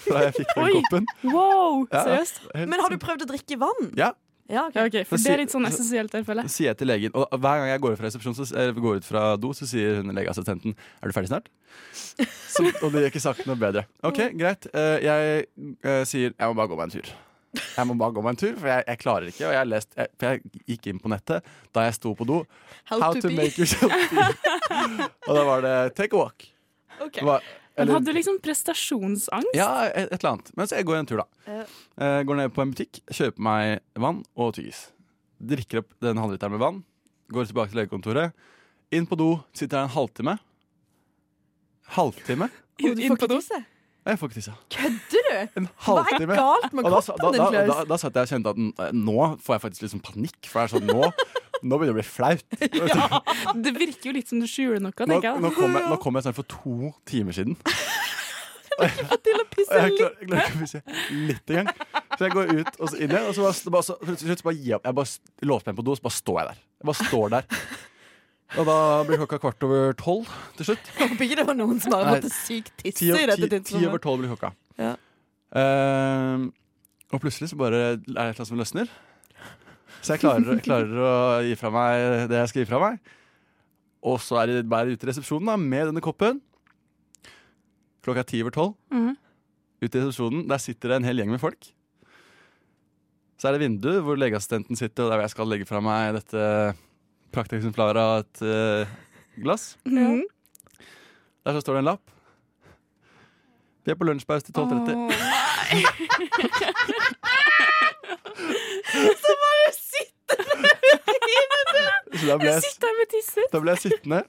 [0.00, 1.06] fra jeg fikk den koppen.
[1.28, 2.42] Wow, Ja, seriøst?
[2.56, 3.90] Men har du prøvd å drikke vann?
[3.98, 4.14] Ja.
[4.50, 4.80] Ja, okay.
[4.80, 7.36] Ja, ok, For det er litt sånn essensielt der, føler sier jeg til legen Og
[7.38, 8.46] hver gang jeg går ut fra så,
[8.82, 11.46] går ut fra do, så sier hun legeassistenten Er du ferdig snart?
[12.50, 13.84] Så, og det gjør ikke saken noe bedre.
[14.02, 14.66] OK, greit.
[14.74, 15.44] Eh, jeg
[15.86, 17.12] eh, sier jeg må bare gå meg en tur.
[17.56, 19.46] Jeg må bare gå meg en tur, for jeg, jeg klarer ikke.
[19.48, 22.36] Og jeg, lest, jeg, for jeg gikk inn på nettet da jeg sto på do.
[22.90, 24.26] How to to make yourself pee.
[25.28, 26.46] og da var det take a walk.
[27.00, 27.24] Okay.
[27.26, 27.42] Var-
[27.80, 29.54] Men eller- hadde du liksom prestasjonsangst?
[29.56, 30.52] Ja, et, et eller annet.
[30.58, 31.26] Men så jeg går en tur, da.
[31.48, 31.74] Uh.
[32.04, 34.84] Eh, går ned på en butikk, kjøper meg vann og tyggis.
[35.40, 36.80] Drikker opp den halvliteren med vann.
[37.32, 38.34] Går tilbake til legekontoret.
[38.94, 40.36] Inn på do, sitter der en halvtime.
[41.96, 42.50] Halvtime?
[42.80, 43.62] Og du får ikke tisse?
[44.06, 44.52] Jeg får ikke tisse.
[44.72, 45.66] Kødder du?
[45.84, 48.94] Hva er galt med kroppen din, da, da, da, da satt jeg og kjente at
[48.96, 50.38] nå får jeg faktisk litt sånn panikk.
[50.48, 51.10] For jeg er sånn, nå,
[51.60, 52.46] nå begynner det å bli flaut.
[52.90, 55.42] Ja, det virker jo litt som du skjuler noe, Nå, jeg.
[55.44, 57.58] nå, kom jeg, nå kom jeg sånn for to timer siden.
[58.80, 60.00] Til å pisse jeg litt.
[60.00, 60.80] jeg klarer ikke å pisse
[61.12, 61.68] litt engang.
[62.16, 64.46] Så jeg går ut og så inn igjen, og så bare, så, så, så, så
[64.46, 64.80] bare jeg.
[64.80, 66.62] Jeg bare låser meg på do, så bare står jeg der.
[66.80, 67.60] Jeg bare står der.
[68.58, 68.76] Og da
[69.06, 70.88] blir klokka kvart over tolv til slutt.
[70.98, 73.60] Håper ikke det var noen som har Nei, måttet sykt Ti, tisse i dette ti,
[73.76, 74.50] ti over tolv blir klokka.
[74.80, 74.96] Ja.
[75.54, 76.50] Uh,
[77.14, 78.90] og plutselig så bare er det et eller annet som løsner.
[80.00, 83.16] Så jeg klarer, klarer å gi fra meg det jeg skal gi fra meg.
[84.10, 86.40] Og så er det bare ute i resepsjonen da, med denne koppen.
[88.04, 88.78] Klokka er ti over tolv.
[88.94, 89.18] Mhm.
[89.80, 91.70] Ute i resepsjonen, Der sitter det en hel gjeng med folk.
[93.40, 96.42] Så er det vindu hvor legeassistenten sitter, og der jeg skal legge fra meg dette
[97.34, 98.86] prakteksemplaret av et eh,
[99.42, 99.76] glass.
[99.86, 100.22] Mhm.
[101.46, 102.04] Der så står det en lapp.
[103.84, 105.10] Vi er på lunsjpause til 12.30.
[108.90, 109.56] Så må du
[110.60, 110.70] med
[111.06, 111.84] urinene!
[112.20, 113.46] Så da ble jeg, der med tisset.
[113.52, 114.20] da ble jeg sittende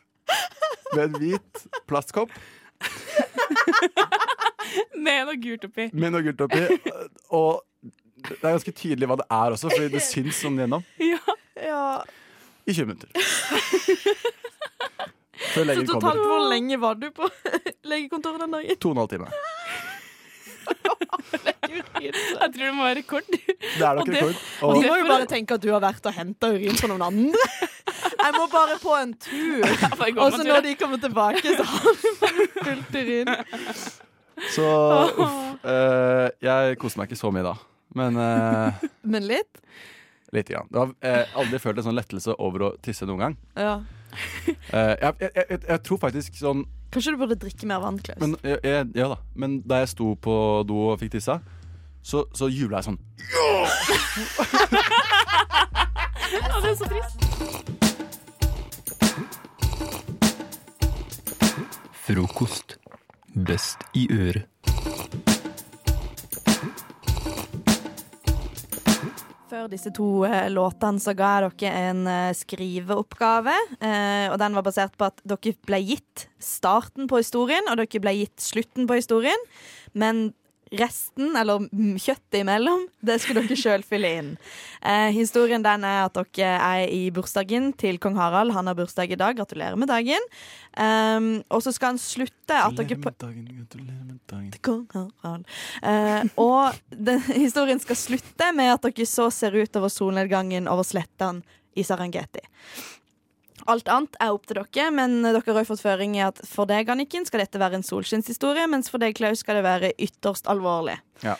[0.93, 1.53] med en hvit
[1.89, 2.31] plastkopp
[4.95, 5.85] Med noe gult oppi.
[5.93, 6.61] med noe gult oppi.
[7.35, 7.51] Og
[8.29, 10.81] det er ganske tydelig hva det er også, fordi det syns sånn gjennom.
[11.11, 11.21] Ja.
[11.61, 11.83] Ja.
[12.71, 13.09] I 20 minutter.
[15.51, 16.27] Før Så legen totalt kommer.
[16.29, 17.27] hvor lenge var du på
[17.91, 18.77] legekontoret den dagen?
[18.79, 19.31] To og en halv time.
[22.01, 23.27] Jeg tror det må være rekord.
[23.31, 24.35] Det er nok Og det- rekord.
[24.61, 27.01] De Og må jo bare tenke at du har vært og henta urin fra noen
[27.07, 27.45] andre.
[28.21, 29.65] Jeg må bare på en tur.
[30.21, 33.31] Og så når de kommer tilbake, så har du bare fullt urin.
[34.55, 34.65] Så
[35.21, 35.65] uff.
[35.65, 37.53] eh, jeg koste meg ikke så mye da.
[37.97, 38.85] Men eh,
[39.15, 39.61] Men litt?
[40.33, 40.67] Lite grann.
[40.71, 43.35] Du har eh, aldri følt en sånn lettelse over å tisse noen gang.
[43.55, 43.79] Ja.
[44.75, 48.19] Eh, jeg, jeg, jeg, jeg tror faktisk sånn Kanskje du burde drikke mer vann, Klaus?
[48.19, 49.17] men, jeg, jeg, Ja da.
[49.39, 50.33] Men da jeg sto på
[50.67, 51.37] do og fikk tissa,
[52.03, 52.99] så, så jubla jeg sånn.
[56.35, 57.15] Ja, det er så trist.
[62.03, 62.77] Frokost.
[63.47, 64.50] Best i øret.
[69.51, 73.51] Før disse to eh, låtene så ga dere en eh, skriveoppgave.
[73.83, 77.99] Eh, og den var basert på at dere ble gitt starten på historien, og dere
[77.99, 79.43] ble gitt slutten på historien.
[79.91, 80.29] Men
[80.71, 81.65] resten, eller
[81.99, 84.29] kjøttet imellom, det skulle dere sjøl fylle inn.
[84.79, 88.53] Eh, historien den er at dere er i bursdagen til kong Harald.
[88.55, 89.35] Han har bursdag i dag.
[89.37, 90.27] Gratulerer med dagen.
[90.71, 93.11] Um, og så skal han slutte at dere på
[94.55, 95.45] til kong Harald.
[95.83, 100.87] Eh, og den, historien skal slutte med at dere så ser ut over solnedgangen over
[100.87, 101.43] slettene
[101.75, 102.43] i Sarangeti.
[103.69, 106.89] Alt annet er opp til dere, men dere har fått føring i at for deg,
[106.89, 110.97] Anniken, skal dette være en solskinnshistorie, mens for deg, Klaus, skal det være ytterst alvorlig.
[111.25, 111.37] Ja.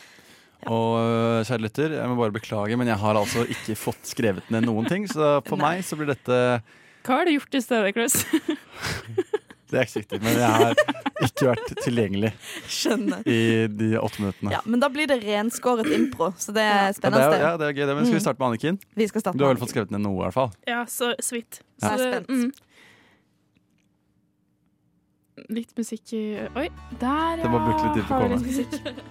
[0.70, 4.46] Og øh, kjære lytter, jeg må bare beklage, men jeg har altså ikke fått skrevet
[4.54, 5.08] ned noen ting.
[5.10, 6.38] Så for meg så blir dette
[7.02, 8.20] Hva har du gjort i stedet, Klaus?
[9.72, 10.74] Det er ikke riktig, men jeg har
[11.24, 12.30] ikke vært tilgjengelig
[12.68, 13.22] Skjønner.
[13.26, 13.38] i
[13.72, 14.52] de åtte minuttene.
[14.52, 17.28] Ja, Men da blir det renskåret impro, så det er Ja, det spennende.
[17.32, 17.86] er, ja, det er gøy.
[17.88, 18.26] det, Men skal vi Mm.
[18.26, 18.78] starte med Anniken?
[19.00, 20.52] Vi skal starte Du har vel fått skrevet ned noe, i hvert fall?
[20.68, 21.60] Ja, så, så vidt.
[21.80, 21.88] Ja.
[21.88, 22.28] Så, Jeg er spent.
[22.28, 22.52] Mm.
[25.56, 26.22] Litt musikk i
[26.54, 26.68] Oi,
[27.00, 27.42] der, ja.
[27.42, 28.38] Det må bruke litt tid på å komme.
[28.44, 29.04] musikk.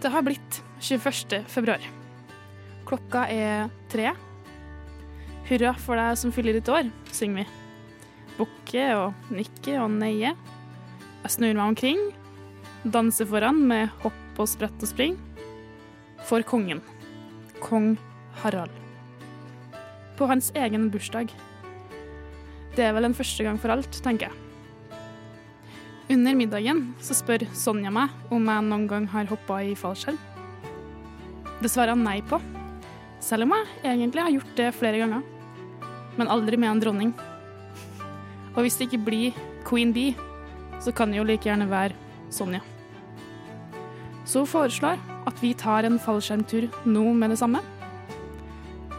[0.00, 1.42] Det har blitt 21.
[1.50, 1.82] februar.
[2.88, 4.12] Klokka er tre.
[5.50, 7.46] Hurra for deg som fyller ditt år, synger vi.
[8.40, 10.38] Bukke og nikker og neier.
[11.20, 11.98] Jeg snur meg omkring,
[12.88, 15.18] danser foran med hopp og sprett og spring.
[16.24, 16.80] For kongen.
[17.60, 17.98] Kong
[18.40, 18.72] Harald.
[20.16, 21.32] På hans egen bursdag.
[22.76, 24.96] Det er vel en første gang for alt, tenker jeg.
[26.10, 30.16] Under middagen så spør Sonja meg om jeg noen gang har hoppa i fallskjerm.
[31.60, 32.40] Det svarer han nei på,
[33.20, 35.26] selv om jeg egentlig har gjort det flere ganger.
[36.16, 37.12] Men aldri med en dronning.
[38.54, 40.14] Og hvis det ikke blir Queen Bee,
[40.80, 41.94] så kan det jo like gjerne være
[42.30, 42.60] Sonja.
[44.24, 47.60] Så hun foreslår at vi tar en fallskjermtur nå med det samme.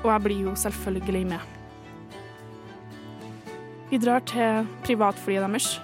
[0.01, 1.39] Og jeg blir jo selvfølgelig med.
[3.91, 5.81] Vi drar til privatflyet deres.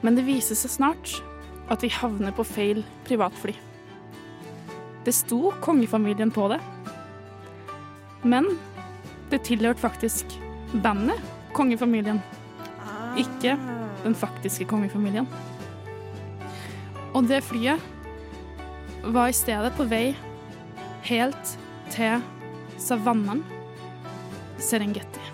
[0.00, 1.16] Men det viser seg snart
[1.70, 3.52] at vi havner på feil privatfly.
[5.04, 6.60] Det sto kongefamilien på det.
[8.24, 8.48] Men
[9.30, 10.40] det tilhørte faktisk
[10.82, 11.20] bandet
[11.60, 12.22] Kongefamilien.
[13.20, 13.56] Ikke
[14.00, 15.26] den faktiske kongefamilien.
[17.12, 17.82] Og det flyet
[19.04, 20.14] var i stedet på vei
[21.04, 21.56] helt
[21.92, 22.22] til
[22.80, 23.42] savannen
[24.60, 25.24] Serengeti.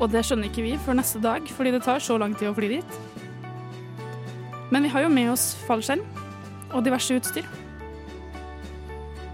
[0.00, 2.54] Og det skjønner ikke vi før neste dag, fordi det tar så lang tid å
[2.56, 3.00] fly dit.
[4.70, 6.04] Men vi har jo med oss fallskjerm
[6.70, 7.48] og diverse utstyr.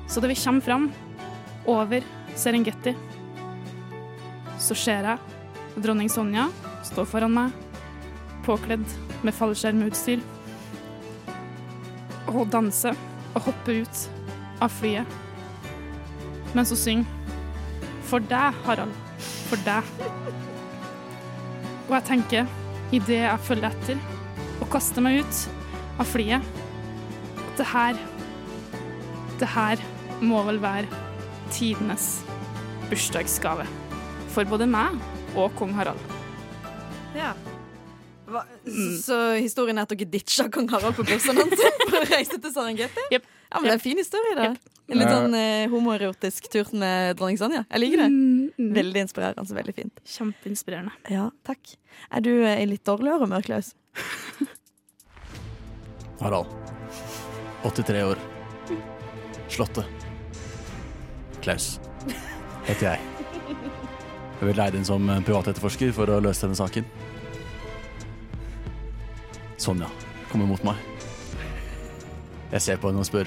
[0.09, 0.89] Så da vi kommer fram
[1.69, 2.05] over
[2.37, 2.95] Serengeti,
[4.67, 6.49] så ser jeg dronning Sonja
[6.87, 7.53] stå foran meg,
[8.47, 8.87] påkledd
[9.27, 10.23] med fallskjermutstyr,
[12.33, 12.91] og danse
[13.37, 14.03] og hoppe ut
[14.65, 15.23] av flyet
[16.57, 17.07] mens hun synger
[18.07, 18.93] 'For deg, Harald.
[19.51, 19.89] For deg'.
[21.89, 22.47] Og jeg tenker,
[22.93, 23.99] idet jeg følger etter
[24.61, 25.41] og kaster meg ut
[25.99, 26.43] av flyet,
[27.37, 27.99] at det her
[29.37, 29.77] Det her
[30.23, 30.89] må vel være
[31.53, 32.25] tidenes
[32.89, 33.67] bursdagsgave.
[34.37, 34.99] For både meg
[35.33, 36.01] og kong Harald.
[37.17, 37.31] Ja.
[38.29, 42.03] Hva, så, så historien er at dere ditcha kong Harald på bursdagen hans for å
[42.11, 43.05] reise til Serengeti?
[43.15, 43.23] Ja,
[43.55, 44.51] men Det er en fin historie, da.
[44.93, 47.65] En litt sånn eh, homoerotisk tur med dronning Sonja.
[47.71, 48.11] Jeg liker det.
[48.77, 49.57] Veldig inspirerende.
[49.63, 50.05] Veldig fint.
[50.19, 50.93] Kjempeinspirerende.
[51.17, 51.73] Ja, takk.
[52.13, 53.73] Er du eh, litt dårligere humør, Klaus?
[56.21, 56.53] Harald.
[57.65, 58.25] 83 år.
[59.49, 60.09] Slottet.
[61.41, 61.77] Klaus
[62.67, 63.16] heter jeg.
[64.37, 66.85] Jeg vil leie inn som privatetterforsker for å løse denne saken.
[69.57, 69.89] Sonja
[70.31, 70.77] kommer mot meg.
[72.53, 73.27] Jeg ser på henne og spør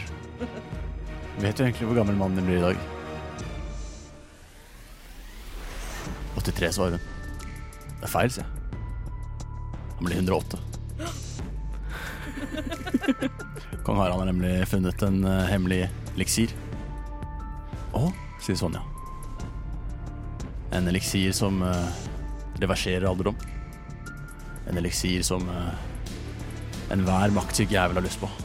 [1.40, 2.77] Vet du egentlig hvor gammel mannen din blir i dag?
[6.40, 7.03] 83, svarer hun.
[7.99, 8.52] Det er feil, sier jeg.
[9.99, 10.60] Han blir 108.
[13.88, 15.81] Kong Harald har nemlig funnet en eh, hemmelig
[16.15, 16.53] eliksir.
[17.95, 18.11] Å,
[18.44, 18.84] sier Sonja.
[20.75, 21.87] En eliksir som uh,
[22.61, 23.35] reverserer alderdom.
[24.69, 25.73] En eliksir som uh,
[26.93, 28.29] enhver maktsyk jævel har lyst på.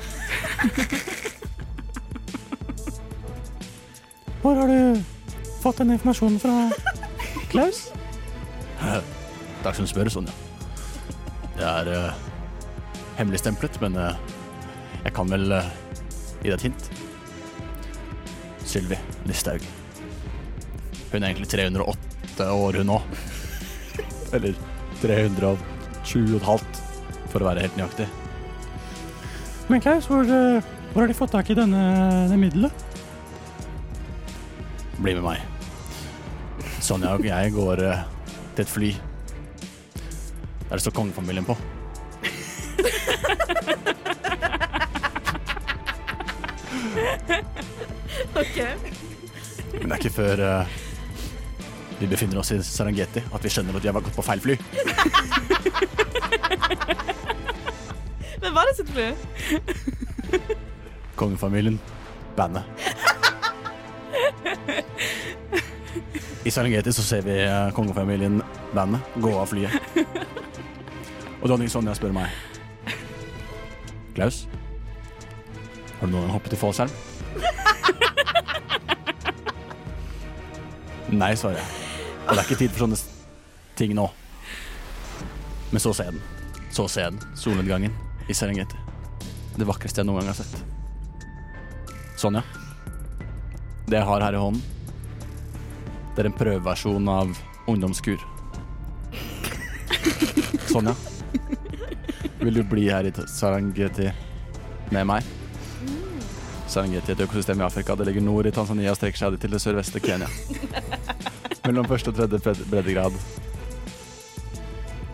[4.44, 5.02] Hvor har du
[5.62, 6.70] fått den informasjonen fra,
[7.48, 7.86] Klaus?
[9.64, 10.32] Takk som spør, Sonja.
[11.54, 12.12] Det er uh,
[13.16, 14.12] hemmeligstemplet, men uh,
[15.04, 15.70] jeg kan vel uh,
[16.42, 16.90] gi deg et hint.
[18.68, 18.98] Sylvi
[19.28, 19.64] Listhaug.
[21.12, 23.02] Hun er egentlig 308 år, hun òg.
[24.34, 24.54] Eller
[25.02, 26.74] 307 og et halvt,
[27.30, 28.08] for å være helt nøyaktig.
[29.68, 30.62] Men Klaus, hvor, eh,
[30.92, 31.82] hvor har de fått tak i denne,
[32.28, 32.72] det middelet?
[34.98, 35.38] Bli med meg.
[36.84, 38.04] Sonja og jeg går eh,
[38.56, 38.90] til et fly.
[40.68, 41.56] Der det står kongefamilien på.
[48.34, 48.58] OK.
[49.80, 50.66] Men det er ikke før eh,
[51.98, 54.56] vi befinner oss i Serengeti at vi skjønner at vi har gått på feil fly.
[58.42, 59.08] Men var det sitt fly?
[61.20, 61.80] Kongefamilien,
[62.36, 62.64] bandet.
[66.44, 68.42] I Serengeti så ser vi eh, kongefamilien,
[68.74, 69.72] bandet, gå av flyet.
[71.40, 72.28] Og dronning Sonja spør meg
[74.14, 74.44] Klaus,
[76.00, 76.92] har du noen gang hoppet i fallskjerm?
[81.20, 81.83] Nei, svarer jeg.
[82.24, 82.98] Og det er ikke tid for sånne
[83.76, 84.06] ting nå.
[85.70, 86.22] Men så ser jeg den.
[86.72, 87.36] Så ser jeg den.
[87.36, 87.94] Solnedgangen
[88.28, 88.78] i Serengeti.
[89.54, 90.54] Det vakreste jeg noen gang har sett.
[92.18, 92.42] Sonja.
[93.86, 94.62] Det jeg har her i hånden,
[96.14, 97.34] det er en prøveversjon av
[97.68, 98.22] ungdomskur.
[100.70, 100.94] Sonja.
[102.40, 104.08] Vil du bli her i Serengeti
[104.94, 105.28] med meg?
[106.70, 107.94] Serengeti er et økosystem i Afrika.
[107.98, 110.30] Det ligger nord i Tanzania og strekker seg til det sørveste Kenya.
[111.64, 113.14] Mellom første og tredje breddegrad.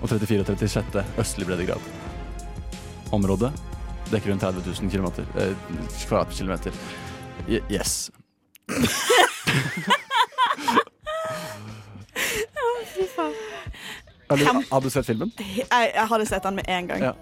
[0.02, 1.90] Og 34 og 36 østlig breddegrad.
[3.14, 3.52] Området
[4.10, 5.54] dekker rundt 30 000 kilometer, eh,
[6.08, 6.72] kvadratkilometer.
[7.48, 8.10] Y- Yes.
[12.94, 13.34] Fy faen.
[14.30, 15.32] Har du, har du sett filmen?
[15.38, 17.02] Jeg, jeg hadde sett den med en gang.
[17.02, 17.12] Ja.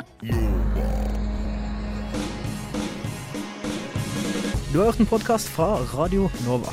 [4.72, 6.72] Du har hørt en podkast fra Radio Nova.